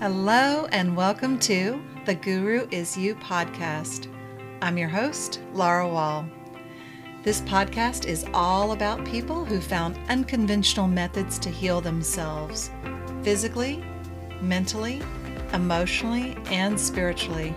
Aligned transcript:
Hello, 0.00 0.66
and 0.72 0.96
welcome 0.96 1.38
to 1.38 1.80
the 2.04 2.16
Guru 2.16 2.66
Is 2.72 2.98
You 2.98 3.14
podcast. 3.14 4.08
I'm 4.60 4.76
your 4.76 4.88
host, 4.88 5.40
Laura 5.52 5.88
Wall. 5.88 6.26
This 7.22 7.40
podcast 7.42 8.04
is 8.04 8.26
all 8.34 8.72
about 8.72 9.06
people 9.06 9.44
who 9.44 9.60
found 9.60 9.96
unconventional 10.08 10.88
methods 10.88 11.38
to 11.38 11.48
heal 11.48 11.80
themselves 11.80 12.72
physically, 13.22 13.84
mentally, 14.42 15.00
emotionally, 15.52 16.36
and 16.46 16.78
spiritually. 16.78 17.54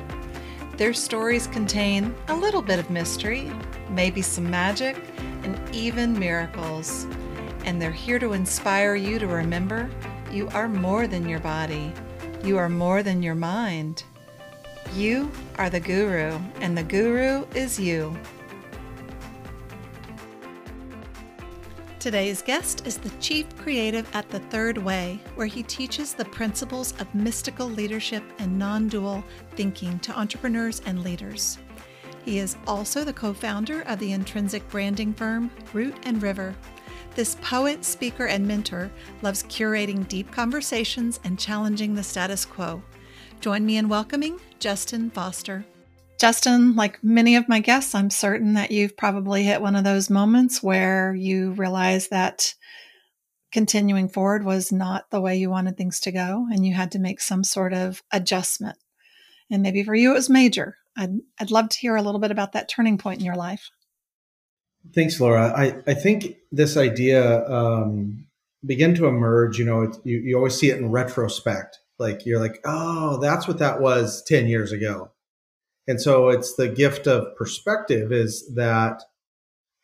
Their 0.77 0.93
stories 0.93 1.47
contain 1.47 2.13
a 2.27 2.35
little 2.35 2.61
bit 2.61 2.77
of 2.77 2.91
mystery, 2.91 3.51
maybe 3.89 4.21
some 4.21 4.49
magic, 4.49 5.03
and 5.43 5.59
even 5.75 6.17
miracles. 6.17 7.07
And 7.65 7.81
they're 7.81 7.91
here 7.91 8.19
to 8.19 8.33
inspire 8.33 8.95
you 8.95 9.17
to 9.17 9.25
remember 9.25 9.89
you 10.31 10.47
are 10.49 10.69
more 10.69 11.07
than 11.07 11.27
your 11.27 11.39
body. 11.39 11.91
You 12.47 12.57
are 12.57 12.69
more 12.69 13.03
than 13.03 13.21
your 13.21 13.35
mind. 13.35 14.05
You 14.95 15.29
are 15.57 15.69
the 15.69 15.81
guru, 15.81 16.39
and 16.61 16.77
the 16.77 16.83
guru 16.83 17.45
is 17.53 17.77
you. 17.77 18.17
Today's 21.99 22.41
guest 22.41 22.87
is 22.87 22.99
the 22.99 23.09
chief 23.19 23.53
creative 23.57 24.09
at 24.15 24.29
The 24.29 24.39
Third 24.39 24.77
Way, 24.77 25.19
where 25.35 25.45
he 25.45 25.61
teaches 25.61 26.13
the 26.13 26.23
principles 26.23 26.93
of 27.01 27.13
mystical 27.13 27.67
leadership 27.67 28.23
and 28.39 28.57
non 28.57 28.87
dual 28.87 29.25
thinking 29.57 29.99
to 29.99 30.17
entrepreneurs 30.17 30.81
and 30.85 31.03
leaders. 31.03 31.57
He 32.23 32.39
is 32.39 32.55
also 32.65 33.03
the 33.03 33.11
co 33.11 33.33
founder 33.33 33.81
of 33.81 33.99
the 33.99 34.13
intrinsic 34.13 34.65
branding 34.69 35.13
firm 35.13 35.51
Root 35.73 35.97
and 36.03 36.23
River. 36.23 36.55
This 37.17 37.35
poet, 37.41 37.83
speaker, 37.83 38.27
and 38.27 38.47
mentor 38.47 38.91
loves 39.23 39.41
curating 39.41 40.07
deep 40.07 40.31
conversations 40.31 41.19
and 41.23 41.39
challenging 41.39 41.95
the 41.95 42.03
status 42.03 42.45
quo. 42.45 42.83
Join 43.41 43.65
me 43.65 43.77
in 43.77 43.89
welcoming 43.89 44.39
Justin 44.59 45.09
Foster. 45.09 45.65
Justin, 46.19 46.75
like 46.75 47.03
many 47.03 47.35
of 47.35 47.49
my 47.49 47.59
guests, 47.59 47.95
I'm 47.95 48.11
certain 48.11 48.53
that 48.53 48.69
you've 48.69 48.95
probably 48.95 49.41
hit 49.41 49.63
one 49.63 49.75
of 49.75 49.83
those 49.83 50.11
moments 50.11 50.61
where 50.61 51.15
you 51.15 51.53
realize 51.53 52.09
that 52.09 52.53
continuing 53.51 54.09
forward 54.09 54.45
was 54.45 54.71
not 54.71 55.09
the 55.09 55.19
way 55.19 55.37
you 55.37 55.49
wanted 55.49 55.75
things 55.75 55.99
to 56.01 56.11
go 56.11 56.45
and 56.51 56.67
you 56.67 56.75
had 56.75 56.91
to 56.91 56.99
make 56.99 57.19
some 57.19 57.43
sort 57.43 57.73
of 57.73 58.03
adjustment. 58.11 58.77
And 59.49 59.63
maybe 59.63 59.83
for 59.83 59.95
you 59.95 60.11
it 60.11 60.17
was 60.17 60.29
major. 60.29 60.77
I'd, 60.95 61.17
I'd 61.39 61.49
love 61.49 61.69
to 61.69 61.79
hear 61.79 61.95
a 61.95 62.03
little 62.03 62.21
bit 62.21 62.29
about 62.29 62.51
that 62.51 62.69
turning 62.69 62.99
point 62.99 63.21
in 63.21 63.25
your 63.25 63.35
life. 63.35 63.71
Thanks, 64.93 65.19
Laura. 65.19 65.53
I, 65.55 65.75
I 65.87 65.93
think 65.93 66.37
this 66.51 66.77
idea 66.77 67.47
um, 67.49 68.27
began 68.65 68.95
to 68.95 69.07
emerge. 69.07 69.59
You 69.59 69.65
know, 69.65 69.81
it, 69.83 69.97
you, 70.03 70.19
you 70.19 70.37
always 70.37 70.55
see 70.55 70.69
it 70.69 70.77
in 70.77 70.91
retrospect. 70.91 71.79
Like 71.99 72.25
you're 72.25 72.39
like, 72.39 72.59
oh, 72.65 73.19
that's 73.19 73.47
what 73.47 73.59
that 73.59 73.81
was 73.81 74.23
10 74.23 74.47
years 74.47 74.71
ago. 74.71 75.11
And 75.87 76.01
so 76.01 76.29
it's 76.29 76.55
the 76.55 76.67
gift 76.67 77.07
of 77.07 77.35
perspective 77.35 78.11
is 78.11 78.53
that 78.55 79.01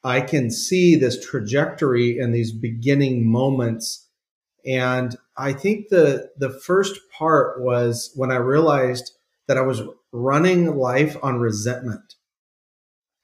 I 0.03 0.21
can 0.21 0.51
see 0.51 0.95
this 0.95 1.25
trajectory 1.25 2.19
and 2.19 2.35
these 2.35 2.51
beginning 2.51 3.25
moments. 3.31 4.09
And 4.65 5.15
I 5.37 5.53
think 5.53 5.89
the, 5.89 6.29
the 6.37 6.49
first 6.49 6.99
part 7.17 7.61
was 7.61 8.11
when 8.15 8.31
I 8.31 8.35
realized 8.35 9.13
that 9.47 9.57
I 9.57 9.61
was 9.61 9.81
running 10.11 10.75
life 10.77 11.17
on 11.23 11.39
resentment 11.39 12.12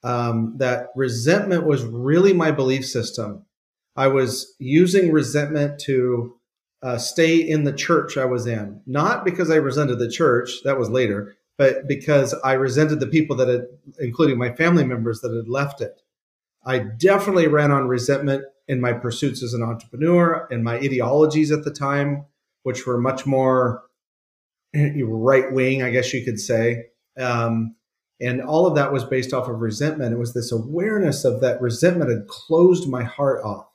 um, 0.02 0.54
that 0.58 0.88
resentment 0.96 1.66
was 1.66 1.84
really 1.84 2.32
my 2.32 2.50
belief 2.50 2.86
system. 2.86 3.44
I 3.96 4.06
was 4.08 4.54
using 4.58 5.12
resentment 5.12 5.80
to 5.80 6.36
uh, 6.82 6.96
stay 6.96 7.36
in 7.36 7.64
the 7.64 7.72
church 7.72 8.16
I 8.16 8.24
was 8.24 8.46
in, 8.46 8.80
not 8.86 9.24
because 9.24 9.50
I 9.50 9.56
resented 9.56 9.98
the 9.98 10.10
church, 10.10 10.62
that 10.64 10.78
was 10.78 10.88
later, 10.88 11.36
but 11.58 11.86
because 11.86 12.34
I 12.42 12.54
resented 12.54 13.00
the 13.00 13.06
people 13.06 13.36
that 13.36 13.48
had, 13.48 13.66
including 13.98 14.38
my 14.38 14.52
family 14.52 14.84
members, 14.84 15.20
that 15.20 15.34
had 15.34 15.48
left 15.48 15.82
it. 15.82 16.00
I 16.64 16.78
definitely 16.78 17.48
ran 17.48 17.70
on 17.70 17.88
resentment 17.88 18.44
in 18.68 18.80
my 18.80 18.92
pursuits 18.92 19.42
as 19.42 19.52
an 19.52 19.62
entrepreneur 19.62 20.46
and 20.50 20.64
my 20.64 20.76
ideologies 20.76 21.50
at 21.50 21.64
the 21.64 21.70
time, 21.70 22.24
which 22.62 22.86
were 22.86 22.98
much 22.98 23.26
more 23.26 23.82
right 24.74 25.52
wing, 25.52 25.82
I 25.82 25.90
guess 25.90 26.14
you 26.14 26.24
could 26.24 26.40
say. 26.40 26.86
Um, 27.18 27.74
and 28.20 28.42
all 28.42 28.66
of 28.66 28.74
that 28.74 28.92
was 28.92 29.04
based 29.04 29.32
off 29.32 29.48
of 29.48 29.60
resentment. 29.60 30.12
It 30.12 30.18
was 30.18 30.34
this 30.34 30.52
awareness 30.52 31.24
of 31.24 31.40
that 31.40 31.60
resentment 31.60 32.10
had 32.10 32.28
closed 32.28 32.88
my 32.88 33.02
heart 33.02 33.42
off. 33.42 33.66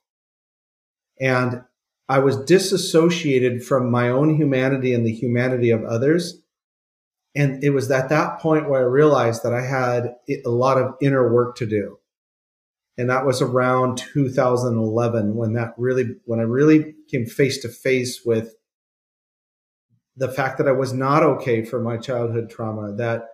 And 1.20 1.64
I 2.08 2.20
was 2.20 2.38
disassociated 2.38 3.64
from 3.64 3.90
my 3.90 4.10
own 4.10 4.36
humanity 4.36 4.94
and 4.94 5.06
the 5.06 5.14
humanity 5.14 5.72
of 5.72 5.84
others. 5.84 6.42
And 7.36 7.64
it 7.64 7.72
was 7.72 7.90
at 7.90 8.10
that 8.10 8.40
point 8.40 8.70
where 8.70 8.82
I 8.82 8.86
realized 8.86 9.44
that 9.44 9.54
I 9.54 9.66
had 9.66 10.16
a 10.46 10.50
lot 10.50 10.78
of 10.78 10.96
inner 11.02 11.34
work 11.34 11.56
to 11.58 11.66
do. 11.66 11.98
And 12.98 13.10
that 13.10 13.26
was 13.26 13.42
around 13.42 13.98
2011 13.98 15.36
when 15.36 15.54
that 15.54 15.74
really, 15.78 16.16
when 16.26 16.40
I 16.40 16.44
really 16.44 16.94
came 17.10 17.26
face 17.26 17.62
to 17.64 17.68
face 17.68 18.22
with 18.24 18.54
the 20.16 20.32
fact 20.32 20.60
that 20.60 20.68
I 20.68 20.72
was 20.72 20.94
not 20.94 21.24
okay 21.24 21.66
for 21.66 21.82
my 21.82 21.98
childhood 21.98 22.50
trauma, 22.50 22.94
that 22.96 23.26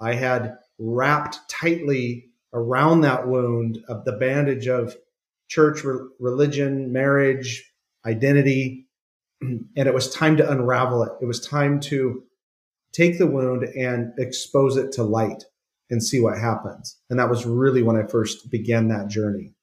I 0.00 0.14
had 0.14 0.56
wrapped 0.80 1.38
tightly 1.48 2.30
around 2.52 3.02
that 3.02 3.28
wound 3.28 3.78
of 3.88 4.04
the 4.04 4.12
bandage 4.12 4.66
of 4.66 4.96
church, 5.48 5.84
re- 5.84 6.08
religion, 6.18 6.92
marriage, 6.92 7.70
identity. 8.04 8.86
And 9.42 9.88
it 9.88 9.94
was 9.94 10.12
time 10.14 10.36
to 10.36 10.50
unravel 10.50 11.02
it. 11.02 11.12
It 11.22 11.24
was 11.24 11.40
time 11.40 11.80
to 11.80 12.22
take 12.92 13.16
the 13.16 13.26
wound 13.26 13.64
and 13.64 14.12
expose 14.18 14.76
it 14.76 14.92
to 14.92 15.02
light 15.02 15.44
and 15.88 16.04
see 16.04 16.20
what 16.20 16.38
happens. 16.38 16.98
And 17.08 17.18
that 17.18 17.30
was 17.30 17.46
really 17.46 17.82
when 17.82 17.96
I 17.96 18.06
first 18.06 18.50
began 18.50 18.88
that 18.88 19.08
journey. 19.08 19.54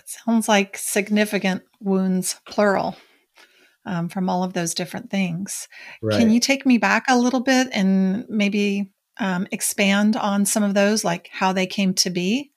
It 0.00 0.08
sounds 0.08 0.48
like 0.48 0.76
significant 0.76 1.62
wounds, 1.80 2.40
plural. 2.48 2.96
Um, 3.84 4.08
from 4.08 4.28
all 4.28 4.44
of 4.44 4.52
those 4.52 4.74
different 4.74 5.10
things. 5.10 5.66
Right. 6.00 6.16
Can 6.16 6.30
you 6.30 6.38
take 6.38 6.64
me 6.64 6.78
back 6.78 7.02
a 7.08 7.18
little 7.18 7.40
bit 7.40 7.66
and 7.72 8.24
maybe 8.28 8.92
um, 9.18 9.46
expand 9.50 10.16
on 10.16 10.44
some 10.44 10.62
of 10.62 10.74
those, 10.74 11.04
like 11.04 11.28
how 11.32 11.52
they 11.52 11.66
came 11.66 11.94
to 11.94 12.10
be. 12.10 12.50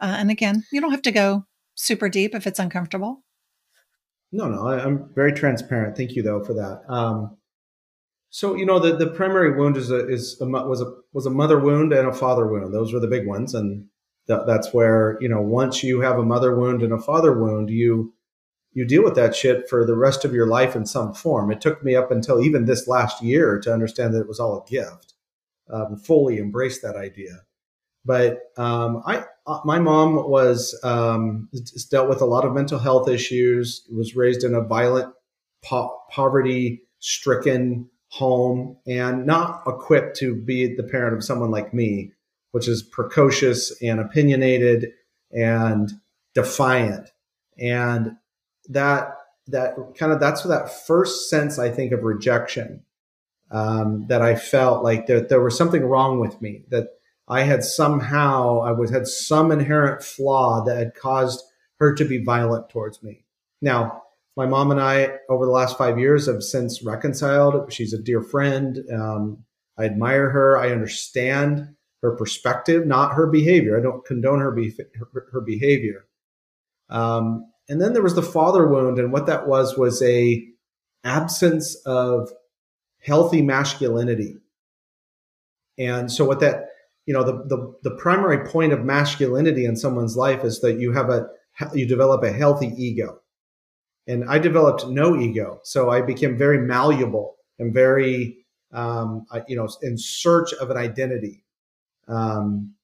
Uh, 0.00 0.16
and 0.18 0.30
again, 0.30 0.64
you 0.72 0.80
don't 0.80 0.90
have 0.90 1.02
to 1.02 1.12
go 1.12 1.46
super 1.74 2.08
deep 2.08 2.34
if 2.34 2.46
it's 2.46 2.58
uncomfortable. 2.58 3.22
No, 4.32 4.48
no, 4.48 4.66
I, 4.66 4.84
am 4.84 5.10
very 5.14 5.32
transparent. 5.32 5.96
Thank 5.96 6.12
you, 6.12 6.22
though, 6.22 6.42
for 6.42 6.54
that. 6.54 6.82
Um, 6.92 7.36
so 8.30 8.54
you 8.54 8.66
know, 8.66 8.78
the, 8.78 8.96
the 8.96 9.06
primary 9.06 9.56
wound 9.56 9.76
is 9.76 9.90
a, 9.90 10.06
is 10.08 10.38
a, 10.40 10.46
was 10.46 10.82
a 10.82 10.92
was 11.12 11.26
a 11.26 11.30
mother 11.30 11.58
wound 11.58 11.92
and 11.92 12.08
a 12.08 12.12
father 12.12 12.46
wound. 12.46 12.74
Those 12.74 12.92
were 12.92 13.00
the 13.00 13.06
big 13.06 13.26
ones, 13.26 13.54
and 13.54 13.86
th- 14.26 14.40
that's 14.46 14.74
where 14.74 15.16
you 15.20 15.28
know 15.28 15.40
once 15.40 15.82
you 15.82 16.00
have 16.00 16.18
a 16.18 16.24
mother 16.24 16.54
wound 16.54 16.82
and 16.82 16.92
a 16.92 16.98
father 16.98 17.32
wound, 17.32 17.70
you 17.70 18.12
you 18.72 18.84
deal 18.84 19.02
with 19.02 19.14
that 19.14 19.34
shit 19.34 19.68
for 19.70 19.86
the 19.86 19.96
rest 19.96 20.24
of 20.24 20.34
your 20.34 20.46
life 20.46 20.76
in 20.76 20.84
some 20.84 21.14
form. 21.14 21.50
It 21.50 21.62
took 21.62 21.82
me 21.82 21.94
up 21.94 22.10
until 22.10 22.42
even 22.42 22.66
this 22.66 22.86
last 22.86 23.22
year 23.22 23.58
to 23.60 23.72
understand 23.72 24.12
that 24.12 24.20
it 24.20 24.28
was 24.28 24.40
all 24.40 24.62
a 24.62 24.70
gift 24.70 25.14
um, 25.70 25.96
fully 25.96 26.38
embrace 26.38 26.80
that 26.80 26.96
idea. 26.96 27.42
But 28.04 28.38
um, 28.56 29.02
I, 29.04 29.24
uh, 29.46 29.60
my 29.64 29.80
mom 29.80 30.30
was 30.30 30.78
um, 30.84 31.48
dealt 31.90 32.08
with 32.08 32.20
a 32.20 32.26
lot 32.26 32.44
of 32.44 32.54
mental 32.54 32.78
health 32.78 33.08
issues. 33.08 33.84
Was 33.92 34.14
raised 34.14 34.44
in 34.44 34.54
a 34.54 34.62
violent, 34.62 35.12
po- 35.64 35.98
poverty-stricken 36.10 37.90
home, 38.10 38.76
and 38.86 39.26
not 39.26 39.62
equipped 39.66 40.16
to 40.18 40.36
be 40.36 40.74
the 40.74 40.84
parent 40.84 41.16
of 41.16 41.24
someone 41.24 41.50
like 41.50 41.74
me, 41.74 42.12
which 42.52 42.68
is 42.68 42.82
precocious 42.82 43.76
and 43.82 43.98
opinionated 43.98 44.92
and 45.32 45.90
defiant. 46.34 47.10
And 47.58 48.12
that 48.68 49.16
that 49.48 49.74
kind 49.98 50.12
of 50.12 50.20
that's 50.20 50.42
that 50.44 50.86
first 50.86 51.28
sense 51.28 51.58
I 51.58 51.70
think 51.70 51.92
of 51.92 52.04
rejection 52.04 52.84
um, 53.50 54.06
that 54.08 54.22
I 54.22 54.34
felt 54.34 54.82
like 54.82 55.06
that 55.06 55.28
there 55.28 55.42
was 55.42 55.56
something 55.56 55.84
wrong 55.84 56.20
with 56.20 56.40
me, 56.42 56.64
that 56.70 56.88
I 57.28 57.42
had 57.42 57.64
somehow, 57.64 58.60
I 58.60 58.72
was 58.72 58.90
had 58.90 59.06
some 59.06 59.50
inherent 59.50 60.02
flaw 60.02 60.64
that 60.64 60.76
had 60.76 60.94
caused 60.94 61.42
her 61.78 61.94
to 61.94 62.04
be 62.04 62.22
violent 62.22 62.68
towards 62.70 63.02
me. 63.02 63.24
Now, 63.60 64.02
my 64.36 64.46
mom 64.46 64.70
and 64.70 64.80
I, 64.80 65.18
over 65.28 65.46
the 65.46 65.52
last 65.52 65.78
five 65.78 65.98
years, 65.98 66.26
have 66.26 66.42
since 66.42 66.82
reconciled. 66.82 67.72
She's 67.72 67.92
a 67.92 68.02
dear 68.02 68.22
friend. 68.22 68.78
Um, 68.92 69.44
I 69.78 69.84
admire 69.84 70.30
her. 70.30 70.58
I 70.58 70.70
understand 70.70 71.74
her 72.02 72.16
perspective, 72.16 72.86
not 72.86 73.14
her 73.14 73.26
behavior. 73.26 73.78
I 73.78 73.82
don't 73.82 74.04
condone 74.04 74.40
her, 74.40 74.50
be- 74.50 74.74
her, 75.12 75.26
her 75.32 75.40
behavior. 75.40 76.06
Um, 76.90 77.50
and 77.68 77.80
then 77.80 77.94
there 77.94 78.02
was 78.02 78.14
the 78.14 78.22
father 78.22 78.66
wound, 78.68 78.98
and 78.98 79.12
what 79.12 79.26
that 79.26 79.48
was 79.48 79.76
was 79.76 80.02
a 80.02 80.46
absence 81.02 81.74
of 81.86 82.30
healthy 83.06 83.40
masculinity. 83.40 84.36
And 85.78 86.10
so 86.10 86.24
what 86.24 86.40
that, 86.40 86.70
you 87.06 87.14
know, 87.14 87.22
the, 87.22 87.44
the, 87.46 87.74
the 87.82 87.96
primary 87.96 88.48
point 88.48 88.72
of 88.72 88.84
masculinity 88.84 89.64
in 89.64 89.76
someone's 89.76 90.16
life 90.16 90.44
is 90.44 90.60
that 90.60 90.80
you 90.80 90.92
have 90.92 91.08
a, 91.08 91.28
you 91.72 91.86
develop 91.86 92.24
a 92.24 92.32
healthy 92.32 92.72
ego. 92.76 93.20
And 94.08 94.24
I 94.28 94.38
developed 94.38 94.88
no 94.88 95.18
ego. 95.18 95.60
So 95.62 95.90
I 95.90 96.00
became 96.02 96.36
very 96.36 96.58
malleable 96.58 97.36
and 97.58 97.72
very, 97.72 98.38
um, 98.72 99.26
you 99.46 99.56
know, 99.56 99.68
in 99.82 99.96
search 99.96 100.52
of 100.54 100.70
an 100.70 100.76
identity. 100.76 101.44
Um, 102.08 102.74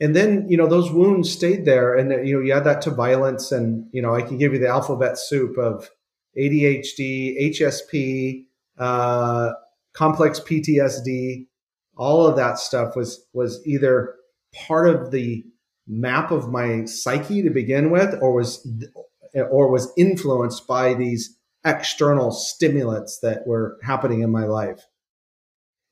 and 0.00 0.16
then, 0.16 0.48
you 0.48 0.56
know, 0.56 0.66
those 0.66 0.90
wounds 0.90 1.30
stayed 1.30 1.64
there 1.64 1.94
and, 1.94 2.26
you 2.26 2.34
know, 2.34 2.44
you 2.44 2.52
add 2.52 2.64
that 2.64 2.82
to 2.82 2.90
violence 2.90 3.52
and, 3.52 3.86
you 3.92 4.02
know, 4.02 4.14
I 4.14 4.22
can 4.22 4.38
give 4.38 4.52
you 4.52 4.58
the 4.58 4.68
alphabet 4.68 5.18
soup 5.18 5.58
of 5.58 5.90
ADHD, 6.38 7.50
HSP, 7.50 8.46
uh, 8.80 9.50
complex 9.92 10.40
PTSD, 10.40 11.46
all 11.96 12.26
of 12.26 12.36
that 12.36 12.58
stuff 12.58 12.96
was, 12.96 13.24
was 13.32 13.64
either 13.66 14.14
part 14.66 14.88
of 14.88 15.10
the 15.10 15.44
map 15.86 16.30
of 16.30 16.48
my 16.48 16.84
psyche 16.84 17.42
to 17.42 17.50
begin 17.50 17.90
with, 17.90 18.14
or 18.20 18.32
was 18.32 18.66
or 19.34 19.70
was 19.70 19.92
influenced 19.96 20.66
by 20.66 20.94
these 20.94 21.36
external 21.64 22.30
stimulants 22.30 23.18
that 23.22 23.46
were 23.46 23.78
happening 23.82 24.22
in 24.22 24.30
my 24.30 24.44
life. 24.44 24.86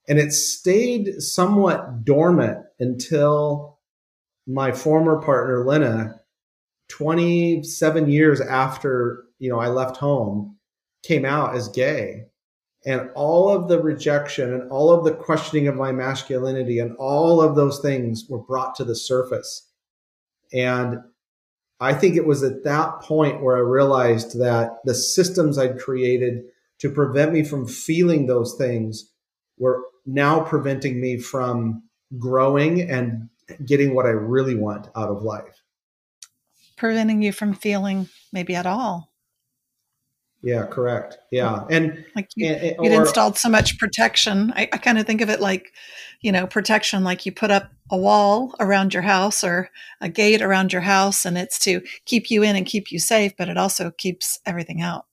And 0.09 0.19
it 0.19 0.33
stayed 0.33 1.21
somewhat 1.21 2.05
dormant 2.05 2.65
until 2.81 3.79
my 4.47 4.73
former 4.73 5.21
partner, 5.21 5.67
Lena, 5.67 6.21
27 6.89 8.09
years 8.09 8.41
after, 8.41 9.25
you 9.39 9.51
know, 9.51 9.59
I 9.59 9.69
left 9.69 9.99
home, 9.99 10.57
came 11.03 11.27
out 11.27 11.55
as 11.55 11.69
gay. 11.69 12.28
And 12.87 13.11
all 13.15 13.51
of 13.51 13.69
the 13.69 13.81
rejection 13.83 14.53
and 14.53 14.71
all 14.71 14.91
of 14.91 15.05
the 15.05 15.13
questioning 15.13 15.67
of 15.67 15.75
my 15.75 15.93
masculinity 15.93 16.79
and 16.79 16.97
all 16.97 17.41
of 17.41 17.57
those 17.57 17.81
things 17.81 18.27
were 18.29 18.39
brought 18.39 18.75
to 18.77 18.85
the 18.85 18.95
surface. 18.95 19.69
And 20.53 20.99
I 21.81 21.93
think 21.95 22.17
it 22.17 22.27
was 22.27 22.43
at 22.43 22.65
that 22.65 23.01
point 23.01 23.43
where 23.43 23.57
I 23.57 23.61
realized 23.61 24.39
that 24.41 24.79
the 24.85 24.95
systems 24.95 25.59
I'd 25.59 25.79
created 25.79 26.45
to 26.79 26.91
prevent 26.91 27.33
me 27.33 27.43
from 27.43 27.67
feeling 27.67 28.27
those 28.27 28.55
things 28.55 29.11
were 29.59 29.83
now 30.07 30.41
preventing 30.41 31.01
me 31.01 31.19
from 31.19 31.83
growing 32.17 32.81
and 32.83 33.29
getting 33.65 33.95
what 33.95 34.07
I 34.07 34.11
really 34.11 34.55
want 34.55 34.89
out 34.97 35.11
of 35.11 35.23
life. 35.23 35.63
Preventing 36.77 37.23
you 37.23 37.33
from 37.33 37.55
feeling 37.55 38.09
maybe 38.33 38.55
at 38.55 38.67
all. 38.67 39.13
Yeah, 40.43 40.67
correct. 40.67 41.19
Yeah. 41.31 41.65
And 41.69 42.05
like 42.15 42.31
you, 42.37 42.49
and, 42.49 42.77
you'd 42.81 42.93
installed 42.93 43.37
so 43.37 43.49
much 43.49 43.79
protection. 43.79 44.53
I, 44.55 44.69
I 44.73 44.79
kind 44.79 44.99
of 44.99 45.07
think 45.07 45.21
of 45.21 45.29
it 45.29 45.41
like, 45.41 45.73
you 46.21 46.31
know, 46.31 46.47
protection, 46.47 47.03
like 47.03 47.27
you 47.27 47.33
put 47.33 47.51
up 47.51 47.73
a 47.91 47.97
wall 47.97 48.55
around 48.61 48.95
your 48.95 49.03
house 49.03 49.43
or 49.43 49.71
a 50.01 50.09
gate 50.09 50.41
around 50.41 50.73
your 50.73 50.83
house, 50.83 51.25
and 51.25 51.37
it's 51.37 51.59
to 51.61 51.81
keep 52.05 52.31
you 52.31 52.43
in 52.43 52.55
and 52.55 52.67
keep 52.67 52.93
you 52.93 52.99
safe, 52.99 53.33
but 53.37 53.49
it 53.49 53.57
also 53.57 53.91
keeps 53.91 54.39
everything 54.47 54.81
out. 54.81 55.07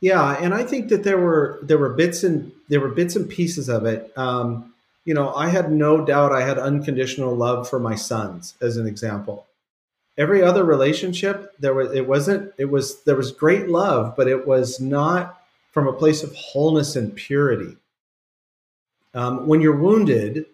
Yeah. 0.00 0.36
And 0.40 0.54
I 0.54 0.62
think 0.62 0.88
that 0.88 1.04
there 1.04 1.18
were, 1.18 1.58
there 1.62 1.78
were 1.78 1.90
bits 1.90 2.24
and 2.24 2.52
there 2.68 2.80
were 2.80 2.88
bits 2.88 3.16
and 3.16 3.28
pieces 3.28 3.68
of 3.68 3.84
it. 3.84 4.10
Um, 4.16 4.72
you 5.04 5.14
know, 5.14 5.34
I 5.34 5.48
had 5.48 5.70
no 5.70 6.04
doubt 6.04 6.32
I 6.32 6.46
had 6.46 6.58
unconditional 6.58 7.34
love 7.34 7.68
for 7.68 7.78
my 7.78 7.94
sons, 7.94 8.54
as 8.60 8.76
an 8.76 8.86
example 8.86 9.46
every 10.18 10.42
other 10.42 10.64
relationship 10.64 11.54
there 11.58 11.74
was 11.74 11.92
it 11.92 12.06
wasn't 12.06 12.52
it 12.58 12.66
was 12.66 13.02
there 13.04 13.16
was 13.16 13.32
great 13.32 13.68
love 13.68 14.14
but 14.16 14.28
it 14.28 14.46
was 14.46 14.80
not 14.80 15.42
from 15.72 15.86
a 15.86 15.92
place 15.92 16.22
of 16.22 16.34
wholeness 16.34 16.96
and 16.96 17.14
purity. 17.14 17.76
Um, 19.14 19.46
when 19.46 19.60
you're 19.60 19.76
wounded 19.76 20.46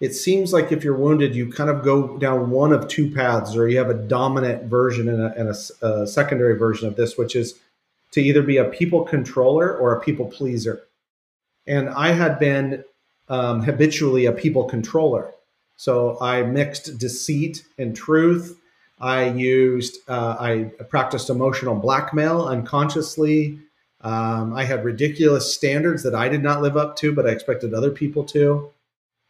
it 0.00 0.12
seems 0.12 0.52
like 0.52 0.70
if 0.72 0.84
you're 0.84 0.96
wounded 0.96 1.34
you 1.34 1.50
kind 1.50 1.70
of 1.70 1.82
go 1.82 2.18
down 2.18 2.50
one 2.50 2.72
of 2.72 2.88
two 2.88 3.10
paths 3.10 3.56
or 3.56 3.68
you 3.68 3.78
have 3.78 3.90
a 3.90 3.94
dominant 3.94 4.64
version 4.64 5.08
and 5.08 5.22
a, 5.22 5.34
and 5.36 5.48
a, 5.48 5.86
a 5.86 6.06
secondary 6.06 6.56
version 6.56 6.86
of 6.88 6.96
this 6.96 7.16
which 7.16 7.34
is 7.34 7.58
to 8.12 8.22
either 8.22 8.42
be 8.42 8.58
a 8.58 8.64
people 8.64 9.02
controller 9.02 9.76
or 9.76 9.92
a 9.92 10.00
people 10.00 10.26
pleaser. 10.26 10.84
And 11.66 11.88
i 11.90 12.12
had 12.12 12.38
been 12.38 12.84
um, 13.28 13.62
habitually 13.62 14.26
a 14.26 14.32
people 14.32 14.64
controller. 14.64 15.32
So 15.76 16.16
i 16.20 16.42
mixed 16.42 16.98
deceit 16.98 17.64
and 17.76 17.96
truth 17.96 18.60
I 19.04 19.26
used, 19.26 19.98
uh, 20.08 20.34
I 20.40 20.70
practiced 20.88 21.28
emotional 21.28 21.74
blackmail 21.74 22.46
unconsciously. 22.46 23.58
Um, 24.00 24.54
I 24.54 24.64
had 24.64 24.82
ridiculous 24.82 25.54
standards 25.54 26.02
that 26.04 26.14
I 26.14 26.30
did 26.30 26.42
not 26.42 26.62
live 26.62 26.78
up 26.78 26.96
to, 26.96 27.12
but 27.12 27.26
I 27.26 27.30
expected 27.30 27.74
other 27.74 27.90
people 27.90 28.24
to. 28.24 28.70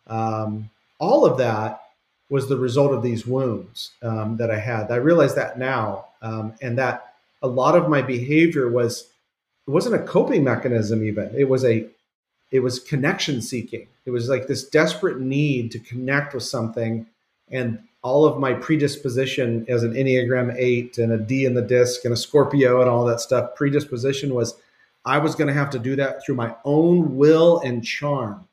Um, 0.07 0.71
all 1.01 1.27
of 1.27 1.39
that 1.39 1.83
was 2.31 2.49
the 2.49 2.57
result 2.57 2.93
of 2.93 3.03
these 3.03 3.27
wounds 3.27 3.91
um, 4.01 4.37
that 4.37 4.49
I 4.49 4.61
had. 4.61 4.93
I 4.93 4.97
realize 4.97 5.35
that 5.35 5.59
now, 5.59 6.07
um, 6.23 6.55
and 6.63 6.79
that 6.79 7.15
a 7.43 7.49
lot 7.49 7.75
of 7.75 7.89
my 7.89 8.01
behavior 8.01 8.69
was 8.69 9.09
it 9.67 9.71
wasn't 9.73 9.97
a 9.97 10.07
coping 10.07 10.45
mechanism. 10.45 11.03
Even 11.05 11.35
it 11.37 11.49
was 11.49 11.65
a 11.65 11.85
it 12.53 12.61
was 12.61 12.79
connection 12.79 13.43
seeking. 13.43 13.89
It 14.07 14.13
was 14.13 14.29
like 14.29 14.47
this 14.47 14.69
desperate 14.69 15.19
need 15.19 15.73
to 15.73 15.81
connect 15.81 16.33
with 16.33 16.45
something, 16.45 17.07
and 17.51 17.81
all 18.05 18.27
of 18.27 18.39
my 18.39 18.53
predisposition 18.53 19.65
as 19.67 19.83
an 19.83 19.95
Enneagram 19.95 20.55
8 20.57 20.99
and 20.99 21.11
a 21.11 21.17
D 21.17 21.47
in 21.47 21.55
the 21.55 21.63
disc 21.63 22.05
and 22.05 22.13
a 22.13 22.17
Scorpio 22.17 22.83
and 22.83 22.89
all 22.89 23.07
that 23.07 23.21
stuff, 23.21 23.57
predisposition 23.57 24.35
was 24.35 24.55
I 25.07 25.19
was 25.19 25.35
going 25.35 25.49
to 25.49 25.55
have 25.55 25.71
to 25.71 25.79
do 25.79 25.97
that 25.97 26.25
through 26.25 26.35
my 26.35 26.55
own 26.65 27.17
will 27.17 27.61
and 27.61 27.83
charm. 27.83 28.47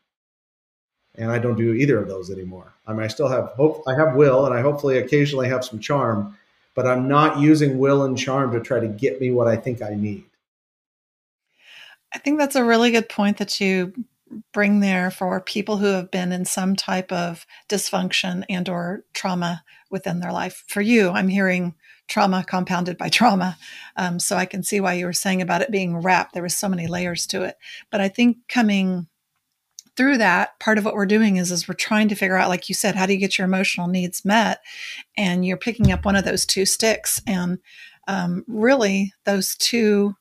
And 1.15 1.29
I 1.29 1.37
don't 1.37 1.57
do 1.57 1.73
either 1.73 1.99
of 1.99 2.07
those 2.07 2.31
anymore. 2.31 2.73
I 2.87 2.93
mean, 2.93 3.03
I 3.03 3.07
still 3.07 3.27
have 3.27 3.49
hope, 3.49 3.83
I 3.85 3.93
have 3.95 4.15
will, 4.15 4.45
and 4.45 4.55
I 4.55 4.61
hopefully 4.61 4.97
occasionally 4.97 5.49
have 5.49 5.65
some 5.65 5.79
charm, 5.79 6.37
but 6.73 6.87
I'm 6.87 7.09
not 7.09 7.39
using 7.39 7.77
will 7.77 8.03
and 8.03 8.17
charm 8.17 8.53
to 8.53 8.61
try 8.61 8.79
to 8.79 8.87
get 8.87 9.19
me 9.19 9.31
what 9.31 9.49
I 9.49 9.57
think 9.57 9.81
I 9.81 9.95
need. 9.95 10.23
I 12.15 12.19
think 12.19 12.39
that's 12.39 12.55
a 12.55 12.63
really 12.63 12.91
good 12.91 13.09
point 13.09 13.37
that 13.37 13.59
you 13.59 13.93
bring 14.53 14.79
there 14.79 15.11
for 15.11 15.41
people 15.41 15.77
who 15.77 15.87
have 15.87 16.11
been 16.11 16.31
in 16.31 16.45
some 16.45 16.75
type 16.75 17.11
of 17.11 17.45
dysfunction 17.69 18.43
and 18.49 18.69
or 18.69 19.03
trauma 19.13 19.63
within 19.89 20.19
their 20.19 20.31
life. 20.31 20.63
For 20.67 20.81
you 20.81 21.09
i'm 21.09 21.27
hearing 21.27 21.75
trauma 22.07 22.43
compounded 22.47 22.97
by 22.97 23.09
trauma. 23.09 23.57
Um, 23.95 24.19
so 24.19 24.37
i 24.37 24.45
can 24.45 24.63
see 24.63 24.79
why 24.79 24.93
you 24.93 25.05
were 25.05 25.13
saying 25.13 25.41
about 25.41 25.61
it 25.61 25.71
being 25.71 25.97
wrapped. 25.97 26.33
There 26.33 26.43
was 26.43 26.57
so 26.57 26.69
many 26.69 26.87
layers 26.87 27.25
to 27.27 27.43
it. 27.43 27.57
But 27.91 28.01
i 28.01 28.07
think 28.07 28.37
coming 28.47 29.07
through 29.97 30.17
that 30.17 30.57
part 30.59 30.77
of 30.77 30.85
what 30.85 30.95
we're 30.95 31.05
doing 31.05 31.35
is 31.35 31.51
is 31.51 31.67
we're 31.67 31.73
trying 31.75 32.07
to 32.07 32.15
figure 32.15 32.37
out 32.37 32.49
like 32.49 32.69
you 32.69 32.75
said 32.75 32.95
how 32.95 33.05
do 33.05 33.13
you 33.13 33.19
get 33.19 33.37
your 33.37 33.45
emotional 33.45 33.87
needs 33.87 34.25
met? 34.25 34.61
And 35.17 35.45
you're 35.45 35.57
picking 35.57 35.91
up 35.91 36.05
one 36.05 36.15
of 36.15 36.25
those 36.25 36.45
two 36.45 36.65
sticks. 36.65 37.21
And 37.27 37.59
um, 38.07 38.43
really 38.47 39.13
those 39.25 39.55
two 39.55 40.15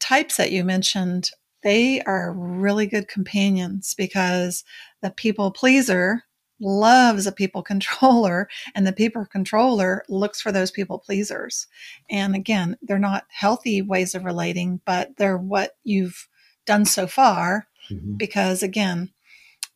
types 0.00 0.36
that 0.36 0.52
you 0.52 0.64
mentioned 0.64 1.30
they 1.64 2.00
are 2.02 2.32
really 2.32 2.86
good 2.86 3.08
companions 3.08 3.94
because 3.96 4.62
the 5.02 5.10
people 5.10 5.50
pleaser 5.50 6.22
loves 6.60 7.26
a 7.26 7.32
people 7.32 7.62
controller 7.74 8.48
and 8.74 8.86
the 8.86 8.92
people 8.92 9.26
controller 9.26 10.04
looks 10.08 10.40
for 10.40 10.52
those 10.52 10.70
people 10.70 10.98
pleasers. 10.98 11.66
And 12.08 12.34
again, 12.34 12.76
they're 12.82 12.98
not 12.98 13.24
healthy 13.28 13.82
ways 13.82 14.14
of 14.14 14.24
relating, 14.24 14.80
but 14.84 15.16
they're 15.16 15.38
what 15.38 15.76
you've 15.82 16.28
done 16.66 16.84
so 16.84 17.06
far 17.06 17.66
mm-hmm. 17.90 18.14
because 18.14 18.62
again, 18.62 19.10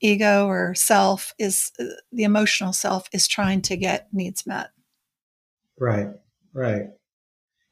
ego 0.01 0.47
or 0.47 0.75
self 0.75 1.35
is 1.39 1.73
uh, 1.81 1.85
the 2.13 2.23
emotional 2.23 2.73
self 2.73 3.09
is 3.13 3.27
trying 3.27 3.63
to 3.63 3.77
get 3.77 4.09
needs 4.13 4.47
met. 4.47 4.69
Right, 5.79 6.09
right. 6.53 6.87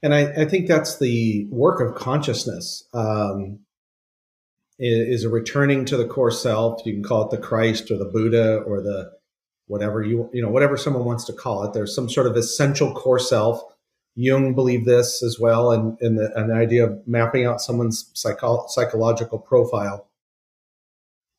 And 0.02 0.14
I, 0.14 0.42
I 0.42 0.44
think 0.44 0.66
that's 0.66 0.98
the 0.98 1.46
work 1.50 1.80
of 1.80 1.94
consciousness. 1.94 2.86
Um, 2.92 3.60
is 4.78 5.24
a 5.24 5.28
returning 5.28 5.84
to 5.86 5.96
the 5.96 6.06
core 6.06 6.30
self. 6.30 6.84
You 6.84 6.92
can 6.92 7.02
call 7.02 7.24
it 7.24 7.30
the 7.30 7.42
Christ 7.42 7.90
or 7.90 7.96
the 7.96 8.04
Buddha 8.04 8.58
or 8.58 8.80
the 8.80 9.12
whatever 9.68 10.02
you 10.02 10.30
you 10.32 10.42
know 10.42 10.50
whatever 10.50 10.76
someone 10.76 11.04
wants 11.04 11.24
to 11.24 11.32
call 11.32 11.64
it. 11.64 11.72
There's 11.72 11.94
some 11.94 12.08
sort 12.08 12.26
of 12.26 12.36
essential 12.36 12.94
core 12.94 13.18
self. 13.18 13.62
Jung 14.14 14.54
believed 14.54 14.86
this 14.86 15.22
as 15.22 15.38
well, 15.38 15.72
and 15.72 15.98
in 16.00 16.16
the, 16.16 16.32
an 16.38 16.50
idea 16.50 16.86
of 16.86 17.06
mapping 17.06 17.44
out 17.44 17.60
someone's 17.60 18.10
psycho- 18.14 18.64
psychological 18.68 19.38
profile. 19.38 20.08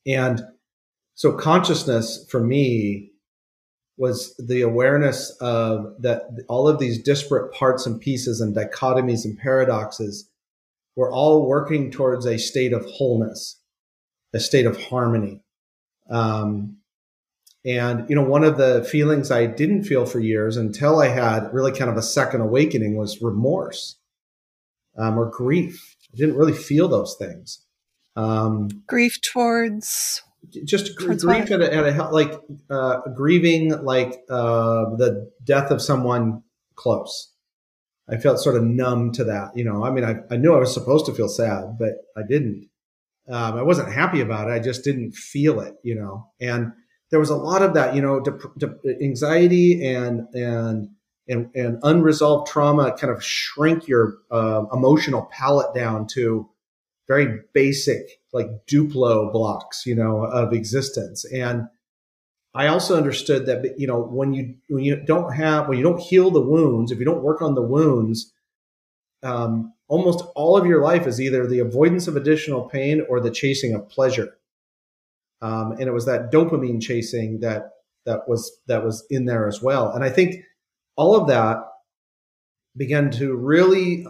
And 0.06 0.44
so, 1.15 1.34
consciousness 1.34 2.25
for 2.29 2.39
me 2.39 3.12
was 3.98 4.36
the 4.38 4.62
awareness 4.62 5.32
of 5.41 5.96
that 6.00 6.46
all 6.48 6.67
of 6.67 6.79
these 6.79 7.01
disparate 7.01 7.51
parts 7.51 7.88
and 7.88 8.00
pieces 8.00 8.39
and 8.39 8.56
dichotomies 8.56 9.25
and 9.25 9.38
paradoxes 9.38 10.29
we're 10.98 11.13
all 11.13 11.48
working 11.48 11.92
towards 11.92 12.25
a 12.25 12.39
state 12.39 12.74
of 12.74 12.84
wholeness, 12.86 13.62
a 14.34 14.39
state 14.39 14.66
of 14.66 14.82
harmony. 14.86 15.44
Um, 16.10 16.77
and, 17.63 18.10
you 18.10 18.16
know, 18.16 18.24
one 18.24 18.44
of 18.44 18.58
the 18.58 18.84
feelings 18.84 19.30
I 19.30 19.46
didn't 19.46 19.84
feel 19.84 20.08
for 20.08 20.20
years 20.20 20.58
until 20.58 21.00
I 21.00 21.10
had 21.10 21.54
really 21.54 21.72
kind 21.72 21.92
of 21.92 21.98
a 21.98 22.01
second 22.01 22.42
awakening 22.42 22.98
was 22.98 23.22
remorse 23.22 24.00
um, 24.98 25.20
or 25.20 25.30
grief. 25.30 25.96
I 26.12 26.18
didn't 26.18 26.36
really 26.36 26.54
feel 26.54 26.88
those 26.88 27.16
things. 27.20 27.63
Um, 28.16 28.70
grief 28.88 29.22
towards 29.22 30.24
just 30.63 30.98
towards 30.98 31.24
grief 31.24 31.51
at 31.51 31.62
a, 31.62 31.74
at 31.74 31.86
a, 31.86 32.10
like 32.10 32.34
uh, 32.72 33.01
grieving 33.16 33.70
like 33.84 34.24
uh, 34.30 34.96
the 34.96 35.30
death 35.44 35.70
of 35.70 35.82
someone 35.82 36.42
close 36.75 37.34
I 38.10 38.18
felt 38.18 38.40
sort 38.40 38.56
of 38.56 38.64
numb 38.64 39.12
to 39.14 39.24
that. 39.26 39.52
You 39.56 39.66
know, 39.66 39.84
I 39.84 39.92
mean, 39.92 40.04
I, 40.04 40.18
I 40.32 40.38
knew 40.38 40.54
I 40.54 40.60
was 40.60 40.74
supposed 40.74 41.06
to 41.08 41.14
feel 41.14 41.28
sad, 41.28 41.78
but 41.78 41.94
I 42.16 42.22
didn't. 42.28 42.70
Um, 43.30 43.58
I 43.58 43.62
wasn't 43.62 43.92
happy 43.92 44.22
about 44.22 44.50
it. 44.50 44.54
I 44.54 44.60
just 44.60 44.84
didn't 44.84 45.14
feel 45.14 45.60
it, 45.60 45.76
you 45.84 45.96
know. 45.96 46.32
And 46.40 46.72
there 47.12 47.20
was 47.20 47.30
a 47.30 47.36
lot 47.36 47.62
of 47.62 47.74
that, 47.74 47.96
you 47.96 48.02
know, 48.02 48.20
dep- 48.22 48.56
dep- 48.58 48.80
anxiety 49.02 49.86
and 49.86 50.28
and 50.34 50.90
and 51.28 51.50
and 51.54 51.80
unresolved 51.84 52.48
trauma 52.48 52.96
kind 52.98 53.14
of 53.14 53.24
shrink 53.24 53.88
your 53.88 54.18
uh, 54.32 54.64
emotional 54.72 55.28
palette 55.32 55.74
down 55.74 56.08
to 56.08 56.50
very 57.08 57.40
basic, 57.54 58.22
like 58.34 58.48
Duplo 58.68 59.32
blocks, 59.32 59.86
you 59.86 59.96
know, 59.96 60.24
of 60.24 60.54
existence. 60.54 61.26
And 61.26 61.68
I 62.58 62.68
also 62.68 62.98
understood 62.98 63.46
that, 63.46 63.80
you 63.80 63.86
know, 63.86 64.02
when 64.02 64.34
you 64.34 64.56
when 64.68 64.84
you 64.84 64.96
don't 64.96 65.32
have 65.34 65.68
when 65.68 65.78
you 65.78 65.84
don't 65.84 66.02
heal 66.02 66.32
the 66.32 66.42
wounds, 66.42 66.92
if 66.92 66.98
you 66.98 67.06
don't 67.06 67.22
work 67.22 67.42
on 67.42 67.54
the 67.54 67.62
wounds, 67.62 68.34
um, 69.22 69.74
almost 69.88 70.26
all 70.36 70.58
of 70.58 70.66
your 70.66 70.82
life 70.82 71.06
is 71.06 71.22
either 71.22 71.46
the 71.46 71.60
avoidance 71.60 72.08
of 72.08 72.16
additional 72.16 72.64
pain 72.68 73.06
or 73.08 73.20
the 73.20 73.30
chasing 73.30 73.76
of 73.76 73.88
pleasure. 73.88 74.38
Um, 75.40 75.74
and 75.74 75.84
it 75.84 75.94
was 75.94 76.08
that 76.08 76.32
dopamine 76.32 76.82
chasing 76.82 77.42
that 77.42 77.74
that 78.08 78.28
was 78.28 78.52
that 78.66 78.84
was 78.84 79.06
in 79.12 79.26
there 79.26 79.48
as 79.48 79.62
well. 79.62 79.92
And 79.92 80.04
I 80.04 80.10
think 80.10 80.44
all 80.96 81.16
of 81.16 81.28
that 81.28 81.58
began 82.76 83.12
to 83.12 83.36
really 83.36 84.08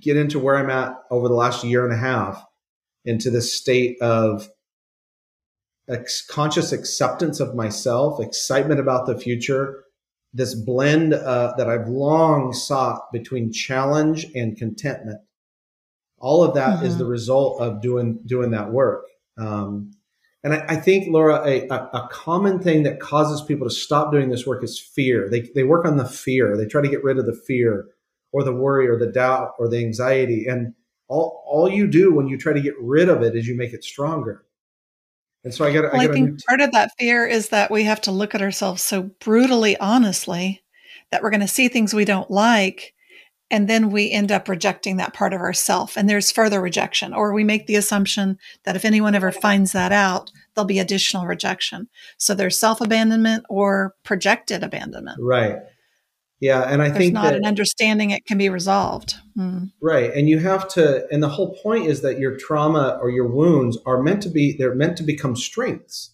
get 0.00 0.16
into 0.16 0.38
where 0.38 0.56
I'm 0.56 0.70
at 0.70 0.96
over 1.10 1.28
the 1.28 1.34
last 1.34 1.62
year 1.62 1.84
and 1.84 1.92
a 1.92 1.98
half 1.98 2.42
into 3.04 3.28
this 3.28 3.52
state 3.52 4.00
of 4.00 4.48
ex- 5.88 6.26
conscious 6.26 6.72
acceptance 6.72 7.40
of 7.40 7.54
myself, 7.54 8.20
excitement 8.20 8.80
about 8.80 9.06
the 9.06 9.18
future, 9.18 9.84
this 10.32 10.54
blend 10.54 11.14
uh, 11.14 11.54
that 11.56 11.68
I've 11.68 11.88
long 11.88 12.52
sought 12.52 13.10
between 13.12 13.52
challenge 13.52 14.26
and 14.34 14.56
contentment. 14.56 15.20
All 16.18 16.42
of 16.42 16.54
that 16.54 16.78
mm-hmm. 16.78 16.86
is 16.86 16.98
the 16.98 17.06
result 17.06 17.60
of 17.60 17.80
doing 17.80 18.20
doing 18.26 18.50
that 18.50 18.70
work. 18.70 19.04
Um, 19.38 19.92
and 20.46 20.54
I, 20.54 20.64
I, 20.68 20.76
think, 20.76 21.08
Laura, 21.08 21.42
a, 21.44 21.66
a, 21.68 22.08
common 22.12 22.60
thing 22.60 22.84
that 22.84 23.00
causes 23.00 23.42
people 23.42 23.68
to 23.68 23.74
stop 23.74 24.12
doing 24.12 24.30
this 24.30 24.46
work 24.46 24.62
is 24.62 24.78
fear. 24.78 25.28
They, 25.28 25.50
they 25.56 25.64
work 25.64 25.84
on 25.84 25.96
the 25.96 26.04
fear. 26.04 26.56
They 26.56 26.66
try 26.66 26.82
to 26.82 26.88
get 26.88 27.02
rid 27.02 27.18
of 27.18 27.26
the 27.26 27.34
fear 27.34 27.88
or 28.30 28.44
the 28.44 28.52
worry 28.52 28.86
or 28.86 28.96
the 28.96 29.10
doubt 29.10 29.54
or 29.58 29.68
the 29.68 29.78
anxiety. 29.78 30.46
And 30.46 30.72
all, 31.08 31.42
all 31.46 31.68
you 31.68 31.88
do 31.88 32.14
when 32.14 32.28
you 32.28 32.38
try 32.38 32.52
to 32.52 32.60
get 32.60 32.74
rid 32.80 33.08
of 33.08 33.22
it 33.22 33.34
is 33.34 33.48
you 33.48 33.56
make 33.56 33.72
it 33.72 33.82
stronger. 33.82 34.45
And 35.46 35.54
so 35.54 35.64
I 35.64 35.72
got. 35.72 35.92
Well, 35.92 36.00
I, 36.00 36.06
I 36.06 36.08
think 36.08 36.44
part 36.44 36.60
of 36.60 36.72
that 36.72 36.90
fear 36.98 37.24
is 37.24 37.50
that 37.50 37.70
we 37.70 37.84
have 37.84 38.00
to 38.00 38.10
look 38.10 38.34
at 38.34 38.42
ourselves 38.42 38.82
so 38.82 39.02
brutally 39.20 39.76
honestly 39.76 40.64
that 41.12 41.22
we're 41.22 41.30
going 41.30 41.40
to 41.40 41.46
see 41.46 41.68
things 41.68 41.94
we 41.94 42.04
don't 42.04 42.28
like, 42.32 42.94
and 43.48 43.68
then 43.68 43.92
we 43.92 44.10
end 44.10 44.32
up 44.32 44.48
rejecting 44.48 44.96
that 44.96 45.14
part 45.14 45.32
of 45.32 45.40
ourself, 45.40 45.96
and 45.96 46.10
there's 46.10 46.32
further 46.32 46.60
rejection, 46.60 47.14
or 47.14 47.32
we 47.32 47.44
make 47.44 47.68
the 47.68 47.76
assumption 47.76 48.38
that 48.64 48.74
if 48.74 48.84
anyone 48.84 49.14
ever 49.14 49.30
finds 49.30 49.70
that 49.70 49.92
out, 49.92 50.32
there'll 50.56 50.66
be 50.66 50.80
additional 50.80 51.26
rejection. 51.26 51.86
So 52.18 52.34
there's 52.34 52.58
self 52.58 52.80
abandonment 52.80 53.44
or 53.48 53.94
projected 54.02 54.64
abandonment. 54.64 55.20
Right. 55.20 55.58
Yeah, 56.40 56.62
and 56.62 56.82
I 56.82 56.88
There's 56.88 56.98
think 56.98 57.14
not 57.14 57.24
that, 57.24 57.34
an 57.34 57.46
understanding 57.46 58.10
it 58.10 58.26
can 58.26 58.36
be 58.36 58.50
resolved. 58.50 59.14
Mm. 59.38 59.72
Right, 59.80 60.12
and 60.12 60.28
you 60.28 60.38
have 60.40 60.68
to, 60.70 61.06
and 61.10 61.22
the 61.22 61.28
whole 61.28 61.54
point 61.62 61.86
is 61.86 62.02
that 62.02 62.18
your 62.18 62.36
trauma 62.36 62.98
or 63.00 63.10
your 63.10 63.26
wounds 63.26 63.78
are 63.86 64.02
meant 64.02 64.22
to 64.22 64.28
be, 64.28 64.54
they're 64.56 64.74
meant 64.74 64.98
to 64.98 65.02
become 65.02 65.34
strengths. 65.34 66.10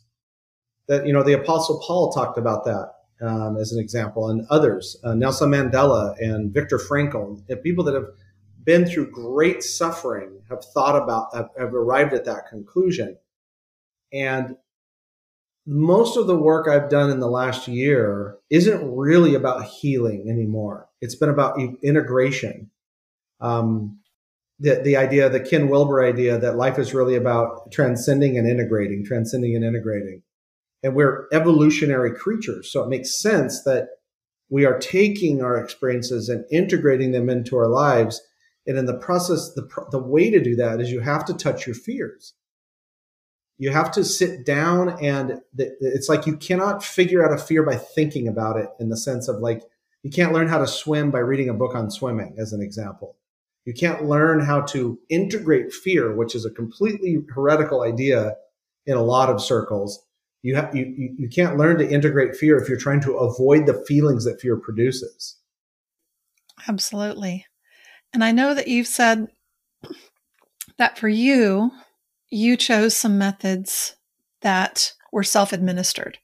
That 0.87 1.07
you 1.07 1.13
know, 1.13 1.23
the 1.23 1.33
Apostle 1.33 1.83
Paul 1.85 2.13
talked 2.13 2.39
about 2.39 2.65
that 2.65 2.93
um, 3.21 3.57
as 3.57 3.73
an 3.73 3.81
example, 3.81 4.29
and 4.29 4.47
others, 4.49 4.97
uh, 5.03 5.15
Nelson 5.15 5.51
Mandela 5.51 6.15
and 6.21 6.53
Viktor 6.53 6.79
Frankl, 6.79 7.43
and 7.49 7.63
people 7.63 7.83
that 7.85 7.95
have 7.95 8.09
been 8.65 8.87
through 8.87 9.11
great 9.11 9.65
suffering 9.65 10.41
have 10.49 10.65
thought 10.65 11.01
about, 11.01 11.35
have, 11.35 11.49
have 11.59 11.75
arrived 11.75 12.13
at 12.13 12.25
that 12.27 12.47
conclusion, 12.49 13.17
and 14.13 14.57
most 15.67 16.17
of 16.17 16.27
the 16.27 16.37
work 16.37 16.67
I've 16.69 16.91
done 16.91 17.11
in 17.11 17.21
the 17.21 17.31
last 17.31 17.69
year 17.69 18.37
isn't 18.51 18.97
really 18.97 19.35
about 19.35 19.65
healing 19.65 20.27
anymore. 20.29 20.89
It's 21.01 21.15
been 21.15 21.29
about 21.29 21.59
integration. 21.83 22.71
Um, 23.41 24.01
the, 24.59 24.81
the 24.83 24.97
idea, 24.97 25.29
the 25.29 25.41
Ken 25.41 25.69
Wilber 25.69 26.05
idea 26.05 26.39
that 26.39 26.57
life 26.57 26.79
is 26.79 26.95
really 26.95 27.17
about 27.17 27.71
transcending 27.73 28.39
and 28.39 28.49
integrating, 28.49 29.05
transcending 29.05 29.55
and 29.55 29.65
integrating. 29.65 30.23
And 30.83 30.95
we're 30.95 31.29
evolutionary 31.33 32.13
creatures. 32.15 32.71
So 32.71 32.83
it 32.83 32.89
makes 32.89 33.21
sense 33.21 33.63
that 33.63 33.89
we 34.51 34.65
are 34.65 34.79
taking 34.79 35.43
our 35.43 35.57
experiences 35.57 36.29
and 36.29 36.45
integrating 36.51 37.13
them 37.13 37.29
into 37.29 37.57
our 37.57 37.69
lives. 37.69 38.21
And 38.67 38.77
in 38.77 38.87
the 38.87 38.99
process, 38.99 39.53
the, 39.55 39.69
the 39.91 39.99
way 39.99 40.31
to 40.31 40.43
do 40.43 40.57
that 40.57 40.81
is 40.81 40.91
you 40.91 41.01
have 41.01 41.25
to 41.27 41.35
touch 41.35 41.67
your 41.67 41.75
fears 41.75 42.35
you 43.63 43.71
have 43.71 43.93
to 43.93 44.05
sit 44.05 44.45
down 44.45 44.89
and 45.01 45.41
it's 45.57 46.09
like 46.09 46.27
you 46.27 46.37
cannot 46.37 46.83
figure 46.83 47.25
out 47.25 47.33
a 47.33 47.41
fear 47.41 47.63
by 47.63 47.77
thinking 47.77 48.27
about 48.27 48.57
it 48.57 48.69
in 48.81 48.89
the 48.89 48.97
sense 48.97 49.29
of 49.29 49.37
like 49.37 49.63
you 50.03 50.11
can't 50.11 50.33
learn 50.33 50.49
how 50.49 50.59
to 50.59 50.67
swim 50.67 51.13
by 51.13 51.21
reading 51.21 51.49
a 51.49 51.55
book 51.55 51.77
on 51.77 51.89
swimming 51.89 52.35
as 52.39 52.53
an 52.53 52.61
example. 52.61 53.15
You 53.65 53.73
can't 53.73 54.05
learn 54.05 54.41
how 54.41 54.63
to 54.63 54.99
integrate 55.09 55.73
fear 55.73 56.13
which 56.13 56.35
is 56.35 56.45
a 56.45 56.51
completely 56.51 57.19
heretical 57.33 57.83
idea 57.83 58.35
in 58.85 58.97
a 58.97 59.03
lot 59.03 59.31
of 59.31 59.41
circles. 59.41 60.05
You, 60.43 60.57
have, 60.57 60.75
you, 60.75 61.15
you 61.17 61.29
can't 61.29 61.57
learn 61.57 61.79
to 61.79 61.89
integrate 61.89 62.35
fear 62.35 62.59
if 62.59 62.69
you're 62.69 62.77
trying 62.77 63.03
to 63.03 63.13
avoid 63.13 63.67
the 63.67 63.85
feelings 63.87 64.25
that 64.25 64.41
fear 64.41 64.57
produces. 64.57 65.37
Absolutely. 66.67 67.47
And 68.13 68.25
i 68.25 68.33
know 68.33 68.55
that 68.55 68.67
you've 68.67 68.89
said 68.89 69.29
that 70.79 70.99
for 70.99 71.09
you 71.09 71.71
you 72.33 72.57
chose 72.57 72.97
some 72.97 73.19
methods 73.19 73.95
that 74.41 74.95
were 75.13 75.23
self 75.23 75.53
administered. 75.53 76.19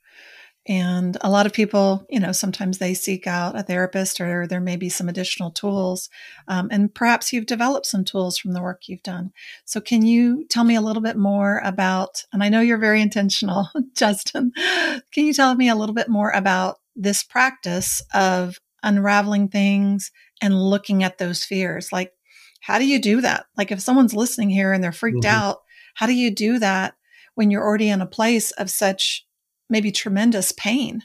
And 0.66 1.16
a 1.22 1.30
lot 1.30 1.46
of 1.46 1.54
people, 1.54 2.06
you 2.10 2.20
know, 2.20 2.32
sometimes 2.32 2.76
they 2.76 2.92
seek 2.92 3.26
out 3.26 3.58
a 3.58 3.62
therapist 3.62 4.20
or 4.20 4.46
there 4.46 4.60
may 4.60 4.76
be 4.76 4.90
some 4.90 5.08
additional 5.08 5.50
tools. 5.50 6.10
Um, 6.46 6.68
and 6.70 6.94
perhaps 6.94 7.32
you've 7.32 7.46
developed 7.46 7.86
some 7.86 8.04
tools 8.04 8.36
from 8.36 8.52
the 8.52 8.60
work 8.60 8.82
you've 8.86 9.02
done. 9.02 9.32
So, 9.64 9.80
can 9.80 10.04
you 10.04 10.46
tell 10.48 10.64
me 10.64 10.74
a 10.74 10.82
little 10.82 11.02
bit 11.02 11.16
more 11.16 11.60
about, 11.64 12.24
and 12.32 12.42
I 12.42 12.48
know 12.48 12.60
you're 12.60 12.78
very 12.78 13.00
intentional, 13.00 13.68
Justin, 13.94 14.52
can 14.56 15.24
you 15.26 15.32
tell 15.32 15.54
me 15.54 15.68
a 15.68 15.76
little 15.76 15.94
bit 15.94 16.08
more 16.08 16.30
about 16.30 16.78
this 16.96 17.22
practice 17.22 18.02
of 18.12 18.58
unraveling 18.82 19.48
things 19.48 20.10
and 20.42 20.54
looking 20.54 21.02
at 21.02 21.18
those 21.18 21.44
fears? 21.44 21.92
Like, 21.92 22.12
how 22.60 22.78
do 22.78 22.86
you 22.86 23.00
do 23.00 23.20
that? 23.22 23.46
Like, 23.56 23.70
if 23.70 23.80
someone's 23.80 24.14
listening 24.14 24.50
here 24.50 24.72
and 24.72 24.82
they're 24.82 24.92
freaked 24.92 25.24
mm-hmm. 25.24 25.34
out, 25.34 25.58
how 25.98 26.06
do 26.06 26.14
you 26.14 26.30
do 26.30 26.60
that 26.60 26.94
when 27.34 27.50
you're 27.50 27.64
already 27.64 27.88
in 27.88 28.00
a 28.00 28.06
place 28.06 28.52
of 28.52 28.70
such 28.70 29.26
maybe 29.68 29.90
tremendous 29.90 30.52
pain 30.52 31.02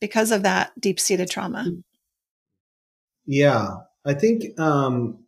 because 0.00 0.32
of 0.32 0.42
that 0.42 0.72
deep 0.80 0.98
seated 0.98 1.30
trauma? 1.30 1.70
Yeah, 3.26 3.68
I 4.04 4.14
think 4.14 4.58
um, 4.58 5.24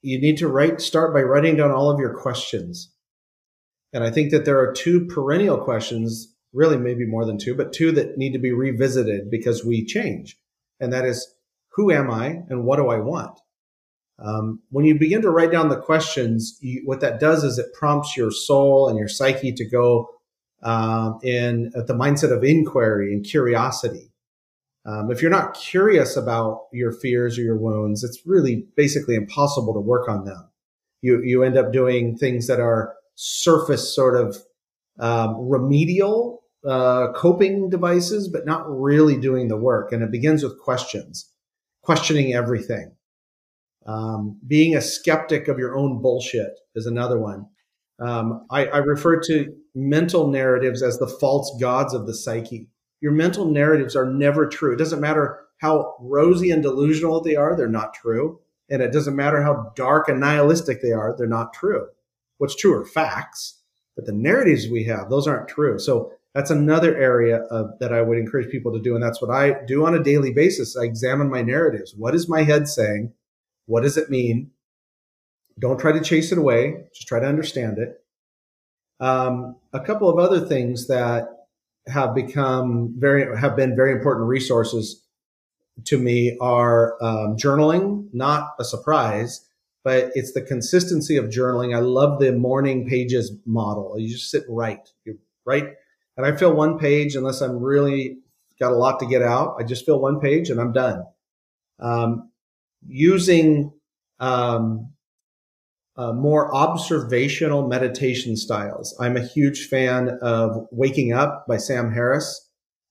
you 0.00 0.18
need 0.18 0.38
to 0.38 0.48
write, 0.48 0.80
start 0.80 1.12
by 1.12 1.20
writing 1.20 1.56
down 1.56 1.70
all 1.70 1.90
of 1.90 2.00
your 2.00 2.18
questions. 2.18 2.90
And 3.92 4.02
I 4.02 4.10
think 4.10 4.30
that 4.30 4.46
there 4.46 4.58
are 4.58 4.72
two 4.72 5.04
perennial 5.04 5.58
questions, 5.58 6.34
really 6.54 6.78
maybe 6.78 7.04
more 7.04 7.26
than 7.26 7.36
two, 7.36 7.54
but 7.54 7.74
two 7.74 7.92
that 7.92 8.16
need 8.16 8.32
to 8.32 8.38
be 8.38 8.52
revisited 8.52 9.30
because 9.30 9.66
we 9.66 9.84
change. 9.84 10.38
And 10.80 10.94
that 10.94 11.04
is, 11.04 11.34
who 11.72 11.90
am 11.90 12.10
I 12.10 12.38
and 12.48 12.64
what 12.64 12.76
do 12.76 12.88
I 12.88 13.00
want? 13.00 13.38
Um, 14.18 14.60
when 14.70 14.84
you 14.84 14.98
begin 14.98 15.22
to 15.22 15.30
write 15.30 15.52
down 15.52 15.68
the 15.68 15.80
questions, 15.80 16.58
you, 16.60 16.82
what 16.84 17.00
that 17.00 17.20
does 17.20 17.44
is 17.44 17.58
it 17.58 17.72
prompts 17.72 18.16
your 18.16 18.30
soul 18.30 18.88
and 18.88 18.98
your 18.98 19.08
psyche 19.08 19.52
to 19.52 19.68
go 19.68 20.08
um, 20.62 21.18
in 21.22 21.70
at 21.76 21.86
the 21.86 21.94
mindset 21.94 22.36
of 22.36 22.42
inquiry 22.42 23.12
and 23.12 23.24
curiosity. 23.24 24.10
Um, 24.84 25.10
if 25.10 25.20
you're 25.20 25.30
not 25.30 25.54
curious 25.54 26.16
about 26.16 26.62
your 26.72 26.92
fears 26.92 27.38
or 27.38 27.42
your 27.42 27.56
wounds, 27.56 28.02
it's 28.02 28.22
really 28.26 28.66
basically 28.76 29.14
impossible 29.14 29.74
to 29.74 29.80
work 29.80 30.08
on 30.08 30.24
them. 30.24 30.48
You 31.02 31.22
you 31.22 31.44
end 31.44 31.56
up 31.56 31.72
doing 31.72 32.16
things 32.16 32.46
that 32.48 32.58
are 32.58 32.94
surface 33.14 33.94
sort 33.94 34.20
of 34.20 34.36
um, 34.98 35.48
remedial 35.48 36.42
uh, 36.66 37.12
coping 37.12 37.70
devices, 37.70 38.28
but 38.28 38.46
not 38.46 38.64
really 38.68 39.16
doing 39.16 39.48
the 39.48 39.56
work. 39.56 39.92
And 39.92 40.02
it 40.02 40.10
begins 40.10 40.42
with 40.42 40.58
questions, 40.58 41.30
questioning 41.82 42.34
everything. 42.34 42.92
Um, 43.88 44.38
being 44.46 44.76
a 44.76 44.82
skeptic 44.82 45.48
of 45.48 45.58
your 45.58 45.74
own 45.74 46.02
bullshit 46.02 46.60
is 46.74 46.84
another 46.84 47.18
one. 47.18 47.46
Um, 47.98 48.46
I, 48.50 48.66
I 48.66 48.78
refer 48.78 49.18
to 49.22 49.46
mental 49.74 50.28
narratives 50.28 50.82
as 50.82 50.98
the 50.98 51.08
false 51.08 51.56
gods 51.58 51.94
of 51.94 52.06
the 52.06 52.14
psyche. 52.14 52.68
Your 53.00 53.12
mental 53.12 53.46
narratives 53.46 53.96
are 53.96 54.04
never 54.04 54.46
true. 54.46 54.74
It 54.74 54.78
doesn't 54.78 55.00
matter 55.00 55.40
how 55.56 55.94
rosy 56.00 56.50
and 56.50 56.62
delusional 56.62 57.22
they 57.22 57.34
are, 57.34 57.56
they're 57.56 57.66
not 57.66 57.94
true. 57.94 58.38
And 58.70 58.82
it 58.82 58.92
doesn't 58.92 59.16
matter 59.16 59.42
how 59.42 59.72
dark 59.74 60.08
and 60.08 60.20
nihilistic 60.20 60.82
they 60.82 60.92
are, 60.92 61.14
they're 61.16 61.26
not 61.26 61.54
true. 61.54 61.86
What's 62.36 62.54
true 62.54 62.74
are 62.74 62.84
facts, 62.84 63.62
but 63.96 64.04
the 64.04 64.12
narratives 64.12 64.68
we 64.68 64.84
have, 64.84 65.08
those 65.08 65.26
aren't 65.26 65.48
true. 65.48 65.78
So 65.78 66.12
that's 66.34 66.50
another 66.50 66.94
area 66.94 67.38
of, 67.50 67.70
that 67.80 67.92
I 67.92 68.02
would 68.02 68.18
encourage 68.18 68.50
people 68.50 68.72
to 68.74 68.82
do. 68.82 68.94
And 68.94 69.02
that's 69.02 69.22
what 69.22 69.30
I 69.30 69.64
do 69.66 69.86
on 69.86 69.94
a 69.94 70.02
daily 70.02 70.32
basis. 70.32 70.76
I 70.76 70.84
examine 70.84 71.30
my 71.30 71.40
narratives. 71.40 71.94
What 71.96 72.14
is 72.14 72.28
my 72.28 72.42
head 72.42 72.68
saying? 72.68 73.14
What 73.68 73.82
does 73.82 73.98
it 73.98 74.08
mean? 74.08 74.50
Don't 75.58 75.78
try 75.78 75.92
to 75.92 76.00
chase 76.00 76.32
it 76.32 76.38
away. 76.38 76.86
Just 76.94 77.06
try 77.06 77.20
to 77.20 77.26
understand 77.26 77.78
it. 77.78 78.00
Um, 78.98 79.56
a 79.74 79.80
couple 79.80 80.08
of 80.08 80.18
other 80.18 80.40
things 80.40 80.86
that 80.88 81.28
have 81.86 82.14
become 82.14 82.94
very 82.96 83.38
have 83.38 83.56
been 83.56 83.76
very 83.76 83.92
important 83.92 84.26
resources 84.26 85.04
to 85.84 85.98
me 85.98 86.36
are 86.40 86.96
um, 87.02 87.36
journaling. 87.36 88.08
Not 88.14 88.54
a 88.58 88.64
surprise, 88.64 89.46
but 89.84 90.12
it's 90.14 90.32
the 90.32 90.42
consistency 90.42 91.18
of 91.18 91.26
journaling. 91.26 91.76
I 91.76 91.80
love 91.80 92.20
the 92.20 92.32
morning 92.32 92.88
pages 92.88 93.32
model. 93.44 93.98
You 93.98 94.08
just 94.08 94.30
sit 94.30 94.48
and 94.48 94.56
write. 94.56 94.88
You 95.04 95.18
write, 95.44 95.74
and 96.16 96.24
I 96.24 96.34
fill 96.34 96.54
one 96.54 96.78
page 96.78 97.14
unless 97.16 97.42
I'm 97.42 97.58
really 97.58 98.16
got 98.58 98.72
a 98.72 98.76
lot 98.76 98.98
to 99.00 99.06
get 99.06 99.20
out. 99.20 99.56
I 99.60 99.62
just 99.62 99.84
fill 99.84 100.00
one 100.00 100.20
page 100.20 100.48
and 100.48 100.58
I'm 100.58 100.72
done. 100.72 101.04
Um, 101.78 102.30
using 102.86 103.72
um, 104.20 104.92
uh, 105.96 106.12
more 106.12 106.54
observational 106.54 107.66
meditation 107.66 108.36
styles. 108.36 108.96
I'm 109.00 109.16
a 109.16 109.26
huge 109.26 109.68
fan 109.68 110.18
of 110.22 110.68
Waking 110.70 111.12
Up 111.12 111.44
by 111.48 111.56
Sam 111.56 111.92
Harris, 111.92 112.48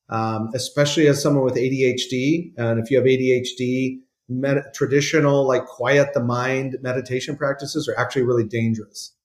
um, 0.09 0.49
especially 0.53 1.07
as 1.07 1.21
someone 1.21 1.43
with 1.43 1.55
ADHD. 1.55 2.51
And 2.57 2.79
if 2.79 2.91
you 2.91 2.97
have 2.97 3.05
ADHD, 3.05 3.99
med- 4.29 4.73
traditional, 4.73 5.47
like 5.47 5.65
quiet 5.65 6.09
the 6.13 6.23
mind 6.23 6.77
meditation 6.81 7.37
practices 7.37 7.87
are 7.87 7.97
actually 7.97 8.23
really 8.23 8.43
dangerous 8.45 9.15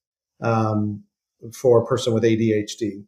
um, 0.40 1.02
for 1.52 1.83
a 1.83 1.87
person 1.87 2.14
with 2.14 2.23
ADHD. 2.23 3.04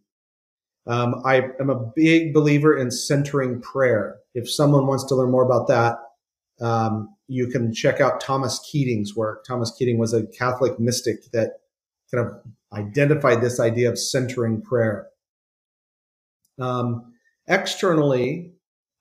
Um, 0.87 1.23
I 1.25 1.49
am 1.61 1.71
a 1.71 1.93
big 1.95 2.35
believer 2.35 2.77
in 2.77 2.91
centering 2.91 3.61
prayer. 3.61 4.17
If 4.35 4.51
someone 4.51 4.87
wants 4.87 5.05
to 5.07 5.15
learn 5.15 5.31
more 5.31 5.45
about 5.45 5.69
that, 5.69 5.97
um, 6.61 7.14
you 7.27 7.49
can 7.49 7.73
check 7.73 8.01
out 8.01 8.21
Thomas 8.21 8.61
Keating's 8.71 9.17
work. 9.17 9.45
Thomas 9.45 9.73
Keating 9.77 9.99
was 9.99 10.13
a 10.13 10.27
Catholic 10.27 10.79
mystic 10.79 11.31
that 11.33 11.61
kind 12.13 12.27
of 12.27 12.35
identified 12.73 13.41
this 13.41 13.59
idea 13.61 13.89
of 13.89 13.99
centering 13.99 14.61
prayer. 14.61 15.09
Um, 16.61 17.15
externally, 17.49 18.53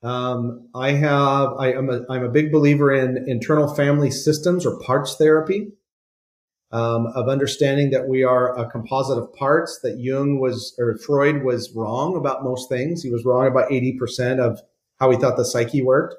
um, 0.02 0.68
I 0.74 0.92
have 0.92 1.54
I 1.58 1.72
am 1.72 1.90
a 1.90 2.02
I'm 2.10 2.24
a 2.24 2.28
big 2.30 2.50
believer 2.52 2.92
in 2.92 3.28
internal 3.28 3.74
family 3.74 4.10
systems 4.10 4.66
or 4.66 4.78
parts 4.80 5.16
therapy. 5.16 5.72
Um, 6.72 7.06
of 7.14 7.28
understanding 7.28 7.90
that 7.90 8.08
we 8.08 8.24
are 8.24 8.58
a 8.58 8.68
composite 8.68 9.16
of 9.16 9.32
parts. 9.34 9.78
That 9.84 9.98
Jung 10.00 10.40
was 10.40 10.74
or 10.76 10.96
Freud 10.98 11.44
was 11.44 11.72
wrong 11.72 12.16
about 12.16 12.42
most 12.42 12.68
things. 12.68 13.02
He 13.02 13.10
was 13.10 13.24
wrong 13.24 13.46
about 13.46 13.70
eighty 13.70 13.96
percent 13.96 14.40
of 14.40 14.60
how 14.98 15.10
he 15.10 15.16
thought 15.16 15.36
the 15.36 15.44
psyche 15.44 15.82
worked. 15.82 16.16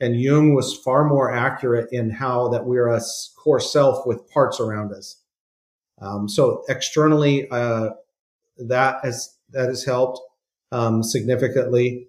And 0.00 0.20
Jung 0.20 0.54
was 0.54 0.76
far 0.76 1.04
more 1.04 1.32
accurate 1.32 1.88
in 1.90 2.10
how 2.10 2.48
that 2.48 2.66
we're 2.66 2.88
a 2.88 3.00
core 3.36 3.60
self 3.60 4.06
with 4.06 4.28
parts 4.30 4.60
around 4.60 4.92
us. 4.92 5.20
Um, 6.00 6.28
so 6.28 6.62
externally, 6.68 7.48
uh, 7.50 7.90
that 8.58 9.04
has 9.04 9.36
that 9.50 9.68
has 9.68 9.84
helped 9.84 10.20
um, 10.70 11.02
significantly. 11.02 12.08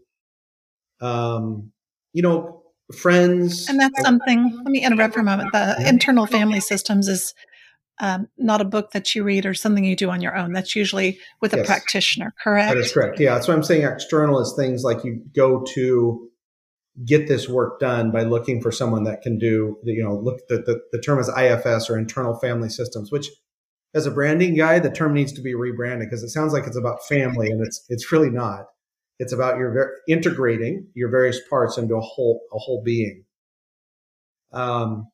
Um, 1.02 1.72
you 2.14 2.22
know, 2.22 2.64
friends, 2.96 3.68
and 3.68 3.80
that's 3.80 4.00
something. 4.02 4.52
Let 4.58 4.66
me 4.66 4.84
interrupt 4.84 5.16
for 5.16 5.22
a 5.22 5.24
moment. 5.24 5.52
The 5.54 5.88
internal 5.88 6.28
family 6.28 6.60
systems 6.60 7.08
is 7.08 7.34
um, 8.00 8.28
not 8.38 8.62
a 8.62 8.66
book 8.66 8.92
that 8.92 9.16
you 9.16 9.24
read 9.24 9.46
or 9.46 9.54
something 9.54 9.84
you 9.84 9.96
do 9.96 10.10
on 10.10 10.22
your 10.22 10.36
own. 10.36 10.54
That's 10.54 10.76
usually 10.76 11.20
with 11.42 11.54
a 11.54 11.58
yes, 11.58 11.66
practitioner, 11.66 12.34
correct? 12.42 12.74
That 12.74 12.80
is 12.80 12.92
correct. 12.92 13.20
Yeah, 13.20 13.34
that's 13.34 13.48
what 13.48 13.56
I'm 13.56 13.64
saying. 13.64 13.84
External 13.84 14.40
is 14.40 14.54
things 14.56 14.84
like 14.84 15.04
you 15.04 15.22
go 15.36 15.64
to 15.74 16.29
get 17.06 17.28
this 17.28 17.48
work 17.48 17.80
done 17.80 18.12
by 18.12 18.24
looking 18.24 18.62
for 18.62 18.72
someone 18.72 19.04
that 19.04 19.22
can 19.22 19.38
do, 19.38 19.78
you 19.84 20.04
know, 20.04 20.16
look, 20.16 20.40
the, 20.50 20.58
the, 20.58 20.82
the 20.92 21.00
term 21.00 21.20
is 21.20 21.30
IFS 21.30 21.90
or 21.90 21.98
internal 21.98 22.38
family 22.40 22.70
systems, 22.70 23.12
which 23.12 23.30
as 23.94 24.06
a 24.06 24.12
branding 24.12 24.56
guy, 24.56 24.80
the 24.80 24.92
term 24.92 25.14
needs 25.14 25.32
to 25.34 25.42
be 25.42 25.56
rebranded 25.56 26.10
because 26.10 26.24
it 26.24 26.30
sounds 26.30 26.54
like 26.54 26.68
it's 26.68 26.78
about 26.78 27.06
family 27.08 27.50
and 27.50 27.66
it's, 27.66 27.86
it's 27.90 28.12
really 28.12 28.30
not. 28.30 28.66
It's 29.18 29.34
about 29.34 29.58
your 29.58 29.72
ver- 29.72 29.96
integrating 30.08 30.88
your 30.94 31.10
various 31.10 31.40
parts 31.50 31.78
into 31.78 31.96
a 31.96 32.02
whole, 32.02 32.42
a 32.54 32.58
whole 32.58 32.84
being. 32.84 33.24
Um, 34.52 35.10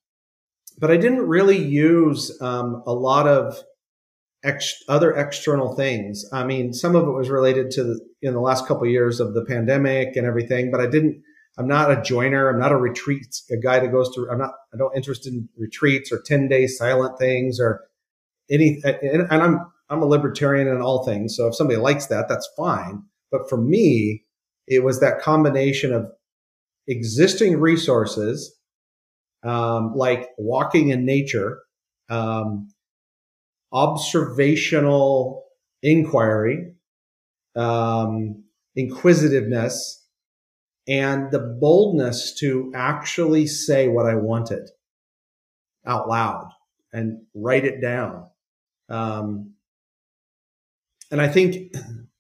but 0.78 0.92
I 0.92 0.98
didn't 0.98 1.28
really 1.28 1.58
use 1.58 2.36
um, 2.42 2.84
a 2.86 2.94
lot 2.94 3.28
of 3.28 3.64
ex- 4.44 4.84
other 4.88 5.12
external 5.12 5.76
things. 5.76 6.26
I 6.34 6.44
mean, 6.44 6.74
some 6.74 6.96
of 6.96 7.08
it 7.08 7.12
was 7.12 7.30
related 7.30 7.72
to 7.72 7.84
the, 7.84 8.00
in 8.22 8.34
the 8.34 8.42
last 8.42 8.68
couple 8.68 8.84
of 8.84 8.90
years 8.90 9.20
of 9.20 9.34
the 9.34 9.46
pandemic 9.46 10.16
and 10.16 10.26
everything, 10.26 10.72
but 10.72 10.82
I 10.82 10.88
didn't 10.88 11.22
I'm 11.58 11.68
not 11.68 11.92
a 11.92 12.02
joiner. 12.02 12.50
I'm 12.50 12.60
not 12.60 12.72
a 12.72 12.78
retreat, 12.78 13.42
a 13.50 13.58
guy 13.58 13.80
that 13.80 13.92
goes 13.92 14.14
to, 14.16 14.28
I'm 14.30 14.40
not, 14.40 14.52
I 14.74 14.78
don't 14.78 14.96
interested 14.96 15.34
in 15.34 15.48
retreats 15.58 16.12
or 16.12 16.22
10 16.26 16.48
day 16.50 16.68
silent 16.68 17.18
things 17.18 17.60
or 17.60 17.86
any, 18.50 18.82
and, 18.84 19.22
and 19.32 19.42
I'm, 19.44 19.72
I'm 19.90 20.02
a 20.02 20.06
libertarian 20.06 20.68
in 20.68 20.82
all 20.82 21.06
things. 21.06 21.36
So 21.36 21.48
if 21.48 21.56
somebody 21.56 21.80
likes 21.80 22.08
that, 22.08 22.28
that's 22.28 22.50
fine. 22.58 23.04
But 23.32 23.50
for 23.50 23.58
me, 23.58 24.24
it 24.68 24.84
was 24.84 25.00
that 25.00 25.22
combination 25.22 25.94
of 25.94 26.12
existing 26.88 27.60
resources, 27.60 28.56
um, 29.44 29.94
like 29.96 30.30
walking 30.38 30.90
in 30.90 31.06
nature, 31.06 31.60
um, 32.10 32.70
observational 33.72 35.44
inquiry, 35.84 36.74
um, 37.56 38.44
inquisitiveness, 38.76 40.05
and 40.88 41.32
the 41.32 41.40
boldness 41.40 42.34
to 42.40 42.72
actually 42.76 43.48
say 43.48 43.88
what 43.88 44.06
I 44.06 44.16
wanted 44.16 44.70
out 45.86 46.08
loud 46.08 46.50
and 46.94 47.22
write 47.34 47.66
it 47.66 47.82
down. 47.82 48.30
Um, 48.90 49.54
and 51.12 51.22
I 51.22 51.28
think, 51.28 51.74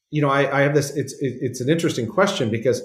you 0.09 0.21
know, 0.21 0.29
I, 0.29 0.59
I 0.59 0.61
have 0.61 0.73
this, 0.73 0.95
it's, 0.95 1.13
it, 1.21 1.37
it's 1.41 1.61
an 1.61 1.69
interesting 1.69 2.07
question 2.07 2.49
because 2.49 2.81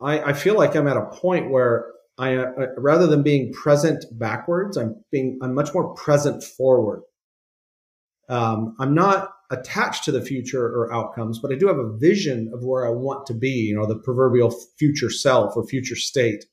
I, 0.00 0.20
I 0.20 0.32
feel 0.32 0.54
like 0.54 0.74
I'm 0.74 0.88
at 0.88 0.96
a 0.96 1.06
point 1.06 1.50
where 1.50 1.86
I, 2.18 2.36
uh, 2.36 2.50
rather 2.76 3.06
than 3.06 3.22
being 3.22 3.52
present 3.52 4.04
backwards, 4.12 4.76
I'm 4.76 5.04
being, 5.12 5.38
I'm 5.42 5.54
much 5.54 5.72
more 5.72 5.94
present 5.94 6.42
forward. 6.42 7.02
Um, 8.28 8.76
I'm 8.78 8.94
not 8.94 9.30
attached 9.50 10.04
to 10.04 10.12
the 10.12 10.20
future 10.20 10.66
or 10.66 10.92
outcomes, 10.92 11.38
but 11.38 11.52
I 11.52 11.56
do 11.56 11.68
have 11.68 11.78
a 11.78 11.96
vision 11.96 12.50
of 12.52 12.62
where 12.62 12.86
I 12.86 12.90
want 12.90 13.26
to 13.26 13.34
be, 13.34 13.48
you 13.50 13.74
know, 13.74 13.86
the 13.86 13.98
proverbial 13.98 14.50
future 14.78 15.10
self 15.10 15.56
or 15.56 15.66
future 15.66 15.96
state. 15.96 16.44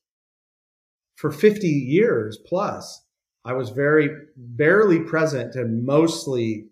For 1.16 1.32
50 1.32 1.68
years 1.68 2.38
plus, 2.46 3.04
I 3.44 3.54
was 3.54 3.70
very 3.70 4.10
barely 4.36 5.00
present 5.00 5.56
and 5.56 5.86
mostly 5.86 6.68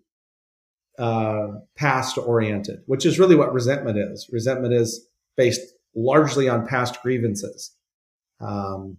uh, 0.98 1.48
past 1.76 2.18
oriented, 2.18 2.80
which 2.86 3.04
is 3.04 3.18
really 3.18 3.36
what 3.36 3.52
resentment 3.52 3.98
is. 3.98 4.28
Resentment 4.32 4.74
is 4.74 5.06
based 5.36 5.60
largely 5.94 6.48
on 6.48 6.66
past 6.66 7.02
grievances. 7.02 7.74
Um, 8.40 8.98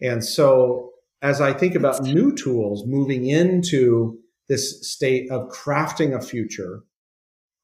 and 0.00 0.24
so 0.24 0.92
as 1.22 1.40
I 1.40 1.52
think 1.52 1.74
about 1.74 2.02
new 2.02 2.34
tools 2.34 2.84
moving 2.86 3.26
into 3.26 4.18
this 4.48 4.88
state 4.88 5.30
of 5.30 5.48
crafting 5.48 6.14
a 6.14 6.20
future. 6.20 6.82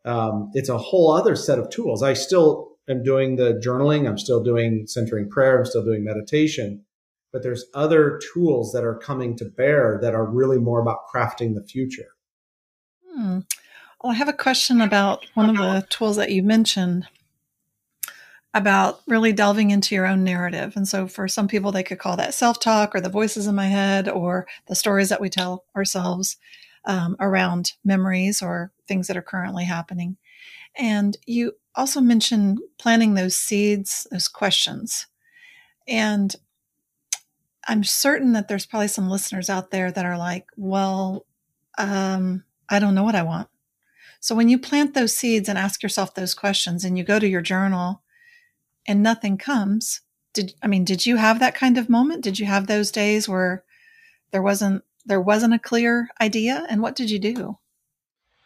Um, 0.04 0.50
it's 0.54 0.68
a 0.68 0.78
whole 0.78 1.12
other 1.12 1.36
set 1.36 1.58
of 1.58 1.70
tools. 1.70 2.02
I 2.02 2.14
still 2.14 2.72
am 2.88 3.02
doing 3.02 3.36
the 3.36 3.60
journaling. 3.64 4.08
I'm 4.08 4.18
still 4.18 4.42
doing 4.42 4.86
centering 4.86 5.30
prayer. 5.30 5.58
I'm 5.58 5.64
still 5.64 5.84
doing 5.84 6.04
meditation, 6.04 6.84
but 7.32 7.42
there's 7.42 7.66
other 7.74 8.20
tools 8.32 8.72
that 8.72 8.84
are 8.84 8.96
coming 8.96 9.36
to 9.36 9.44
bear 9.44 9.98
that 10.02 10.14
are 10.14 10.26
really 10.26 10.58
more 10.58 10.80
about 10.80 11.06
crafting 11.12 11.54
the 11.54 11.62
future. 11.62 12.16
Hmm. 13.08 13.40
Well, 14.02 14.12
I 14.12 14.16
have 14.16 14.28
a 14.28 14.32
question 14.32 14.80
about 14.80 15.24
one 15.34 15.50
of 15.50 15.56
the 15.56 15.86
tools 15.88 16.16
that 16.16 16.30
you 16.30 16.42
mentioned 16.42 17.06
about 18.54 19.00
really 19.06 19.32
delving 19.32 19.70
into 19.70 19.94
your 19.94 20.06
own 20.06 20.24
narrative. 20.24 20.74
And 20.76 20.86
so 20.86 21.06
for 21.06 21.26
some 21.28 21.48
people, 21.48 21.72
they 21.72 21.82
could 21.82 21.98
call 21.98 22.16
that 22.16 22.34
self 22.34 22.60
talk 22.60 22.94
or 22.94 23.00
the 23.00 23.08
voices 23.08 23.46
in 23.46 23.54
my 23.54 23.68
head 23.68 24.08
or 24.08 24.46
the 24.66 24.74
stories 24.74 25.08
that 25.08 25.20
we 25.20 25.30
tell 25.30 25.64
ourselves 25.76 26.36
um, 26.84 27.16
around 27.20 27.72
memories 27.84 28.42
or 28.42 28.72
things 28.88 29.06
that 29.06 29.16
are 29.16 29.22
currently 29.22 29.64
happening. 29.64 30.16
And 30.76 31.16
you 31.26 31.52
also 31.74 32.00
mentioned 32.00 32.60
planting 32.78 33.14
those 33.14 33.36
seeds, 33.36 34.06
those 34.10 34.28
questions. 34.28 35.06
And 35.86 36.34
I'm 37.68 37.84
certain 37.84 38.32
that 38.32 38.48
there's 38.48 38.66
probably 38.66 38.88
some 38.88 39.08
listeners 39.08 39.48
out 39.48 39.70
there 39.70 39.92
that 39.92 40.04
are 40.04 40.18
like, 40.18 40.46
well, 40.56 41.26
um, 41.78 42.44
I 42.68 42.78
don't 42.78 42.94
know 42.94 43.04
what 43.04 43.14
I 43.14 43.22
want. 43.22 43.48
So 44.20 44.34
when 44.34 44.48
you 44.48 44.58
plant 44.58 44.94
those 44.94 45.16
seeds 45.16 45.48
and 45.48 45.58
ask 45.58 45.82
yourself 45.82 46.14
those 46.14 46.34
questions 46.34 46.84
and 46.84 46.96
you 46.96 47.04
go 47.04 47.18
to 47.18 47.28
your 47.28 47.42
journal 47.42 48.02
and 48.86 49.02
nothing 49.02 49.36
comes, 49.36 50.00
did 50.32 50.54
I 50.62 50.66
mean, 50.66 50.84
did 50.84 51.06
you 51.06 51.16
have 51.16 51.40
that 51.40 51.54
kind 51.54 51.76
of 51.76 51.90
moment? 51.90 52.22
Did 52.22 52.38
you 52.38 52.46
have 52.46 52.66
those 52.66 52.90
days 52.90 53.28
where 53.28 53.64
there 54.30 54.42
wasn't 54.42 54.84
there 55.04 55.20
wasn't 55.20 55.54
a 55.54 55.58
clear 55.58 56.08
idea? 56.20 56.66
And 56.68 56.82
what 56.82 56.94
did 56.94 57.10
you 57.10 57.18
do? 57.18 57.58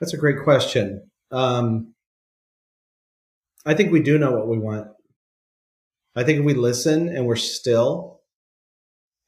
That's 0.01 0.15
a 0.15 0.19
great 0.19 0.43
question. 0.45 1.11
Um, 1.31 1.95
I 3.65 3.75
think 3.75 3.93
we 3.93 4.01
do 4.03 4.19
know 4.19 4.33
what 4.33 4.49
we 4.49 4.59
want. 4.59 4.89
I 6.15 6.25
think 6.25 6.39
if 6.39 6.45
we 6.45 6.55
listen 6.55 7.09
and 7.09 7.27
we're 7.27 7.37
still, 7.37 8.21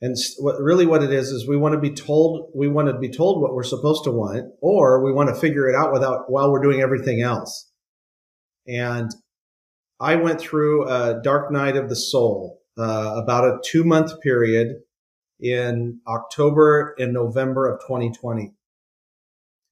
And 0.00 0.16
what 0.38 0.60
really 0.60 0.86
what 0.86 1.02
it 1.02 1.12
is 1.12 1.30
is 1.30 1.46
we 1.48 1.56
want 1.56 1.74
to 1.74 1.80
be 1.80 1.90
told 1.90 2.50
we 2.54 2.68
want 2.68 2.88
to 2.88 2.98
be 2.98 3.10
told 3.10 3.42
what 3.42 3.52
we're 3.52 3.64
supposed 3.64 4.04
to 4.04 4.12
want, 4.12 4.46
or 4.62 5.04
we 5.04 5.12
want 5.12 5.28
to 5.28 5.34
figure 5.34 5.68
it 5.68 5.74
out 5.74 5.92
without 5.92 6.30
while 6.30 6.52
we're 6.52 6.62
doing 6.62 6.80
everything 6.80 7.20
else. 7.20 7.70
And 8.66 9.10
I 10.00 10.14
went 10.16 10.40
through 10.40 10.88
a 10.88 11.20
dark 11.22 11.50
night 11.50 11.76
of 11.76 11.88
the 11.88 11.96
soul, 11.96 12.60
uh, 12.78 13.14
about 13.16 13.44
a 13.44 13.58
two 13.64 13.82
month 13.82 14.20
period 14.20 14.76
in 15.40 16.00
October 16.06 16.94
and 16.98 17.12
November 17.12 17.68
of 17.68 17.80
2020. 17.80 18.52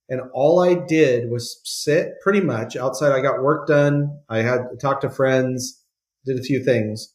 And 0.09 0.21
all 0.33 0.61
I 0.61 0.75
did 0.75 1.31
was 1.31 1.61
sit 1.65 2.21
pretty 2.23 2.41
much 2.41 2.77
outside. 2.77 3.13
I 3.13 3.21
got 3.21 3.43
work 3.43 3.67
done. 3.67 4.21
I 4.29 4.43
had 4.43 4.61
talked 4.81 5.03
to 5.03 5.11
friends, 5.11 5.83
did 6.25 6.39
a 6.39 6.43
few 6.43 6.63
things, 6.63 7.13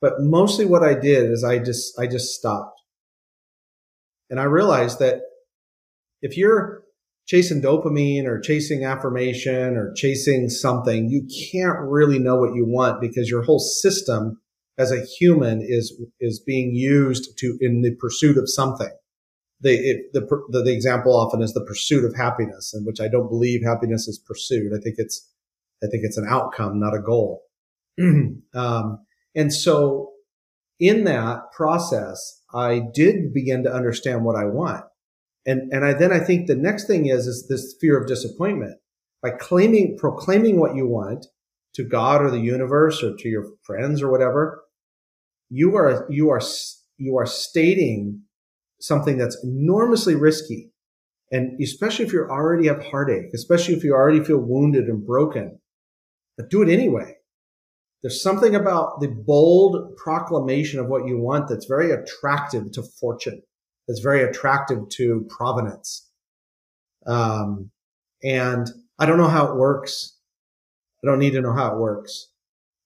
but 0.00 0.14
mostly 0.20 0.66
what 0.66 0.82
I 0.82 0.94
did 0.94 1.30
is 1.30 1.44
I 1.44 1.58
just, 1.58 1.98
I 1.98 2.06
just 2.06 2.34
stopped. 2.34 2.80
And 4.28 4.38
I 4.38 4.44
realized 4.44 4.98
that 4.98 5.22
if 6.22 6.36
you're 6.36 6.82
chasing 7.26 7.62
dopamine 7.62 8.26
or 8.26 8.40
chasing 8.40 8.84
affirmation 8.84 9.76
or 9.76 9.92
chasing 9.94 10.48
something, 10.48 11.08
you 11.08 11.26
can't 11.52 11.78
really 11.80 12.18
know 12.18 12.36
what 12.36 12.54
you 12.54 12.66
want 12.66 13.00
because 13.00 13.30
your 13.30 13.42
whole 13.42 13.58
system 13.58 14.40
as 14.80 14.90
a 14.90 15.04
human 15.04 15.60
is, 15.62 16.00
is 16.20 16.40
being 16.40 16.74
used 16.74 17.36
to, 17.38 17.58
in 17.60 17.82
the 17.82 17.94
pursuit 17.96 18.38
of 18.38 18.48
something. 18.48 18.90
The, 19.60 19.74
it, 19.74 20.12
the, 20.14 20.20
the, 20.48 20.62
the 20.62 20.72
example 20.72 21.14
often 21.14 21.42
is 21.42 21.52
the 21.52 21.64
pursuit 21.64 22.04
of 22.04 22.16
happiness, 22.16 22.72
in 22.74 22.86
which 22.86 22.98
I 22.98 23.08
don't 23.08 23.28
believe 23.28 23.62
happiness 23.62 24.08
is 24.08 24.18
pursued. 24.18 24.72
I 24.74 24.80
think 24.80 24.94
it's, 24.96 25.28
I 25.84 25.86
think 25.88 26.04
it's 26.04 26.16
an 26.16 26.26
outcome, 26.26 26.80
not 26.80 26.94
a 26.94 27.02
goal. 27.02 27.42
um, 28.54 29.04
and 29.34 29.52
so 29.52 30.12
in 30.78 31.04
that 31.04 31.52
process, 31.52 32.40
I 32.54 32.80
did 32.94 33.34
begin 33.34 33.62
to 33.64 33.72
understand 33.72 34.24
what 34.24 34.36
I 34.36 34.46
want. 34.46 34.84
And, 35.44 35.70
and 35.72 35.84
I, 35.84 35.92
then 35.92 36.10
I 36.12 36.20
think 36.20 36.46
the 36.46 36.56
next 36.56 36.86
thing 36.86 37.06
is, 37.06 37.26
is 37.26 37.46
this 37.48 37.76
fear 37.78 38.00
of 38.00 38.08
disappointment 38.08 38.78
by 39.22 39.30
claiming, 39.30 39.98
proclaiming 39.98 40.58
what 40.58 40.74
you 40.74 40.88
want 40.88 41.26
to 41.74 41.84
God 41.84 42.22
or 42.22 42.30
the 42.30 42.40
universe 42.40 43.02
or 43.02 43.14
to 43.16 43.28
your 43.28 43.46
friends 43.62 44.02
or 44.02 44.10
whatever. 44.10 44.62
You 45.50 45.76
are, 45.76 46.06
you 46.08 46.30
are, 46.30 46.40
you 46.96 47.16
are 47.16 47.26
stating 47.26 48.22
something 48.80 49.18
that's 49.18 49.38
enormously 49.44 50.14
risky. 50.14 50.70
And 51.30 51.60
especially 51.60 52.06
if 52.06 52.12
you 52.12 52.26
already 52.28 52.66
have 52.68 52.84
heartache, 52.84 53.34
especially 53.34 53.74
if 53.74 53.84
you 53.84 53.92
already 53.92 54.24
feel 54.24 54.38
wounded 54.38 54.86
and 54.86 55.06
broken, 55.06 55.60
but 56.36 56.50
do 56.50 56.62
it 56.62 56.68
anyway. 56.68 57.16
There's 58.02 58.22
something 58.22 58.54
about 58.54 59.00
the 59.00 59.08
bold 59.08 59.96
proclamation 59.96 60.80
of 60.80 60.86
what 60.86 61.06
you 61.06 61.18
want 61.18 61.48
that's 61.48 61.66
very 61.66 61.90
attractive 61.90 62.72
to 62.72 62.82
fortune 62.82 63.42
that's 63.90 64.00
very 64.00 64.22
attractive 64.22 64.88
to 64.88 65.26
provenance. 65.28 66.08
Um, 67.08 67.72
and 68.22 68.70
I 69.00 69.06
don't 69.06 69.18
know 69.18 69.26
how 69.26 69.46
it 69.46 69.56
works. 69.56 70.16
I 71.02 71.08
don't 71.08 71.18
need 71.18 71.32
to 71.32 71.40
know 71.40 71.52
how 71.52 71.74
it 71.74 71.80
works, 71.80 72.28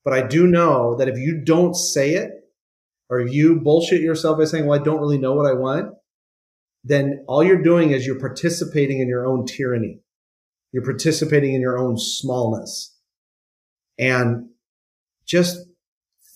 but 0.02 0.14
I 0.14 0.26
do 0.26 0.46
know 0.46 0.96
that 0.96 1.08
if 1.08 1.18
you 1.18 1.42
don't 1.44 1.74
say 1.74 2.14
it 2.14 2.30
or 3.10 3.20
if 3.20 3.32
you 3.32 3.60
bullshit 3.60 4.00
yourself 4.00 4.38
by 4.38 4.44
saying, 4.44 4.66
well, 4.66 4.80
I 4.80 4.82
don't 4.82 5.00
really 5.00 5.18
know 5.18 5.34
what 5.34 5.50
I 5.50 5.54
want, 5.54 5.94
then 6.82 7.24
all 7.28 7.42
you're 7.42 7.62
doing 7.62 7.90
is 7.90 8.06
you're 8.06 8.20
participating 8.20 9.00
in 9.00 9.08
your 9.08 9.26
own 9.26 9.46
tyranny. 9.46 10.00
You're 10.72 10.84
participating 10.84 11.54
in 11.54 11.60
your 11.60 11.78
own 11.78 11.96
smallness 11.98 12.94
and 13.98 14.48
just 15.24 15.58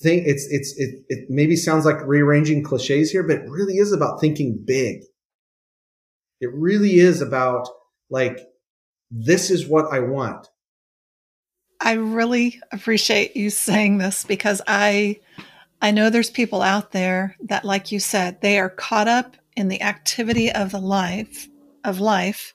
think 0.00 0.26
it's 0.26 0.46
it's 0.50 0.74
it, 0.78 1.04
it 1.08 1.26
maybe 1.28 1.56
sounds 1.56 1.84
like 1.84 2.06
rearranging 2.06 2.62
cliches 2.62 3.10
here, 3.10 3.22
but 3.22 3.38
it 3.38 3.50
really 3.50 3.78
is 3.78 3.92
about 3.92 4.20
thinking 4.20 4.62
big. 4.64 5.02
It 6.40 6.50
really 6.54 6.98
is 6.98 7.20
about 7.20 7.68
like 8.10 8.38
this 9.10 9.50
is 9.50 9.66
what 9.66 9.92
I 9.92 10.00
want. 10.00 10.48
I 11.80 11.92
really 11.92 12.60
appreciate 12.72 13.36
you 13.36 13.50
saying 13.50 13.98
this 13.98 14.24
because 14.24 14.60
I 14.66 15.20
I 15.80 15.90
know 15.90 16.10
there's 16.10 16.30
people 16.30 16.62
out 16.62 16.92
there 16.92 17.36
that 17.40 17.64
like 17.64 17.92
you 17.92 18.00
said, 18.00 18.40
they 18.40 18.58
are 18.58 18.70
caught 18.70 19.08
up 19.08 19.36
in 19.56 19.68
the 19.68 19.82
activity 19.82 20.50
of 20.50 20.72
the 20.72 20.80
life 20.80 21.48
of 21.84 22.00
life 22.00 22.54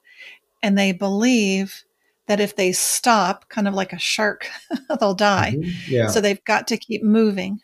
and 0.62 0.78
they 0.78 0.92
believe 0.92 1.84
that 2.28 2.40
if 2.40 2.56
they 2.56 2.72
stop, 2.72 3.50
kind 3.50 3.68
of 3.68 3.74
like 3.74 3.94
a 3.94 4.00
shark, 4.00 4.48
they'll 5.00 5.14
die. 5.14 5.56
Mm-hmm. 5.58 5.94
Yeah. 5.94 6.08
So 6.08 6.22
they've 6.22 6.44
got 6.46 6.68
to 6.68 6.78
keep 6.78 7.04
moving. 7.04 7.60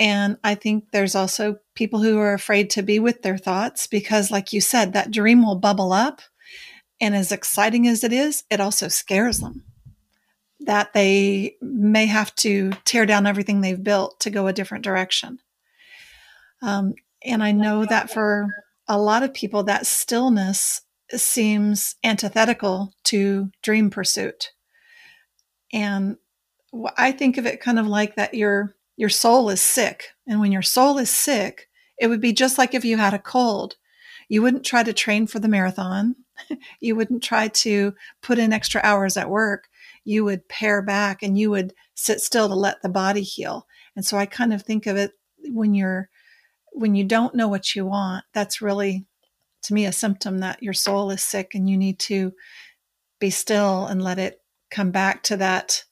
And 0.00 0.36
I 0.44 0.54
think 0.54 0.86
there's 0.92 1.14
also 1.14 1.58
people 1.74 2.00
who 2.00 2.18
are 2.18 2.34
afraid 2.34 2.70
to 2.70 2.82
be 2.82 2.98
with 2.98 3.22
their 3.22 3.38
thoughts 3.38 3.86
because, 3.86 4.30
like 4.30 4.52
you 4.52 4.60
said, 4.60 4.92
that 4.92 5.10
dream 5.10 5.44
will 5.44 5.56
bubble 5.56 5.92
up. 5.92 6.22
And 7.00 7.16
as 7.16 7.32
exciting 7.32 7.86
as 7.86 8.04
it 8.04 8.12
is, 8.12 8.44
it 8.50 8.60
also 8.60 8.88
scares 8.88 9.38
them 9.38 9.64
that 10.60 10.92
they 10.92 11.56
may 11.60 12.06
have 12.06 12.34
to 12.36 12.72
tear 12.84 13.06
down 13.06 13.26
everything 13.26 13.60
they've 13.60 13.82
built 13.82 14.20
to 14.20 14.30
go 14.30 14.46
a 14.46 14.52
different 14.52 14.84
direction. 14.84 15.38
Um, 16.62 16.94
and 17.24 17.42
I 17.42 17.52
know 17.52 17.84
that 17.84 18.10
for 18.10 18.48
a 18.88 18.98
lot 18.98 19.22
of 19.22 19.34
people, 19.34 19.62
that 19.64 19.86
stillness 19.86 20.82
seems 21.12 21.96
antithetical 22.04 22.92
to 23.04 23.50
dream 23.62 23.90
pursuit. 23.90 24.52
And 25.72 26.16
I 26.96 27.12
think 27.12 27.38
of 27.38 27.46
it 27.46 27.60
kind 27.60 27.78
of 27.78 27.86
like 27.86 28.16
that 28.16 28.34
your 28.34 28.74
your 28.96 29.08
soul 29.08 29.48
is 29.48 29.60
sick. 29.60 30.08
And 30.26 30.40
when 30.40 30.50
your 30.50 30.62
soul 30.62 30.98
is 30.98 31.08
sick, 31.08 31.68
it 31.98 32.08
would 32.08 32.20
be 32.20 32.32
just 32.32 32.58
like 32.58 32.74
if 32.74 32.84
you 32.84 32.96
had 32.96 33.14
a 33.14 33.18
cold. 33.18 33.76
You 34.28 34.42
wouldn't 34.42 34.64
try 34.64 34.82
to 34.82 34.92
train 34.92 35.26
for 35.26 35.38
the 35.38 35.48
marathon. 35.48 36.16
you 36.80 36.96
wouldn't 36.96 37.22
try 37.22 37.48
to 37.48 37.94
put 38.22 38.38
in 38.38 38.52
extra 38.52 38.80
hours 38.84 39.16
at 39.16 39.30
work. 39.30 39.68
You 40.08 40.24
would 40.24 40.48
pare 40.48 40.82
back 40.82 41.22
and 41.22 41.38
you 41.38 41.50
would 41.50 41.74
sit 41.94 42.20
still 42.20 42.48
to 42.48 42.54
let 42.54 42.82
the 42.82 42.88
body 42.88 43.22
heal. 43.22 43.66
And 43.96 44.04
so 44.04 44.16
I 44.16 44.26
kind 44.26 44.52
of 44.52 44.62
think 44.62 44.86
of 44.86 44.96
it 44.96 45.12
when 45.50 45.74
you're 45.74 46.08
when 46.72 46.94
you 46.94 47.04
don't 47.04 47.34
know 47.34 47.48
what 47.48 47.74
you 47.74 47.84
want, 47.86 48.24
that's 48.34 48.62
really 48.62 49.06
to 49.62 49.74
me 49.74 49.86
a 49.86 49.92
symptom 49.92 50.38
that 50.38 50.62
your 50.62 50.72
soul 50.72 51.10
is 51.10 51.22
sick 51.22 51.54
and 51.54 51.68
you 51.68 51.76
need 51.76 51.98
to 51.98 52.32
be 53.18 53.30
still 53.30 53.86
and 53.86 54.02
let 54.02 54.18
it 54.18 54.40
come 54.70 54.90
back 54.90 55.22
to 55.24 55.36
that 55.36 55.84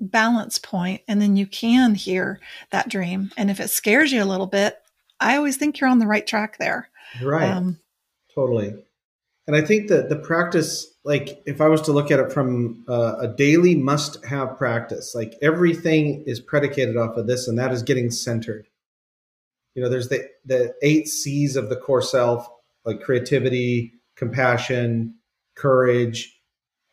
balance 0.00 0.58
point. 0.58 1.00
And 1.08 1.22
then 1.22 1.36
you 1.36 1.46
can 1.46 1.94
hear 1.94 2.40
that 2.70 2.88
dream. 2.88 3.30
And 3.36 3.50
if 3.50 3.60
it 3.60 3.70
scares 3.70 4.12
you 4.12 4.22
a 4.22 4.26
little 4.26 4.46
bit 4.46 4.78
i 5.20 5.36
always 5.36 5.56
think 5.56 5.80
you're 5.80 5.90
on 5.90 5.98
the 5.98 6.06
right 6.06 6.26
track 6.26 6.58
there. 6.58 6.90
Right. 7.22 7.48
Um, 7.48 7.78
totally 8.34 8.74
and 9.48 9.56
i 9.56 9.60
think 9.60 9.88
that 9.88 10.08
the 10.08 10.16
practice 10.16 10.86
like 11.04 11.42
if 11.46 11.60
i 11.60 11.66
was 11.66 11.82
to 11.82 11.92
look 11.92 12.12
at 12.12 12.20
it 12.20 12.32
from 12.32 12.84
uh, 12.88 13.16
a 13.18 13.26
daily 13.26 13.74
must 13.74 14.24
have 14.24 14.56
practice 14.56 15.12
like 15.16 15.34
everything 15.42 16.22
is 16.26 16.38
predicated 16.38 16.96
off 16.96 17.16
of 17.16 17.26
this 17.26 17.48
and 17.48 17.58
that 17.58 17.72
is 17.72 17.82
getting 17.82 18.12
centered 18.12 18.68
you 19.74 19.82
know 19.82 19.88
there's 19.88 20.08
the 20.08 20.24
the 20.44 20.72
eight 20.82 21.08
c's 21.08 21.56
of 21.56 21.68
the 21.68 21.76
core 21.76 22.02
self 22.02 22.48
like 22.88 23.02
creativity, 23.02 23.92
compassion, 24.16 25.14
courage, 25.54 26.40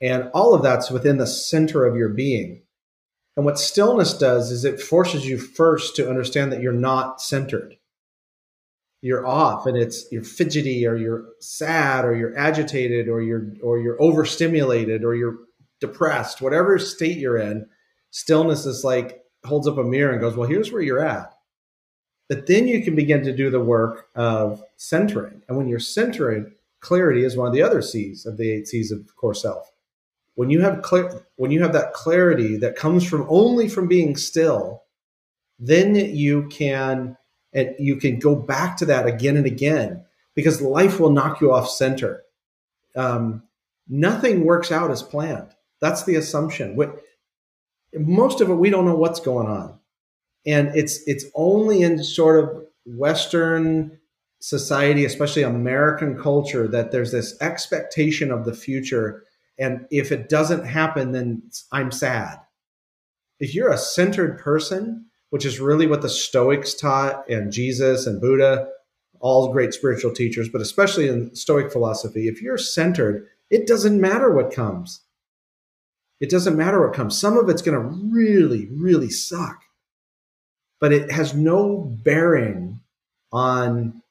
and 0.02 0.30
all 0.34 0.54
of 0.54 0.62
that's 0.62 0.91
within 0.91 1.18
the 1.18 1.26
center 1.26 1.86
of 1.86 1.96
your 1.96 2.10
being. 2.10 2.62
And 3.38 3.46
what 3.46 3.58
stillness 3.58 4.13
does 4.18 4.52
is 4.52 4.65
it 4.65 4.82
forces 4.82 5.26
you 5.26 5.38
first 5.38 5.96
to 5.96 6.10
understand 6.10 6.52
that 6.52 6.62
you're 6.62 6.74
not 6.74 7.22
centered. 7.22 7.78
You're 9.01 9.27
off 9.27 9.65
and 9.67 9.77
it's 9.77 10.05
you're 10.12 10.23
fidgety 10.23 10.88
or 10.88 10.95
you're 10.95 11.25
sad 11.39 12.05
or 12.05 12.15
you're 12.15 12.38
agitated 12.38 13.08
or 13.08 13.21
you're 13.21 13.53
or 13.62 13.79
you're 13.79 14.01
overstimulated 14.01 15.03
or 15.03 15.15
you're 15.15 15.38
depressed, 15.79 16.41
whatever 16.41 16.79
state 16.79 17.17
you're 17.17 17.38
in, 17.38 17.67
stillness 18.12 18.65
is 18.65 18.84
like 18.84 19.21
holds 19.45 19.67
up 19.67 19.77
a 19.77 19.84
mirror 19.84 20.12
and 20.12 20.21
goes, 20.21 20.36
Well, 20.36 20.49
here's 20.49 20.71
where 20.71 20.81
you're 20.81 21.05
at. 21.05 21.34
But 22.27 22.47
then 22.47 22.67
you 22.67 22.84
can 22.84 22.95
begin 22.95 23.23
to 23.23 23.36
do 23.36 23.49
the 23.49 23.60
work 23.60 24.08
of 24.15 24.63
centering. 24.77 25.43
And 25.47 25.58
when 25.58 25.67
you're 25.67 25.79
centering, 25.79 26.53
clarity 26.79 27.23
is 27.23 27.38
one 27.38 27.47
of 27.47 27.53
the 27.53 27.62
other 27.62 27.81
C's 27.81 28.25
of 28.25 28.38
the 28.38 28.51
eight 28.51 28.67
C's 28.67 28.91
of 28.91 29.15
core 29.15 29.36
self. 29.36 29.71
When 30.34 30.49
you 30.49 30.62
have 30.62 30.81
clear, 30.81 31.25
when 31.36 31.51
you 31.51 31.62
have 31.62 31.73
that 31.73 31.93
clarity 31.93 32.58
that 32.58 32.75
comes 32.75 33.08
from 33.08 33.25
only 33.29 33.69
from 33.69 33.88
being 33.88 34.15
still, 34.17 34.84
then 35.60 35.95
you 35.95 36.47
can 36.49 37.15
and 37.56 37.74
you 37.80 37.96
can 37.96 38.20
go 38.20 38.36
back 38.36 38.78
to 38.78 38.86
that 38.86 39.08
again 39.08 39.38
and 39.38 39.48
again 39.48 40.06
because 40.36 40.62
life 40.62 41.00
will 41.00 41.10
knock 41.10 41.41
you 41.41 41.52
off 41.52 41.70
center. 41.70 42.22
Um, 42.96 43.41
nothing 43.88 44.46
works 44.46 44.72
out 44.72 44.91
as 44.91 45.02
planned. 45.02 45.50
That's 45.82 46.04
the 46.04 46.15
assumption. 46.15 46.78
Most 47.94 48.41
of 48.41 48.50
it, 48.50 48.56
we 48.56 48.70
don't 48.70 48.86
know 48.86 48.96
what's 48.96 49.20
going 49.20 49.48
on 49.48 49.80
and 50.46 50.76
it's 50.76 51.02
it's 51.08 51.26
only 51.36 51.82
in 51.82 52.04
sort 52.04 52.44
of 52.44 52.65
Western 52.86 54.00
society, 54.39 55.06
especially 55.06 55.41
American 55.41 56.18
culture, 56.22 56.68
that 56.68 56.91
there's 56.91 57.12
this 57.12 57.39
expectation 57.41 58.32
of 58.32 58.46
the 58.46 58.54
future, 58.54 59.24
and 59.58 59.86
if 59.89 60.12
it 60.12 60.30
doesn't 60.30 60.65
happen, 60.65 61.12
then 61.12 61.41
I'm 61.72 61.91
sad. 61.91 62.39
If 63.39 63.56
you're 63.56 63.72
a 63.72 63.78
centered 63.78 64.39
person, 64.39 65.08
which 65.36 65.43
is 65.43 65.60
really 65.60 65.86
what 65.86 66.02
the 66.02 66.08
Stoics 66.08 66.74
taught 66.74 67.28
and 67.30 67.52
Jesus 67.52 68.08
and 68.08 68.21
Buddha, 68.21 68.69
all 69.19 69.52
great 69.52 69.74
spiritual 69.74 70.13
teachers, 70.13 70.48
but 70.48 70.62
especially 70.62 71.10
in 71.10 71.36
Stoic 71.36 71.74
philosophy, 71.74 72.30
if 72.30 72.41
you're 72.41 72.58
centered, 72.58 73.28
it 73.50 73.67
doesn't 73.67 74.00
matter 74.00 74.34
what 74.34 74.54
comes. 74.54 75.02
It 76.21 76.30
doesn't 76.30 76.56
matter 76.56 76.82
what 76.82 76.95
comes. 76.95 77.19
Some 77.19 77.38
of 77.38 77.50
it's 77.50 77.62
going 77.62 77.78
to 77.78 77.86
really, 78.15 78.69
really 78.71 79.10
suck, 79.10 79.62
but 80.80 80.93
it 80.93 81.12
has 81.12 81.34
no 81.34 81.80
bearing 82.06 82.80
on 83.34 84.02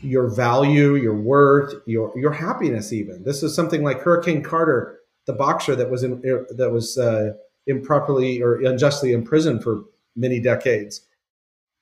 your 0.00 0.34
value, 0.34 0.94
your 0.94 1.20
worth, 1.20 1.74
your 1.84 2.18
your 2.18 2.32
happiness. 2.32 2.94
Even 2.94 3.24
this 3.24 3.42
is 3.42 3.54
something 3.54 3.82
like 3.82 4.00
Hurricane 4.00 4.42
Carter, 4.42 5.00
the 5.26 5.34
boxer 5.34 5.76
that 5.76 5.90
was 5.90 6.02
in, 6.02 6.22
that 6.22 6.70
was 6.72 6.96
uh, 6.96 7.34
improperly 7.66 8.40
or 8.40 8.62
unjustly 8.62 9.12
imprisoned 9.12 9.62
for 9.62 9.84
many 10.16 10.40
decades. 10.40 11.02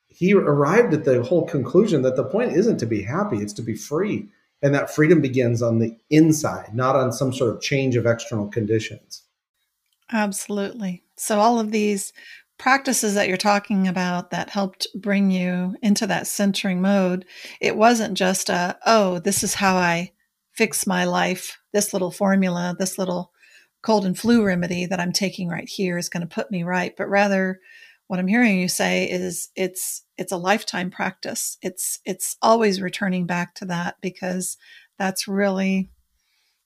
He 0.07 0.35
arrived 0.35 0.95
at 0.95 1.05
the 1.05 1.23
whole 1.23 1.47
conclusion 1.47 2.03
that 2.03 2.17
the 2.17 2.25
point 2.25 2.53
isn't 2.53 2.79
to 2.79 2.87
be 2.87 3.03
happy; 3.03 3.39
it's 3.39 3.53
to 3.55 3.63
be 3.63 3.75
free, 3.75 4.29
and 4.63 4.75
that 4.75 4.95
freedom 4.95 5.21
begins 5.21 5.63
on 5.63 5.79
the 5.79 5.97
inside, 6.11 6.75
not 6.75 6.97
on 6.97 7.13
some 7.13 7.33
sort 7.33 7.55
of 7.55 7.61
change 7.61 7.97
of 7.97 8.07
external 8.07 8.49
conditions. 8.49 9.23
Absolutely. 10.13 11.03
So 11.17 11.41
all 11.41 11.59
of 11.59 11.71
these 11.71 12.13
practices 12.59 13.15
that 13.15 13.29
you're 13.29 13.37
talking 13.37 13.89
about 13.89 14.31
that 14.31 14.51
helped 14.51 14.87
bring 14.95 15.31
you 15.31 15.75
into 15.83 16.07
that 16.07 16.27
centering 16.27 16.81
mode, 16.81 17.25
it 17.61 17.77
wasn't 17.77 18.17
just 18.17 18.49
a, 18.49 18.79
oh, 18.87 19.19
this 19.19 19.43
is 19.43 19.55
how 19.55 19.77
I 19.77 20.13
fix 20.53 20.87
my 20.87 21.05
life. 21.05 21.59
This 21.73 21.93
little 21.93 22.11
formula, 22.11 22.77
this 22.79 22.99
little 22.99 23.33
cold 23.83 24.07
and 24.07 24.19
flu 24.19 24.45
remedy 24.45 24.87
that 24.87 25.01
I'm 25.01 25.13
taking 25.13 25.49
right 25.49 25.69
here 25.69 25.99
is 25.99 26.09
going 26.09 26.27
to 26.27 26.35
put 26.35 26.51
me 26.51 26.63
right. 26.63 26.95
But 26.97 27.09
rather, 27.09 27.61
what 28.15 28.21
I'm 28.21 28.29
hearing 28.29 28.61
you 28.61 28.69
say 28.69 29.11
is 29.11 29.49
it's 29.57 30.05
it's 30.17 30.31
a 30.31 30.37
lifetime 30.37 30.89
practice. 30.89 31.59
It's 31.63 31.99
it's 32.05 32.37
always 32.41 32.81
returning 32.81 33.27
back 33.27 33.57
to 33.57 33.65
that 33.65 33.97
because 34.01 34.57
that's 35.01 35.27
really 35.27 35.91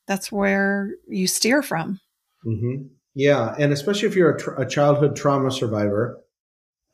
that's 0.06 0.30
where 0.30 0.90
you 1.08 1.26
steer 1.26 1.62
from. 1.62 2.00
Mm-hmm. 2.46 2.88
Yeah, 3.14 3.54
and 3.58 3.72
especially 3.72 4.08
if 4.08 4.14
you're 4.14 4.36
a, 4.36 4.60
a 4.60 4.68
childhood 4.68 5.16
trauma 5.16 5.50
survivor, 5.50 6.20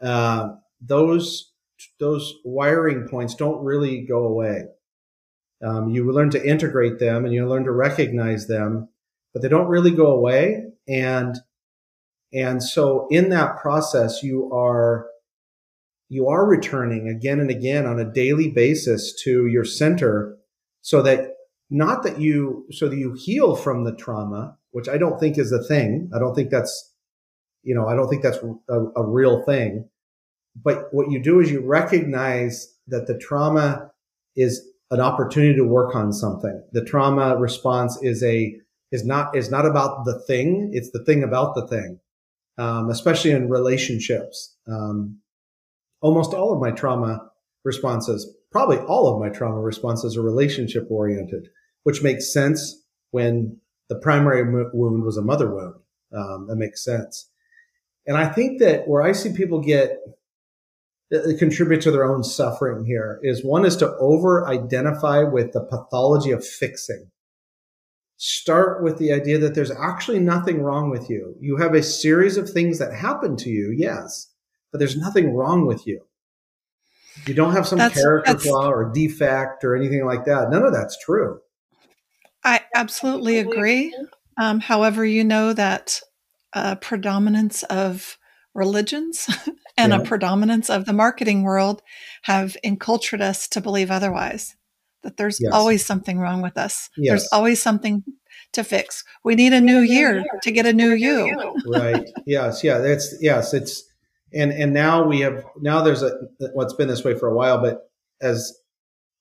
uh, 0.01 0.51
those 0.81 1.53
those 1.99 2.33
wiring 2.45 3.09
points 3.09 3.35
don't 3.35 3.65
really 3.65 4.07
go 4.07 4.25
away. 4.25 4.67
Um, 5.65 5.89
you 5.89 6.13
learn 6.13 6.31
to 6.31 6.49
integrate 6.49 7.01
them 7.01 7.25
and 7.25 7.35
you 7.35 7.49
learn 7.49 7.65
to 7.65 7.73
recognize 7.73 8.47
them, 8.47 8.89
but 9.33 9.43
they 9.43 9.49
don't 9.49 9.67
really 9.67 9.91
go 9.91 10.13
away. 10.13 10.67
And 10.87 11.35
and 12.35 12.63
so 12.63 13.07
in 13.11 13.29
that 13.31 13.59
process, 13.59 14.23
you 14.23 14.51
are 14.53 15.07
you 16.09 16.29
are 16.29 16.47
returning 16.47 17.09
again 17.09 17.41
and 17.41 17.51
again 17.51 17.87
on 17.87 17.99
a 17.99 18.13
daily 18.13 18.51
basis 18.51 19.15
to 19.23 19.47
your 19.47 19.65
center, 19.65 20.37
so 20.83 21.01
that 21.03 21.31
not 21.71 22.03
that 22.03 22.21
you 22.21 22.67
so 22.73 22.89
that 22.89 22.97
you 22.97 23.15
heal 23.15 23.55
from 23.57 23.85
the 23.85 23.95
trauma, 23.95 24.57
which 24.73 24.89
I 24.89 24.99
don't 24.99 25.19
think 25.19 25.39
is 25.39 25.53
a 25.53 25.63
thing. 25.63 26.11
I 26.15 26.19
don't 26.19 26.35
think 26.35 26.51
that's, 26.51 26.93
you 27.63 27.75
know, 27.75 27.87
I 27.87 27.95
don't 27.95 28.09
think 28.09 28.23
that's 28.23 28.39
a, 28.69 28.81
a 28.97 29.07
real 29.07 29.45
thing. 29.45 29.89
But 30.61 30.89
what 30.93 31.11
you 31.11 31.23
do 31.23 31.41
is 31.41 31.51
you 31.51 31.61
recognize 31.65 32.75
that 32.89 33.07
the 33.07 33.19
trauma 33.19 33.91
is 34.37 34.61
an 34.91 35.01
opportunity 35.01 35.57
to 35.57 35.65
work 35.65 35.95
on 35.95 36.13
something. 36.13 36.63
The 36.73 36.85
trauma 36.85 37.37
response 37.37 37.99
is 38.03 38.23
a 38.23 38.57
is 38.93 39.05
not 39.05 39.37
is 39.37 39.51
not 39.51 39.67
about 39.67 40.05
the 40.05 40.21
thing; 40.27 40.71
it's 40.73 40.91
the 40.91 41.05
thing 41.05 41.23
about 41.23 41.55
the 41.55 41.67
thing. 41.67 42.01
Um, 42.57 42.89
especially 42.89 43.33
in 43.33 43.49
relationships. 43.49 44.57
Um, 44.69 45.19
almost 46.01 46.35
all 46.35 46.53
of 46.53 46.61
my 46.61 46.71
trauma 46.71 47.31
responses, 47.65 48.33
probably 48.53 48.79
all 48.79 49.13
of 49.13 49.21
my 49.21 49.29
trauma 49.29 49.61
responses, 49.61 50.17
are 50.17 50.23
relationship 50.23 50.87
oriented, 50.89 51.49
which 51.83 52.03
makes 52.03 52.33
sense 52.33 52.83
when 53.11 53.59
the 53.89 53.97
primary 53.97 54.45
wound 54.73 55.03
was 55.03 55.17
a 55.17 55.23
mother 55.23 55.53
wound. 55.53 55.75
Um, 56.13 56.47
that 56.49 56.57
makes 56.57 56.85
sense. 56.85 57.29
And 58.07 58.17
I 58.17 58.29
think 58.29 58.61
that 58.61 58.87
where 58.87 59.03
I 59.03 59.13
see 59.13 59.33
people 59.33 59.61
get 59.61 59.99
contribute 61.39 61.81
to 61.83 61.91
their 61.91 62.05
own 62.05 62.25
suffering 62.25 62.85
here 62.85 63.21
is 63.23 63.45
one 63.45 63.65
is 63.65 63.77
to 63.77 63.95
over 63.99 64.47
identify 64.47 65.23
with 65.23 65.53
the 65.53 65.61
pathology 65.61 66.31
of 66.31 66.47
fixing. 66.47 67.11
Start 68.17 68.83
with 68.83 68.99
the 68.99 69.13
idea 69.13 69.39
that 69.39 69.55
there's 69.55 69.73
actually 69.73 70.21
nothing 70.21 70.63
wrong 70.63 70.91
with 70.91 71.11
you. 71.11 71.35
You 71.41 71.57
have 71.57 71.75
a 71.75 71.83
series 71.83 72.37
of 72.37 72.49
things 72.49 72.79
that 72.79 72.95
happen 72.95 73.37
to 73.39 73.51
you, 73.51 73.75
yes, 73.77 74.29
but 74.71 74.79
there's 74.79 74.97
nothing 74.97 75.35
wrong 75.35 75.67
with 75.67 75.87
you. 75.87 76.01
You 77.27 77.35
don't 77.35 77.53
have 77.53 77.67
some 77.67 77.79
that's, 77.79 77.95
character 77.95 78.33
that's, 78.33 78.45
flaw 78.45 78.71
or 78.71 78.91
defect 78.93 79.65
or 79.65 79.77
anything 79.77 80.05
like 80.05 80.25
that. 80.25 80.51
None 80.51 80.63
of 80.63 80.73
that's 80.73 80.99
true. 81.05 81.41
I 82.45 82.61
absolutely 82.75 83.39
agree. 83.39 83.97
Um, 84.37 84.61
however, 84.61 85.05
you 85.05 85.25
know 85.25 85.53
that 85.53 86.01
a 86.53 86.77
predominance 86.77 87.63
of 87.65 88.19
religions 88.55 89.29
and 89.77 89.93
yeah. 89.93 89.99
a 89.99 90.05
predominance 90.05 90.71
of 90.71 90.85
the 90.85 90.93
marketing 90.93 91.43
world 91.43 91.83
have 92.23 92.57
enculturated 92.65 93.21
us 93.21 93.49
to 93.49 93.61
believe 93.61 93.91
otherwise. 93.91 94.57
That 95.05 95.17
there's 95.17 95.39
yes. 95.41 95.53
always 95.53 95.85
something 95.85 96.19
wrong 96.19 96.43
with 96.43 96.59
us. 96.59 96.91
Yes. 96.97 97.11
There's 97.11 97.29
always 97.33 97.63
something 97.63 98.03
to 98.53 98.65
fix. 98.65 99.05
We 99.25 99.35
need 99.35 99.53
a 99.53 99.61
new 99.61 99.81
year 99.81 100.25
to 100.43 100.51
get 100.51 100.67
a 100.67 100.73
new 100.73 100.91
you. 100.91 101.55
right. 101.67 102.09
Yes. 102.27 102.65
Yeah. 102.65 102.79
That's 102.79 103.15
yes. 103.21 103.55
It's 103.55 103.85
and 104.33 104.51
and 104.53 104.73
now 104.73 105.07
we 105.07 105.21
have 105.21 105.45
now 105.61 105.83
there's 105.83 106.03
a 106.03 106.11
what's 106.39 106.73
well, 106.73 106.77
been 106.77 106.89
this 106.89 107.05
way 107.05 107.17
for 107.17 107.29
a 107.29 107.35
while, 107.35 107.61
but 107.61 107.91
as 108.21 108.53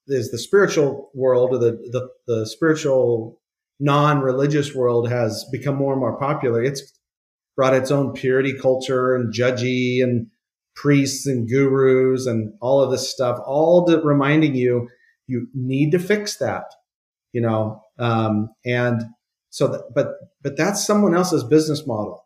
is 0.07 0.31
the 0.31 0.37
spiritual 0.37 1.09
world 1.13 1.51
or 1.53 1.57
the, 1.57 1.71
the, 1.71 2.09
the 2.27 2.45
spiritual 2.45 3.39
non-religious 3.79 4.75
world 4.75 5.09
has 5.09 5.45
become 5.51 5.75
more 5.75 5.93
and 5.93 5.99
more 5.99 6.17
popular. 6.17 6.63
It's 6.63 6.93
brought 7.55 7.73
its 7.73 7.91
own 7.91 8.13
purity 8.13 8.53
culture 8.53 9.15
and 9.15 9.33
judgy 9.33 10.03
and 10.03 10.27
priests 10.75 11.25
and 11.25 11.47
gurus 11.47 12.25
and 12.25 12.53
all 12.61 12.81
of 12.81 12.91
this 12.91 13.09
stuff, 13.09 13.39
all 13.45 13.85
to 13.85 13.99
reminding 14.01 14.55
you, 14.55 14.89
you 15.33 15.47
need 15.53 15.91
to 15.91 15.99
fix 15.99 16.37
that, 16.37 16.65
you 17.31 17.41
know? 17.41 17.81
Um, 17.99 18.49
and 18.65 19.01
so, 19.49 19.67
that, 19.67 19.81
but, 19.95 20.07
but 20.41 20.57
that's 20.57 20.85
someone 20.85 21.15
else's 21.15 21.43
business 21.43 21.85
model. 21.87 22.25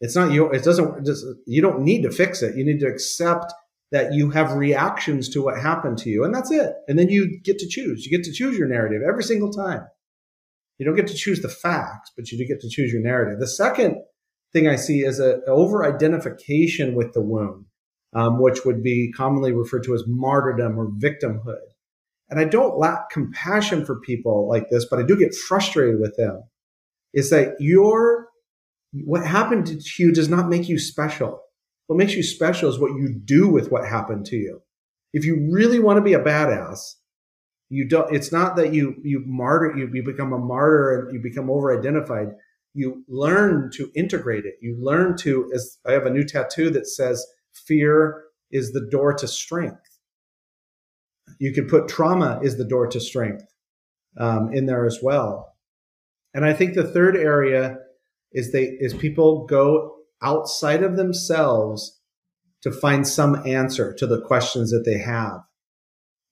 It's 0.00 0.16
not 0.16 0.32
you. 0.32 0.50
It 0.50 0.64
doesn't, 0.64 1.06
just, 1.06 1.24
you 1.46 1.62
don't 1.62 1.82
need 1.82 2.02
to 2.02 2.10
fix 2.10 2.42
it. 2.42 2.56
You 2.56 2.64
need 2.64 2.80
to 2.80 2.86
accept 2.86 3.52
that 3.90 4.12
you 4.12 4.30
have 4.30 4.52
reactions 4.52 5.28
to 5.30 5.42
what 5.42 5.60
happened 5.60 5.98
to 5.98 6.10
you. 6.10 6.24
And 6.24 6.34
that's 6.34 6.50
it. 6.50 6.72
And 6.88 6.98
then 6.98 7.08
you 7.08 7.40
get 7.42 7.58
to 7.58 7.68
choose. 7.68 8.04
You 8.04 8.16
get 8.16 8.24
to 8.26 8.32
choose 8.32 8.58
your 8.58 8.68
narrative 8.68 9.02
every 9.08 9.24
single 9.24 9.50
time. 9.50 9.86
You 10.78 10.86
don't 10.86 10.94
get 10.94 11.08
to 11.08 11.14
choose 11.14 11.40
the 11.40 11.48
facts, 11.48 12.12
but 12.16 12.30
you 12.30 12.38
do 12.38 12.46
get 12.46 12.60
to 12.60 12.68
choose 12.68 12.92
your 12.92 13.02
narrative. 13.02 13.40
The 13.40 13.48
second 13.48 13.96
thing 14.52 14.68
I 14.68 14.76
see 14.76 15.00
is 15.00 15.18
an 15.18 15.42
over 15.48 15.84
identification 15.84 16.94
with 16.94 17.12
the 17.12 17.22
wound, 17.22 17.64
um, 18.14 18.40
which 18.40 18.64
would 18.64 18.82
be 18.82 19.10
commonly 19.10 19.52
referred 19.52 19.84
to 19.84 19.94
as 19.94 20.04
martyrdom 20.06 20.78
or 20.78 20.88
victimhood. 20.88 21.66
And 22.30 22.38
I 22.38 22.44
don't 22.44 22.78
lack 22.78 23.10
compassion 23.10 23.86
for 23.86 24.00
people 24.00 24.48
like 24.48 24.68
this, 24.70 24.84
but 24.84 24.98
I 24.98 25.02
do 25.02 25.16
get 25.16 25.34
frustrated 25.34 26.00
with 26.00 26.16
them. 26.16 26.42
Is 27.14 27.30
that 27.30 27.54
your, 27.58 28.28
what 28.92 29.26
happened 29.26 29.66
to 29.66 30.02
you 30.02 30.12
does 30.12 30.28
not 30.28 30.48
make 30.48 30.68
you 30.68 30.78
special 30.78 31.40
what 31.88 31.96
makes 31.96 32.14
you 32.14 32.22
special 32.22 32.68
is 32.68 32.78
what 32.78 32.92
you 32.92 33.08
do 33.08 33.48
with 33.48 33.72
what 33.72 33.88
happened 33.88 34.26
to 34.26 34.36
you. 34.36 34.60
If 35.14 35.24
you 35.24 35.48
really 35.50 35.80
want 35.80 35.96
to 35.96 36.02
be 36.02 36.12
a 36.12 36.22
badass, 36.22 36.78
you 37.70 37.88
don't, 37.88 38.14
it's 38.14 38.30
not 38.30 38.56
that 38.56 38.74
you, 38.74 38.94
you 39.02 39.22
martyr, 39.26 39.74
you, 39.74 39.90
you 39.92 40.02
become 40.04 40.34
a 40.34 40.38
martyr 40.38 41.06
and 41.06 41.14
you 41.14 41.20
become 41.20 41.50
over 41.50 41.76
identified. 41.76 42.28
You 42.74 43.04
learn 43.08 43.70
to 43.74 43.90
integrate 43.96 44.44
it. 44.44 44.56
You 44.60 44.76
learn 44.78 45.16
to, 45.18 45.50
as 45.54 45.78
I 45.86 45.92
have 45.92 46.04
a 46.04 46.10
new 46.10 46.24
tattoo 46.24 46.68
that 46.70 46.86
says, 46.86 47.26
fear 47.54 48.24
is 48.50 48.72
the 48.72 48.86
door 48.90 49.14
to 49.14 49.26
strength. 49.26 49.87
You 51.38 51.52
could 51.52 51.68
put 51.68 51.88
trauma 51.88 52.40
is 52.42 52.56
the 52.56 52.64
door 52.64 52.86
to 52.88 53.00
strength 53.00 53.44
um, 54.18 54.52
in 54.52 54.66
there 54.66 54.86
as 54.86 54.98
well. 55.02 55.54
And 56.34 56.44
I 56.44 56.52
think 56.52 56.74
the 56.74 56.86
third 56.86 57.16
area 57.16 57.78
is 58.32 58.52
they 58.52 58.64
is 58.64 58.94
people 58.94 59.46
go 59.46 59.96
outside 60.22 60.82
of 60.82 60.96
themselves 60.96 62.00
to 62.62 62.72
find 62.72 63.06
some 63.06 63.46
answer 63.46 63.94
to 63.94 64.06
the 64.06 64.20
questions 64.20 64.70
that 64.70 64.84
they 64.84 64.98
have. 64.98 65.40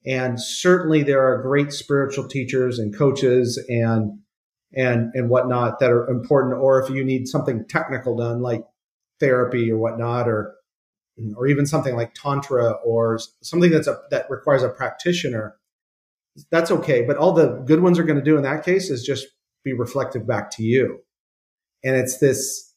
And 0.05 0.39
certainly 0.41 1.03
there 1.03 1.25
are 1.25 1.41
great 1.41 1.73
spiritual 1.73 2.27
teachers 2.27 2.79
and 2.79 2.95
coaches 2.95 3.63
and 3.69 4.19
and 4.73 5.11
and 5.13 5.29
whatnot 5.29 5.79
that 5.79 5.91
are 5.91 6.07
important. 6.09 6.61
Or 6.61 6.81
if 6.81 6.89
you 6.89 7.03
need 7.03 7.27
something 7.27 7.65
technical 7.67 8.17
done, 8.17 8.41
like 8.41 8.61
therapy 9.19 9.71
or 9.71 9.77
whatnot, 9.77 10.27
or 10.27 10.56
or 11.35 11.47
even 11.47 11.65
something 11.65 11.95
like 11.95 12.13
tantra 12.13 12.71
or 12.85 13.19
something 13.41 13.71
that's 13.71 13.87
a, 13.87 13.99
that 14.11 14.29
requires 14.29 14.63
a 14.63 14.69
practitioner, 14.69 15.55
that's 16.51 16.71
okay. 16.71 17.01
But 17.01 17.17
all 17.17 17.33
the 17.33 17.63
good 17.65 17.81
ones 17.81 17.97
are 17.99 18.03
going 18.03 18.19
to 18.19 18.23
do 18.23 18.37
in 18.37 18.43
that 18.43 18.63
case 18.63 18.89
is 18.89 19.03
just 19.03 19.27
be 19.63 19.73
reflective 19.73 20.27
back 20.27 20.51
to 20.51 20.63
you. 20.63 20.99
And 21.83 21.95
it's 21.95 22.19
this 22.19 22.73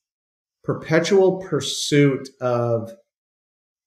perpetual 0.64 1.40
pursuit 1.40 2.28
of 2.40 2.92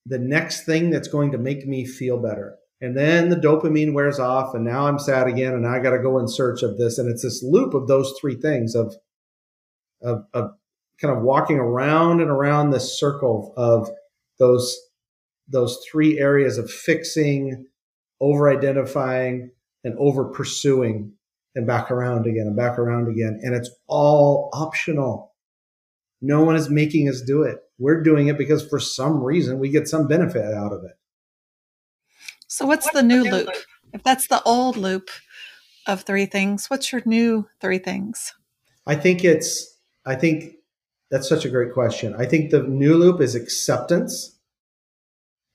the 0.06 0.20
next 0.20 0.66
thing 0.66 0.90
that's 0.90 1.08
going 1.08 1.32
to 1.32 1.38
make 1.38 1.66
me 1.66 1.86
feel 1.86 2.18
better. 2.22 2.56
And 2.82 2.98
then 2.98 3.30
the 3.30 3.38
dopamine 3.38 3.94
wears 3.94 4.20
off, 4.20 4.54
and 4.54 4.66
now 4.66 4.88
I'm 4.88 5.00
sad 5.00 5.28
again, 5.28 5.54
and 5.54 5.66
I 5.66 5.80
got 5.80 5.92
to 5.92 6.00
go 6.00 6.20
in 6.20 6.28
search 6.28 6.64
of 6.64 6.78
this. 6.78 6.98
And 6.98 7.10
it's 7.10 7.24
this 7.24 7.42
loop 7.42 7.74
of 7.74 7.88
those 7.88 8.14
three 8.20 8.36
things 8.36 8.76
of, 8.76 8.96
of, 10.02 10.26
of 10.34 10.52
kind 11.00 11.16
of 11.16 11.24
walking 11.24 11.60
around 11.60 12.20
and 12.20 12.30
around 12.30 12.72
this 12.72 13.00
circle 13.00 13.54
of 13.56 13.90
those 14.44 14.78
those 15.48 15.80
three 15.90 16.20
areas 16.20 16.58
of 16.58 16.70
fixing, 16.70 17.66
over 18.22 18.50
identifying, 18.50 19.52
and 19.84 19.96
over 19.98 20.26
pursuing, 20.26 21.14
and 21.56 21.68
back 21.68 21.92
around 21.92 22.26
again 22.26 22.48
and 22.48 22.56
back 22.56 22.80
around 22.80 23.10
again. 23.10 23.40
And 23.42 23.56
it's 23.56 23.70
all 23.88 24.50
optional. 24.54 25.34
No 26.22 26.44
one 26.44 26.56
is 26.56 26.70
making 26.70 27.10
us 27.10 27.22
do 27.22 27.44
it. 27.44 27.60
We're 27.78 28.02
doing 28.02 28.28
it 28.28 28.38
because 28.38 28.66
for 28.68 28.80
some 28.80 29.22
reason 29.22 29.60
we 29.60 29.70
get 29.70 29.88
some 29.88 30.08
benefit 30.08 30.54
out 30.54 30.72
of 30.72 30.84
it. 30.84 30.98
So, 32.48 32.66
what's, 32.66 32.86
what's 32.86 32.96
the 32.96 33.04
new 33.04 33.24
the 33.24 33.32
loop? 33.32 33.48
loop? 33.48 33.56
If 33.94 34.04
that's 34.04 34.28
the 34.28 34.42
old 34.44 34.78
loop 34.78 35.10
of 35.88 36.04
three 36.04 36.26
things, 36.26 36.70
what's 36.70 36.92
your 36.92 37.02
new 37.06 37.48
three 37.60 37.80
things? 37.80 38.34
I 38.86 38.96
think 38.96 39.24
it's, 39.24 39.78
I 40.06 40.16
think 40.16 40.56
that's 41.12 41.30
such 41.30 41.46
a 41.46 41.50
great 41.50 41.74
question. 41.74 42.16
I 42.18 42.26
think 42.26 42.52
the 42.52 42.64
new 42.64 42.96
loop 42.96 43.22
is 43.22 43.36
acceptance. 43.36 44.33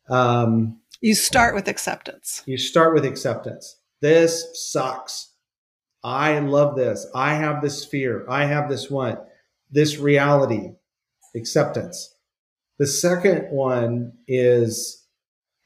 Um, 0.09 0.81
you 1.01 1.15
start 1.15 1.55
with 1.55 1.69
acceptance. 1.69 2.43
You 2.47 2.59
start 2.59 2.95
with 2.95 3.05
acceptance. 3.05 3.77
This 4.01 4.71
sucks. 4.71 5.33
I 6.03 6.39
love 6.39 6.77
this. 6.77 7.07
I 7.15 7.35
have 7.35 7.63
this 7.63 7.85
fear. 7.85 8.25
I 8.29 8.45
have 8.45 8.69
this 8.69 8.91
one, 8.91 9.19
this 9.71 9.99
reality, 9.99 10.73
acceptance. 11.35 12.15
The 12.79 12.87
second 12.87 13.51
one 13.51 14.13
is, 14.27 15.05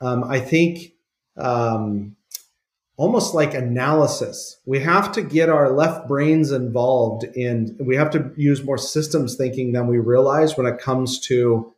um, 0.00 0.24
I 0.24 0.40
think, 0.40 0.94
um, 1.37 2.16
almost 2.96 3.35
like 3.35 3.55
analysis. 3.55 4.59
We 4.64 4.81
have 4.81 5.12
to 5.12 5.22
get 5.22 5.48
our 5.48 5.70
left 5.72 6.09
brains 6.09 6.50
involved 6.50 7.24
in, 7.24 7.76
we 7.81 7.96
have 7.96 8.11
to 8.11 8.33
use 8.37 8.64
more 8.64 8.78
systems 8.78 9.37
thinking 9.37 9.72
than 9.72 9.87
we 9.87 9.98
realize 9.98 10.57
when 10.57 10.66
it 10.66 10.78
comes 10.78 11.20
to 11.26 11.74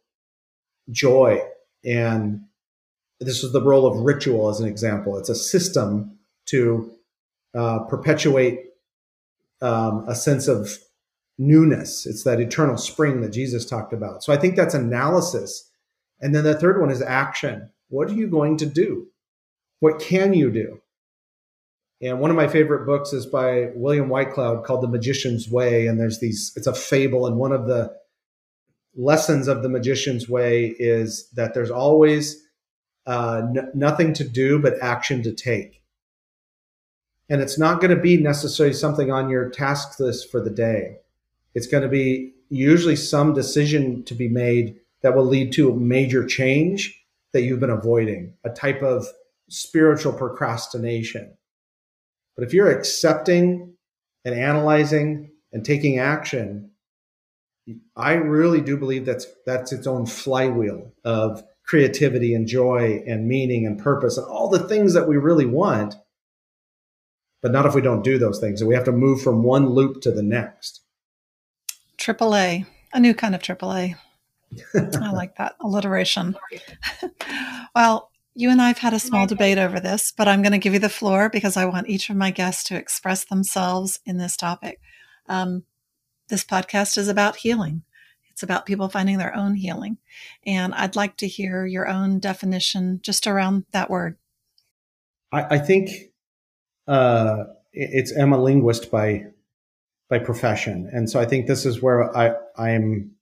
joy. 0.90 1.42
And 1.84 2.42
this 3.20 3.42
is 3.42 3.52
the 3.52 3.62
role 3.62 3.86
of 3.86 4.00
ritual 4.00 4.48
as 4.48 4.60
an 4.60 4.68
example. 4.68 5.16
It's 5.18 5.28
a 5.28 5.34
system 5.34 6.18
to 6.46 6.92
uh, 7.54 7.80
perpetuate 7.80 8.60
um, 9.62 10.04
a 10.08 10.14
sense 10.14 10.48
of 10.48 10.78
newness. 11.38 12.06
It's 12.06 12.24
that 12.24 12.40
eternal 12.40 12.76
spring 12.76 13.20
that 13.20 13.32
Jesus 13.32 13.64
talked 13.64 13.92
about. 13.92 14.22
So 14.22 14.32
I 14.32 14.36
think 14.36 14.56
that's 14.56 14.74
analysis. 14.74 15.70
And 16.20 16.34
then 16.34 16.44
the 16.44 16.58
third 16.58 16.80
one 16.80 16.90
is 16.90 17.02
action. 17.02 17.70
What 17.88 18.08
are 18.10 18.14
you 18.14 18.28
going 18.28 18.56
to 18.58 18.66
do? 18.66 19.08
What 19.80 20.00
can 20.00 20.32
you 20.32 20.50
do? 20.50 20.80
And 22.02 22.20
one 22.20 22.30
of 22.30 22.36
my 22.36 22.48
favorite 22.48 22.86
books 22.86 23.12
is 23.12 23.26
by 23.26 23.70
William 23.74 24.08
Whitecloud 24.08 24.64
called 24.64 24.82
The 24.82 24.88
Magician's 24.88 25.48
Way. 25.48 25.86
And 25.86 25.98
there's 25.98 26.20
these, 26.20 26.52
it's 26.56 26.66
a 26.66 26.74
fable. 26.74 27.26
And 27.26 27.36
one 27.36 27.52
of 27.52 27.66
the 27.66 27.94
lessons 28.94 29.48
of 29.48 29.62
The 29.62 29.68
Magician's 29.68 30.28
Way 30.28 30.74
is 30.78 31.28
that 31.30 31.54
there's 31.54 31.70
always 31.70 32.43
uh, 33.06 33.42
n- 33.56 33.70
nothing 33.74 34.12
to 34.14 34.24
do 34.24 34.58
but 34.58 34.80
action 34.82 35.22
to 35.22 35.32
take. 35.32 35.82
And 37.28 37.40
it's 37.40 37.58
not 37.58 37.80
going 37.80 37.94
to 37.94 38.00
be 38.00 38.16
necessarily 38.16 38.74
something 38.74 39.10
on 39.10 39.30
your 39.30 39.48
task 39.48 39.98
list 39.98 40.30
for 40.30 40.40
the 40.40 40.50
day. 40.50 40.98
It's 41.54 41.66
going 41.66 41.82
to 41.82 41.88
be 41.88 42.34
usually 42.50 42.96
some 42.96 43.32
decision 43.32 44.04
to 44.04 44.14
be 44.14 44.28
made 44.28 44.76
that 45.02 45.14
will 45.14 45.24
lead 45.24 45.52
to 45.52 45.70
a 45.70 45.76
major 45.76 46.26
change 46.26 47.04
that 47.32 47.42
you've 47.42 47.60
been 47.60 47.70
avoiding, 47.70 48.34
a 48.44 48.50
type 48.50 48.82
of 48.82 49.06
spiritual 49.48 50.12
procrastination. 50.12 51.36
But 52.36 52.44
if 52.44 52.52
you're 52.52 52.70
accepting 52.70 53.74
and 54.24 54.34
analyzing 54.34 55.30
and 55.52 55.64
taking 55.64 55.98
action, 55.98 56.70
I 57.96 58.14
really 58.14 58.60
do 58.60 58.76
believe 58.76 59.06
that's 59.06 59.26
that's 59.46 59.72
its 59.72 59.86
own 59.86 60.06
flywheel 60.06 60.92
of 61.04 61.42
creativity 61.66 62.34
and 62.34 62.46
joy 62.46 63.02
and 63.06 63.26
meaning 63.26 63.66
and 63.66 63.78
purpose 63.78 64.16
and 64.16 64.26
all 64.26 64.48
the 64.48 64.68
things 64.68 64.94
that 64.94 65.08
we 65.08 65.16
really 65.16 65.46
want. 65.46 65.94
But 67.42 67.52
not 67.52 67.66
if 67.66 67.74
we 67.74 67.82
don't 67.82 68.04
do 68.04 68.18
those 68.18 68.38
things. 68.38 68.60
And 68.60 68.68
we 68.68 68.74
have 68.74 68.84
to 68.84 68.92
move 68.92 69.20
from 69.20 69.42
one 69.42 69.70
loop 69.70 70.00
to 70.02 70.10
the 70.10 70.22
next. 70.22 70.80
AAA, 71.98 72.66
a 72.92 73.00
new 73.00 73.14
kind 73.14 73.34
of 73.34 73.42
AAA. 73.42 73.96
I 74.74 75.10
like 75.12 75.36
that 75.36 75.56
alliteration. 75.60 76.36
well, 77.74 78.10
you 78.34 78.50
and 78.50 78.60
I 78.60 78.68
have 78.68 78.78
had 78.78 78.94
a 78.94 78.98
small 78.98 79.26
debate 79.26 79.58
over 79.58 79.78
this, 79.78 80.12
but 80.16 80.26
I'm 80.26 80.42
going 80.42 80.52
to 80.52 80.58
give 80.58 80.72
you 80.72 80.80
the 80.80 80.88
floor 80.88 81.28
because 81.30 81.56
I 81.56 81.66
want 81.66 81.88
each 81.88 82.10
of 82.10 82.16
my 82.16 82.30
guests 82.30 82.64
to 82.64 82.76
express 82.76 83.24
themselves 83.24 84.00
in 84.04 84.18
this 84.18 84.36
topic. 84.36 84.80
Um, 85.28 85.64
this 86.28 86.44
podcast 86.44 86.98
is 86.98 87.08
about 87.08 87.36
healing. 87.36 87.82
It's 88.34 88.42
about 88.42 88.66
people 88.66 88.88
finding 88.88 89.18
their 89.18 89.34
own 89.34 89.54
healing. 89.54 89.96
And 90.44 90.74
I'd 90.74 90.96
like 90.96 91.16
to 91.18 91.28
hear 91.28 91.64
your 91.64 91.88
own 91.88 92.18
definition 92.18 92.98
just 93.00 93.28
around 93.28 93.64
that 93.70 93.88
word. 93.88 94.16
I, 95.30 95.54
I 95.54 95.58
think 95.58 95.88
uh, 96.88 97.44
it's 97.72 98.10
I'm 98.16 98.32
a 98.32 98.42
linguist 98.42 98.90
by 98.90 99.26
by 100.10 100.18
profession, 100.18 100.90
and 100.92 101.08
so 101.08 101.18
I 101.18 101.24
think 101.24 101.46
this 101.46 101.64
is 101.64 101.80
where 101.80 102.14
I 102.16 102.34
I'm 102.58 103.12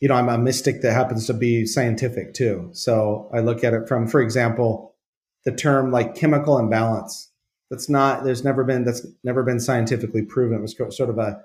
you 0.00 0.08
know, 0.08 0.14
I'm 0.14 0.28
a 0.28 0.36
mystic 0.36 0.82
that 0.82 0.92
happens 0.92 1.28
to 1.28 1.32
be 1.32 1.64
scientific 1.64 2.34
too. 2.34 2.68
So 2.72 3.30
I 3.32 3.38
look 3.38 3.62
at 3.62 3.72
it 3.72 3.86
from, 3.86 4.08
for 4.08 4.20
example, 4.20 4.96
the 5.44 5.52
term 5.52 5.92
like 5.92 6.16
chemical 6.16 6.58
imbalance. 6.58 7.30
That's 7.70 7.88
not, 7.88 8.24
there's 8.24 8.42
never 8.42 8.64
been, 8.64 8.84
that's 8.84 9.06
never 9.22 9.44
been 9.44 9.60
scientifically 9.60 10.22
proven. 10.22 10.58
It 10.58 10.60
was 10.60 10.96
sort 10.96 11.08
of 11.08 11.18
a, 11.18 11.44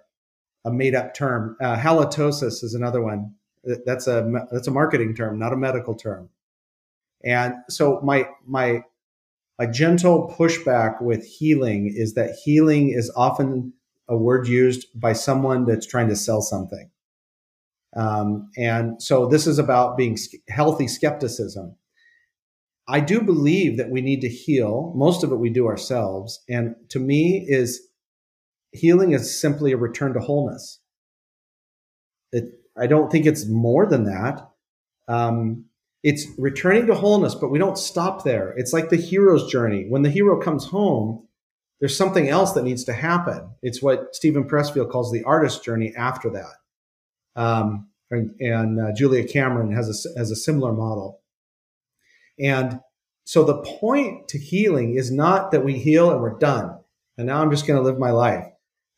a 0.65 0.71
made 0.71 0.95
up 0.95 1.13
term. 1.13 1.55
Uh, 1.61 1.77
halitosis 1.77 2.63
is 2.63 2.73
another 2.73 3.01
one. 3.01 3.33
That's 3.85 4.07
a, 4.07 4.29
that's 4.51 4.67
a 4.67 4.71
marketing 4.71 5.15
term, 5.15 5.39
not 5.39 5.53
a 5.53 5.57
medical 5.57 5.95
term. 5.95 6.29
And 7.23 7.55
so 7.69 7.99
my, 8.03 8.27
my, 8.45 8.83
a 9.59 9.67
gentle 9.67 10.33
pushback 10.37 11.01
with 11.01 11.25
healing 11.25 11.91
is 11.95 12.13
that 12.13 12.35
healing 12.43 12.89
is 12.89 13.11
often 13.15 13.73
a 14.07 14.15
word 14.15 14.47
used 14.47 14.87
by 14.93 15.13
someone 15.13 15.65
that's 15.65 15.87
trying 15.87 16.09
to 16.09 16.15
sell 16.15 16.41
something. 16.41 16.89
Um, 17.95 18.51
and 18.55 19.01
so 19.01 19.25
this 19.27 19.47
is 19.47 19.57
about 19.57 19.97
being 19.97 20.17
healthy 20.49 20.87
skepticism. 20.87 21.75
I 22.87 22.99
do 22.99 23.21
believe 23.21 23.77
that 23.77 23.89
we 23.89 24.01
need 24.01 24.21
to 24.21 24.29
heal. 24.29 24.93
Most 24.95 25.23
of 25.23 25.31
it 25.31 25.37
we 25.37 25.49
do 25.49 25.67
ourselves. 25.67 26.43
And 26.47 26.75
to 26.89 26.99
me 26.99 27.43
is 27.47 27.81
healing 28.71 29.11
is 29.11 29.39
simply 29.39 29.71
a 29.71 29.77
return 29.77 30.13
to 30.13 30.19
wholeness. 30.19 30.79
It, 32.31 32.45
I 32.77 32.87
don't 32.87 33.11
think 33.11 33.25
it's 33.25 33.47
more 33.47 33.85
than 33.85 34.05
that. 34.05 34.49
Um, 35.07 35.65
it's 36.03 36.27
returning 36.37 36.87
to 36.87 36.95
wholeness, 36.95 37.35
but 37.35 37.49
we 37.49 37.59
don't 37.59 37.77
stop 37.77 38.23
there. 38.23 38.53
It's 38.57 38.73
like 38.73 38.89
the 38.89 38.97
hero's 38.97 39.51
journey. 39.51 39.85
When 39.89 40.03
the 40.03 40.09
hero 40.09 40.39
comes 40.39 40.65
home, 40.65 41.27
there's 41.79 41.97
something 41.97 42.27
else 42.27 42.53
that 42.53 42.63
needs 42.63 42.83
to 42.85 42.93
happen. 42.93 43.49
It's 43.61 43.81
what 43.81 44.15
Steven 44.15 44.47
Pressfield 44.47 44.91
calls 44.91 45.11
the 45.11 45.23
artist 45.23 45.63
journey 45.63 45.93
after 45.95 46.29
that. 46.31 47.41
Um, 47.41 47.89
and, 48.09 48.31
and 48.39 48.79
uh, 48.79 48.93
Julia 48.95 49.27
Cameron 49.27 49.71
has 49.73 50.05
a, 50.05 50.19
has 50.19 50.31
a 50.31 50.35
similar 50.35 50.73
model. 50.73 51.21
And 52.39 52.79
so 53.25 53.43
the 53.43 53.61
point 53.61 54.29
to 54.29 54.39
healing 54.39 54.95
is 54.95 55.11
not 55.11 55.51
that 55.51 55.65
we 55.65 55.77
heal 55.77 56.11
and 56.11 56.21
we're 56.21 56.37
done. 56.37 56.79
And 57.17 57.27
now 57.27 57.41
I'm 57.41 57.51
just 57.51 57.67
going 57.67 57.77
to 57.77 57.83
live 57.83 57.99
my 57.99 58.11
life. 58.11 58.45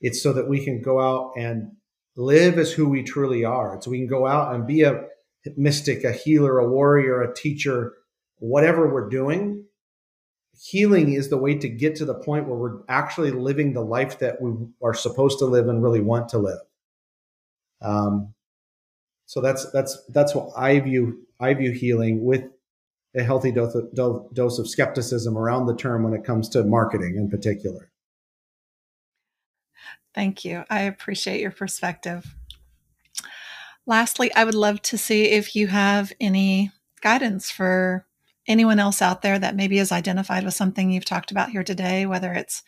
It's 0.02 0.22
so 0.22 0.34
that 0.34 0.48
we 0.48 0.64
can 0.64 0.82
go 0.82 1.00
out 1.00 1.34
and 1.38 1.72
live 2.16 2.58
as 2.58 2.72
who 2.72 2.90
we 2.90 3.04
truly 3.04 3.44
are. 3.46 3.80
So 3.82 3.92
we 3.92 4.00
can 4.00 4.08
go 4.08 4.28
out 4.28 4.54
and 4.54 4.68
be 4.68 4.84
a 4.84 5.06
mystic, 5.56 6.04
a 6.04 6.12
healer, 6.12 6.60
a 6.60 6.70
warrior, 6.70 7.22
a 7.22 7.34
teacher, 7.34 7.94
whatever 8.38 8.92
we're 8.92 9.10
doing. 9.10 9.66
Healing 10.62 11.14
is 11.14 11.30
the 11.30 11.38
way 11.38 11.56
to 11.56 11.70
get 11.70 11.96
to 11.98 12.06
the 12.06 12.14
point 12.14 12.48
where 12.48 12.58
we're 12.58 12.82
actually 12.90 13.32
living 13.32 13.74
the 13.74 13.82
life 13.82 14.20
that 14.20 14.42
we 14.42 14.52
are 14.84 14.94
supposed 14.94 15.40
to 15.40 15.46
live 15.46 15.70
and 15.70 15.82
really 15.82 16.02
want 16.02 16.30
to 16.30 16.38
live. 16.38 16.60
Um, 17.82 18.34
so 19.26 19.42
that's 19.42 19.70
that's 19.72 20.04
that's 20.10 20.36
what 20.36 20.52
I 20.58 20.80
view 20.80 21.28
I 21.40 21.54
view 21.54 21.72
healing 21.72 22.26
with 22.26 22.46
a 23.16 23.24
healthy 23.24 23.52
dose 23.52 23.76
of, 23.76 24.34
dose 24.34 24.60
of 24.60 24.68
skepticism 24.68 25.38
around 25.38 25.68
the 25.68 25.76
term 25.76 26.04
when 26.04 26.14
it 26.14 26.26
comes 26.26 26.50
to 26.50 26.64
marketing 26.64 27.16
in 27.16 27.30
particular. 27.30 27.89
Thank 30.14 30.44
you. 30.44 30.64
I 30.70 30.82
appreciate 30.82 31.42
your 31.42 31.52
perspective. 31.52 32.36
Lastly, 33.86 34.34
I 34.36 34.44
would 34.44 34.56
love 34.56 34.82
to 34.84 34.98
see 34.98 35.26
if 35.26 35.56
you 35.56 35.68
have 35.68 36.12
any 36.20 36.72
guidance 37.02 37.50
for 37.50 38.06
anyone 38.48 38.80
else 38.80 39.02
out 39.02 39.22
there 39.22 39.40
that 39.40 39.56
maybe 39.56 39.80
is 39.80 39.92
identified 39.92 40.44
with 40.44 40.54
something 40.54 40.92
you've 40.92 41.06
talked 41.06 41.32
about 41.32 41.50
here 41.50 41.64
today, 41.64 42.06
whether 42.06 42.34
it's 42.34 42.64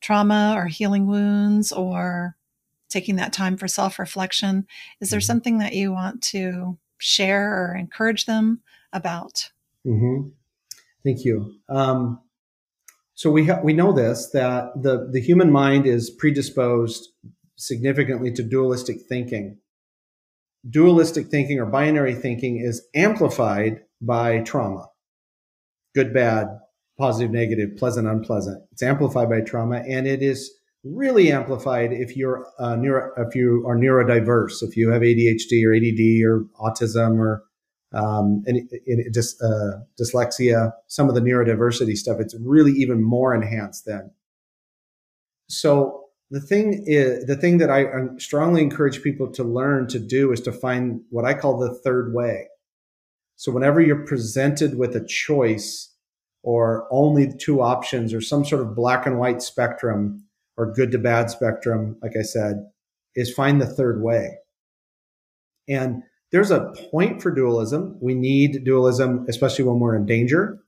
trauma 0.00 0.54
or 0.56 0.66
healing 0.66 1.06
wounds 1.06 1.72
or 1.72 2.36
taking 2.88 3.16
that 3.16 3.32
time 3.32 3.56
for 3.56 3.66
self 3.66 3.98
reflection. 3.98 4.66
Is 5.00 5.10
there 5.10 5.18
mm-hmm. 5.18 5.26
something 5.26 5.58
that 5.58 5.74
you 5.74 5.92
want 5.92 6.22
to 6.24 6.78
share 6.98 7.52
or 7.52 7.74
encourage 7.74 8.26
them 8.26 8.60
about? 8.92 9.50
Mm-hmm. 9.86 10.28
Thank 11.04 11.24
you. 11.24 11.54
Um, 11.68 12.20
so 13.16 13.30
we 13.30 13.46
ha- 13.46 13.60
we 13.64 13.72
know 13.72 13.92
this 13.92 14.30
that 14.34 14.70
the 14.80 15.08
the 15.10 15.20
human 15.20 15.50
mind 15.50 15.86
is 15.86 16.10
predisposed 16.10 17.08
significantly 17.56 18.30
to 18.32 18.42
dualistic 18.42 18.98
thinking. 19.08 19.58
Dualistic 20.68 21.28
thinking 21.28 21.58
or 21.58 21.64
binary 21.64 22.14
thinking 22.14 22.58
is 22.58 22.86
amplified 22.94 23.80
by 24.02 24.40
trauma. 24.40 24.86
Good, 25.94 26.12
bad, 26.12 26.48
positive, 26.98 27.30
negative, 27.30 27.78
pleasant, 27.78 28.06
unpleasant. 28.06 28.62
It's 28.72 28.82
amplified 28.82 29.30
by 29.30 29.40
trauma 29.40 29.76
and 29.88 30.06
it 30.06 30.22
is 30.22 30.52
really 30.84 31.32
amplified 31.32 31.94
if 31.94 32.18
you're 32.18 32.46
uh, 32.58 32.76
neuro, 32.76 33.12
if 33.16 33.34
you 33.34 33.64
are 33.66 33.78
neurodiverse, 33.78 34.62
if 34.62 34.76
you 34.76 34.90
have 34.90 35.00
ADHD 35.00 35.64
or 35.64 35.74
ADD 35.74 36.22
or 36.22 36.44
autism 36.60 37.18
or 37.18 37.44
um, 37.92 38.42
and 38.46 38.68
just 39.12 39.40
uh, 39.42 39.78
dyslexia, 40.00 40.72
some 40.86 41.08
of 41.08 41.14
the 41.14 41.20
neurodiversity 41.20 41.96
stuff. 41.96 42.20
It's 42.20 42.34
really 42.40 42.72
even 42.72 43.02
more 43.02 43.34
enhanced 43.34 43.86
then. 43.86 44.10
So 45.48 46.04
the 46.30 46.40
thing 46.40 46.84
is, 46.86 47.26
the 47.26 47.36
thing 47.36 47.58
that 47.58 47.70
I 47.70 47.86
strongly 48.18 48.62
encourage 48.62 49.02
people 49.02 49.30
to 49.32 49.44
learn 49.44 49.86
to 49.88 49.98
do 49.98 50.32
is 50.32 50.40
to 50.42 50.52
find 50.52 51.00
what 51.10 51.24
I 51.24 51.34
call 51.34 51.58
the 51.58 51.74
third 51.74 52.12
way. 52.12 52.48
So 53.36 53.52
whenever 53.52 53.80
you're 53.80 54.06
presented 54.06 54.78
with 54.78 54.96
a 54.96 55.04
choice 55.04 55.92
or 56.42 56.88
only 56.90 57.32
two 57.36 57.60
options 57.60 58.12
or 58.12 58.20
some 58.20 58.44
sort 58.44 58.62
of 58.62 58.74
black 58.74 59.06
and 59.06 59.18
white 59.18 59.42
spectrum 59.42 60.24
or 60.56 60.72
good 60.72 60.90
to 60.92 60.98
bad 60.98 61.30
spectrum, 61.30 61.96
like 62.02 62.16
I 62.18 62.22
said, 62.22 62.66
is 63.14 63.32
find 63.32 63.60
the 63.60 63.66
third 63.66 64.02
way. 64.02 64.38
And 65.68 66.02
there's 66.36 66.50
a 66.50 66.70
point 66.90 67.22
for 67.22 67.30
dualism. 67.30 67.96
We 67.98 68.14
need 68.14 68.62
dualism, 68.62 69.24
especially 69.26 69.64
when 69.64 69.80
we're 69.80 69.96
in 69.96 70.04
danger, 70.04 70.58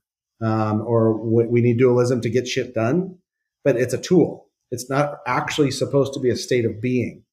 um, 0.41 0.81
or 0.81 1.15
we 1.15 1.61
need 1.61 1.77
dualism 1.77 2.21
to 2.21 2.29
get 2.31 2.47
shit 2.47 2.73
done. 2.73 3.19
But 3.63 3.75
it's 3.75 3.93
a 3.93 4.01
tool. 4.01 4.47
It's 4.71 4.89
not 4.89 5.19
actually 5.27 5.69
supposed 5.69 6.15
to 6.15 6.19
be 6.19 6.31
a 6.31 6.35
state 6.35 6.65
of 6.65 6.81
being. 6.81 7.23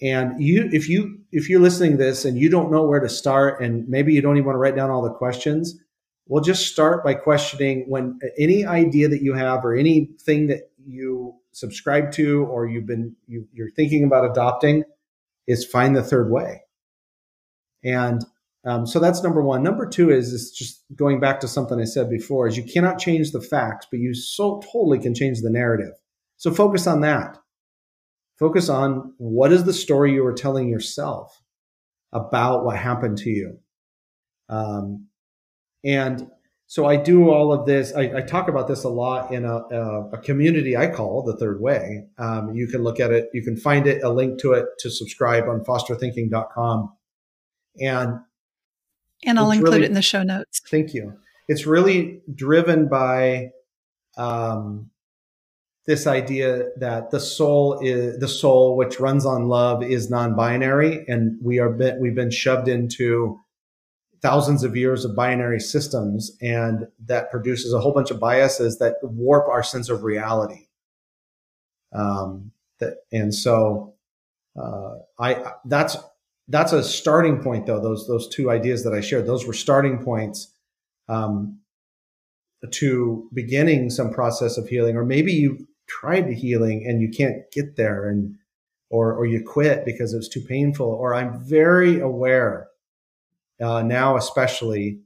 And 0.00 0.42
you, 0.42 0.70
if 0.72 0.88
you, 0.88 1.18
if 1.32 1.50
you're 1.50 1.60
listening 1.60 1.92
to 1.92 1.96
this 1.98 2.24
and 2.24 2.38
you 2.38 2.48
don't 2.48 2.72
know 2.72 2.86
where 2.86 3.00
to 3.00 3.10
start, 3.10 3.60
and 3.60 3.86
maybe 3.90 4.14
you 4.14 4.22
don't 4.22 4.38
even 4.38 4.46
want 4.46 4.54
to 4.54 4.60
write 4.60 4.74
down 4.74 4.90
all 4.90 5.02
the 5.02 5.12
questions, 5.12 5.78
well, 6.26 6.42
just 6.42 6.72
start 6.72 7.04
by 7.04 7.12
questioning 7.12 7.84
when 7.88 8.18
any 8.38 8.64
idea 8.64 9.08
that 9.08 9.20
you 9.20 9.34
have 9.34 9.66
or 9.66 9.74
anything 9.74 10.46
that 10.46 10.70
you 10.82 11.34
subscribe 11.52 12.10
to 12.12 12.46
or 12.46 12.66
you've 12.66 12.86
been 12.86 13.16
you, 13.26 13.46
you're 13.52 13.70
thinking 13.70 14.02
about 14.02 14.30
adopting 14.30 14.84
is 15.46 15.66
find 15.66 15.94
the 15.94 16.02
third 16.02 16.30
way 16.30 16.63
and 17.84 18.24
um, 18.66 18.86
so 18.86 18.98
that's 18.98 19.22
number 19.22 19.42
one. 19.42 19.62
Number 19.62 19.86
two 19.86 20.10
is, 20.10 20.32
is 20.32 20.50
just 20.50 20.84
going 20.96 21.20
back 21.20 21.40
to 21.40 21.48
something 21.48 21.78
I 21.78 21.84
said 21.84 22.08
before 22.08 22.46
is 22.46 22.56
you 22.56 22.64
cannot 22.64 22.98
change 22.98 23.30
the 23.30 23.40
facts, 23.40 23.86
but 23.90 24.00
you 24.00 24.14
so 24.14 24.62
totally 24.72 24.98
can 24.98 25.14
change 25.14 25.40
the 25.40 25.50
narrative. 25.50 25.92
So 26.38 26.52
focus 26.52 26.86
on 26.86 27.02
that. 27.02 27.36
Focus 28.38 28.68
on 28.68 29.12
what 29.18 29.52
is 29.52 29.64
the 29.64 29.72
story 29.72 30.12
you 30.12 30.24
were 30.24 30.32
telling 30.32 30.68
yourself 30.68 31.42
about 32.12 32.64
what 32.64 32.76
happened 32.76 33.18
to 33.18 33.30
you. 33.30 33.58
Um, 34.48 35.08
and 35.84 36.28
so 36.66 36.86
I 36.86 36.96
do 36.96 37.30
all 37.30 37.52
of 37.52 37.66
this. 37.66 37.94
I, 37.94 38.16
I, 38.16 38.20
talk 38.22 38.48
about 38.48 38.68
this 38.68 38.84
a 38.84 38.88
lot 38.88 39.32
in 39.32 39.44
a, 39.44 39.56
a, 39.56 40.10
a 40.14 40.18
community 40.18 40.76
I 40.76 40.88
call 40.88 41.22
the 41.22 41.36
third 41.36 41.60
way. 41.60 42.06
Um, 42.18 42.54
you 42.54 42.66
can 42.66 42.82
look 42.82 43.00
at 43.00 43.12
it. 43.12 43.28
You 43.32 43.42
can 43.42 43.56
find 43.56 43.86
it, 43.86 44.02
a 44.02 44.08
link 44.08 44.40
to 44.40 44.52
it 44.52 44.66
to 44.80 44.90
subscribe 44.90 45.44
on 45.44 45.64
fosterthinking.com. 45.64 46.92
And 47.80 48.20
and 49.24 49.38
I'll 49.38 49.50
include 49.50 49.74
really, 49.74 49.84
it 49.84 49.88
in 49.88 49.94
the 49.94 50.02
show 50.02 50.22
notes. 50.22 50.60
Thank 50.70 50.94
you. 50.94 51.16
It's 51.48 51.66
really 51.66 52.20
driven 52.34 52.88
by 52.88 53.52
um, 54.16 54.90
this 55.86 56.06
idea 56.06 56.70
that 56.78 57.10
the 57.10 57.20
soul 57.20 57.78
is 57.82 58.18
the 58.18 58.28
soul, 58.28 58.76
which 58.76 59.00
runs 59.00 59.26
on 59.26 59.48
love, 59.48 59.82
is 59.82 60.10
non-binary, 60.10 61.04
and 61.08 61.38
we 61.42 61.58
are 61.58 61.70
been, 61.70 62.00
we've 62.00 62.14
been 62.14 62.30
shoved 62.30 62.68
into 62.68 63.38
thousands 64.22 64.64
of 64.64 64.74
years 64.74 65.04
of 65.04 65.14
binary 65.14 65.60
systems, 65.60 66.32
and 66.40 66.86
that 67.04 67.30
produces 67.30 67.74
a 67.74 67.80
whole 67.80 67.92
bunch 67.92 68.10
of 68.10 68.18
biases 68.18 68.78
that 68.78 68.94
warp 69.02 69.46
our 69.48 69.62
sense 69.62 69.90
of 69.90 70.02
reality. 70.02 70.68
Um, 71.92 72.52
that 72.78 73.04
and 73.12 73.34
so 73.34 73.94
uh, 74.60 74.94
I 75.18 75.52
that's 75.66 75.96
that's 76.48 76.72
a 76.72 76.82
starting 76.82 77.42
point 77.42 77.66
though 77.66 77.80
those 77.80 78.06
those 78.06 78.28
two 78.28 78.50
ideas 78.50 78.84
that 78.84 78.92
i 78.92 79.00
shared 79.00 79.26
those 79.26 79.46
were 79.46 79.52
starting 79.52 80.02
points 80.02 80.52
um, 81.08 81.58
to 82.70 83.28
beginning 83.34 83.90
some 83.90 84.10
process 84.10 84.56
of 84.56 84.68
healing 84.68 84.96
or 84.96 85.04
maybe 85.04 85.32
you 85.32 85.66
tried 85.86 86.26
the 86.26 86.34
healing 86.34 86.84
and 86.86 87.02
you 87.02 87.10
can't 87.10 87.50
get 87.52 87.76
there 87.76 88.08
and 88.08 88.34
or 88.90 89.12
or 89.12 89.26
you 89.26 89.42
quit 89.42 89.84
because 89.84 90.14
it 90.14 90.16
was 90.16 90.28
too 90.28 90.40
painful 90.40 90.86
or 90.86 91.14
i'm 91.14 91.38
very 91.44 92.00
aware 92.00 92.68
uh, 93.62 93.82
now 93.82 94.16
especially 94.16 95.00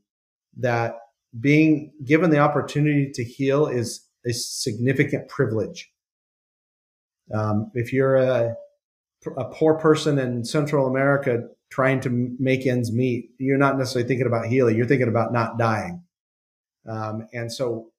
that 0.57 0.97
being 1.39 1.93
given 2.05 2.31
the 2.31 2.39
opportunity 2.39 3.11
to 3.13 3.25
heal 3.25 3.67
is 3.67 4.07
a 4.27 4.33
significant 4.33 5.29
privilege. 5.29 5.91
Um, 7.33 7.71
if 7.75 7.93
you're 7.93 8.17
a 8.17 8.55
a 9.37 9.45
poor 9.45 9.75
person 9.75 10.19
in 10.19 10.45
Central 10.45 10.87
America 10.87 11.49
trying 11.71 12.01
to 12.01 12.37
make 12.39 12.67
ends 12.67 12.93
meet, 12.93 13.31
you're 13.39 13.59
not 13.59 13.79
necessarily 13.79 14.09
thinking 14.09 14.27
about 14.27 14.47
healing. 14.47 14.77
You're 14.77 14.87
thinking 14.87 15.09
about 15.09 15.33
not 15.33 15.59
dying. 15.59 16.03
Um, 16.89 17.27
and 17.33 17.53
so, 17.53 17.91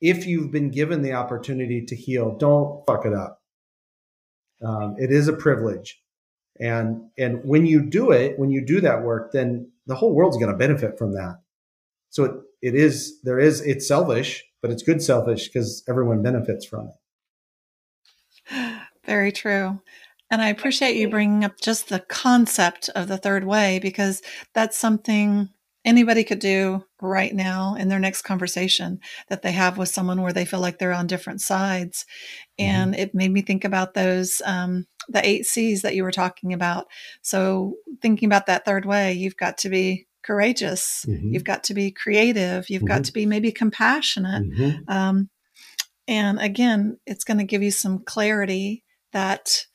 if 0.00 0.26
you've 0.26 0.50
been 0.50 0.70
given 0.70 1.02
the 1.02 1.12
opportunity 1.12 1.84
to 1.86 1.94
heal, 1.94 2.36
don't 2.36 2.84
fuck 2.86 3.06
it 3.06 3.14
up. 3.14 3.40
Um, 4.64 4.96
it 4.98 5.12
is 5.12 5.28
a 5.28 5.32
privilege, 5.32 6.00
and 6.58 7.10
and 7.16 7.40
when 7.44 7.66
you 7.66 7.82
do 7.82 8.10
it, 8.10 8.38
when 8.38 8.50
you 8.50 8.64
do 8.64 8.80
that 8.80 9.02
work, 9.02 9.32
then 9.32 9.70
the 9.86 9.94
whole 9.94 10.14
world's 10.14 10.36
going 10.36 10.50
to 10.50 10.56
benefit 10.56 10.98
from 10.98 11.12
that. 11.12 11.36
So 12.10 12.24
it, 12.24 12.32
it 12.62 12.74
is 12.74 13.20
there 13.22 13.38
is 13.38 13.60
it's 13.60 13.86
selfish, 13.86 14.44
but 14.62 14.70
it's 14.70 14.82
good 14.82 15.02
selfish 15.02 15.48
because 15.48 15.84
everyone 15.88 16.22
benefits 16.22 16.64
from 16.64 16.88
it. 16.88 18.80
Very 19.04 19.32
true. 19.32 19.80
And 20.30 20.42
I 20.42 20.48
appreciate 20.48 20.96
you 20.96 21.08
bringing 21.08 21.44
up 21.44 21.60
just 21.60 21.88
the 21.88 22.00
concept 22.00 22.88
of 22.94 23.08
the 23.08 23.18
third 23.18 23.44
way 23.44 23.78
because 23.78 24.22
that's 24.54 24.76
something 24.76 25.50
anybody 25.84 26.24
could 26.24 26.38
do 26.38 26.82
right 27.00 27.34
now 27.34 27.74
in 27.74 27.88
their 27.88 27.98
next 27.98 28.22
conversation 28.22 28.98
that 29.28 29.42
they 29.42 29.52
have 29.52 29.76
with 29.76 29.90
someone 29.90 30.22
where 30.22 30.32
they 30.32 30.46
feel 30.46 30.60
like 30.60 30.78
they're 30.78 30.92
on 30.92 31.06
different 31.06 31.40
sides. 31.40 32.06
Mm-hmm. 32.58 32.70
And 32.70 32.94
it 32.96 33.14
made 33.14 33.30
me 33.30 33.42
think 33.42 33.64
about 33.64 33.94
those, 33.94 34.40
um, 34.46 34.86
the 35.08 35.26
eight 35.26 35.44
C's 35.46 35.82
that 35.82 35.94
you 35.94 36.02
were 36.02 36.10
talking 36.10 36.54
about. 36.54 36.86
So 37.20 37.74
thinking 38.00 38.26
about 38.26 38.46
that 38.46 38.64
third 38.64 38.86
way, 38.86 39.12
you've 39.12 39.36
got 39.36 39.58
to 39.58 39.68
be 39.68 40.06
courageous. 40.22 41.04
Mm-hmm. 41.06 41.34
You've 41.34 41.44
got 41.44 41.64
to 41.64 41.74
be 41.74 41.90
creative. 41.90 42.70
You've 42.70 42.80
mm-hmm. 42.80 42.88
got 42.88 43.04
to 43.04 43.12
be 43.12 43.26
maybe 43.26 43.52
compassionate. 43.52 44.44
Mm-hmm. 44.44 44.90
Um, 44.90 45.28
and 46.08 46.40
again, 46.40 46.98
it's 47.06 47.24
going 47.24 47.38
to 47.38 47.44
give 47.44 47.62
you 47.62 47.70
some 47.70 47.98
clarity 47.98 48.84
that 49.12 49.66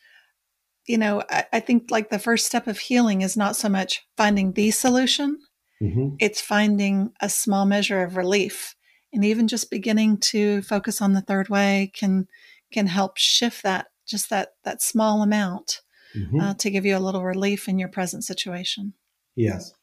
you 0.85 0.97
know, 0.97 1.23
I, 1.29 1.45
I, 1.53 1.59
think 1.59 1.91
like 1.91 2.09
the 2.09 2.19
first 2.19 2.45
step 2.45 2.67
of 2.67 2.79
healing 2.79 3.21
is 3.21 3.37
not 3.37 3.55
so 3.55 3.69
much 3.69 4.05
finding 4.17 4.53
the 4.53 4.71
solution, 4.71 5.39
mm-hmm. 5.81 6.15
it's 6.19 6.41
finding 6.41 7.11
a 7.21 7.29
small 7.29 7.65
measure 7.65 8.03
of 8.03 8.17
relief. 8.17 8.75
And 9.13 9.25
even 9.25 9.47
just 9.47 9.71
beginning 9.71 10.17
to 10.31 10.61
focus 10.61 11.01
on 11.01 11.13
the 11.13 11.21
third 11.21 11.49
way 11.49 11.91
can 11.95 12.27
can 12.71 12.87
help 12.87 13.17
shift 13.17 13.63
that 13.63 13.87
just 14.07 14.29
that 14.29 14.49
that 14.63 14.81
small 14.81 15.23
amount 15.23 15.81
mm-hmm. 16.15 16.39
uh, 16.39 16.53
to 16.55 16.69
give 16.69 16.85
you 16.85 16.95
a 16.95 16.99
little 16.99 17.23
relief 17.23 17.67
in 17.67 17.79
your 17.79 17.89
present 17.89 18.23
situation. 18.23 18.93
Yes. 19.35 19.73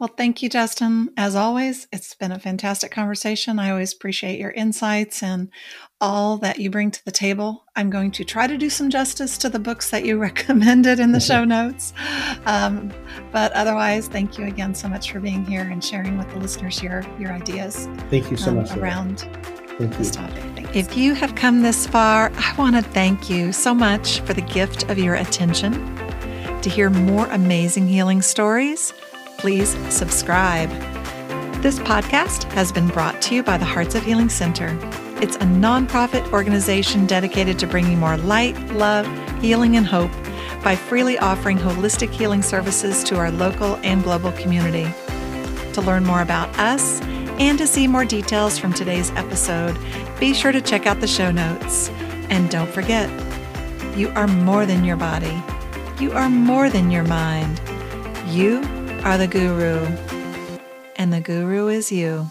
Well, 0.00 0.08
thank 0.16 0.42
you, 0.42 0.48
Justin. 0.48 1.10
As 1.18 1.36
always, 1.36 1.86
it's 1.92 2.14
been 2.14 2.32
a 2.32 2.38
fantastic 2.38 2.90
conversation. 2.90 3.58
I 3.58 3.68
always 3.68 3.92
appreciate 3.92 4.38
your 4.38 4.50
insights 4.52 5.22
and 5.22 5.50
all 6.00 6.38
that 6.38 6.58
you 6.58 6.70
bring 6.70 6.90
to 6.90 7.04
the 7.04 7.10
table. 7.10 7.66
I'm 7.76 7.90
going 7.90 8.10
to 8.12 8.24
try 8.24 8.46
to 8.46 8.56
do 8.56 8.70
some 8.70 8.88
justice 8.88 9.36
to 9.36 9.50
the 9.50 9.58
books 9.58 9.90
that 9.90 10.06
you 10.06 10.16
recommended 10.18 11.00
in 11.00 11.12
the 11.12 11.20
show 11.20 11.44
notes. 11.56 11.92
Um, 12.46 12.90
but 13.30 13.52
otherwise, 13.52 14.08
thank 14.08 14.38
you 14.38 14.46
again 14.46 14.74
so 14.74 14.88
much 14.88 15.12
for 15.12 15.20
being 15.20 15.44
here 15.44 15.68
and 15.70 15.84
sharing 15.84 16.16
with 16.16 16.30
the 16.30 16.38
listeners 16.38 16.82
your, 16.82 17.04
your 17.18 17.32
ideas. 17.32 17.86
Thank 18.08 18.30
you 18.30 18.38
so 18.38 18.52
um, 18.52 18.56
much 18.56 18.74
around 18.78 19.28
this 19.78 20.10
topic. 20.10 20.42
Thanks. 20.54 20.74
If 20.74 20.96
you 20.96 21.12
have 21.12 21.34
come 21.34 21.60
this 21.60 21.86
far, 21.86 22.32
I 22.38 22.54
want 22.56 22.74
to 22.74 22.80
thank 22.80 23.28
you 23.28 23.52
so 23.52 23.74
much 23.74 24.20
for 24.20 24.32
the 24.32 24.40
gift 24.40 24.88
of 24.88 24.98
your 24.98 25.16
attention. 25.16 25.94
To 26.62 26.70
hear 26.70 26.88
more 26.88 27.26
amazing 27.28 27.88
healing 27.88 28.20
stories, 28.22 28.94
please 29.40 29.70
subscribe. 29.88 30.68
This 31.62 31.78
podcast 31.78 32.44
has 32.52 32.70
been 32.70 32.88
brought 32.88 33.22
to 33.22 33.34
you 33.34 33.42
by 33.42 33.56
the 33.56 33.64
Hearts 33.64 33.94
of 33.94 34.02
Healing 34.02 34.28
Center. 34.28 34.78
It's 35.22 35.36
a 35.36 35.46
nonprofit 35.46 36.30
organization 36.30 37.06
dedicated 37.06 37.58
to 37.60 37.66
bringing 37.66 37.98
more 37.98 38.18
light, 38.18 38.58
love, 38.72 39.06
healing, 39.40 39.78
and 39.78 39.86
hope 39.86 40.10
by 40.62 40.76
freely 40.76 41.18
offering 41.18 41.56
holistic 41.56 42.10
healing 42.10 42.42
services 42.42 43.02
to 43.04 43.16
our 43.16 43.30
local 43.30 43.76
and 43.76 44.04
global 44.04 44.32
community. 44.32 44.92
To 45.72 45.80
learn 45.80 46.04
more 46.04 46.20
about 46.20 46.50
us 46.58 47.00
and 47.40 47.56
to 47.56 47.66
see 47.66 47.86
more 47.86 48.04
details 48.04 48.58
from 48.58 48.74
today's 48.74 49.10
episode, 49.12 49.74
be 50.18 50.34
sure 50.34 50.52
to 50.52 50.60
check 50.60 50.84
out 50.84 51.00
the 51.00 51.06
show 51.06 51.30
notes. 51.30 51.88
And 52.28 52.50
don't 52.50 52.70
forget, 52.70 53.08
you 53.96 54.10
are 54.10 54.28
more 54.28 54.66
than 54.66 54.84
your 54.84 54.98
body. 54.98 55.42
You 55.98 56.12
are 56.12 56.28
more 56.28 56.68
than 56.68 56.90
your 56.90 57.04
mind. 57.04 57.58
You 58.26 58.79
are 59.04 59.16
the 59.16 59.26
guru. 59.26 59.86
And 60.96 61.12
the 61.12 61.20
guru 61.20 61.68
is 61.68 61.90
you. 61.90 62.30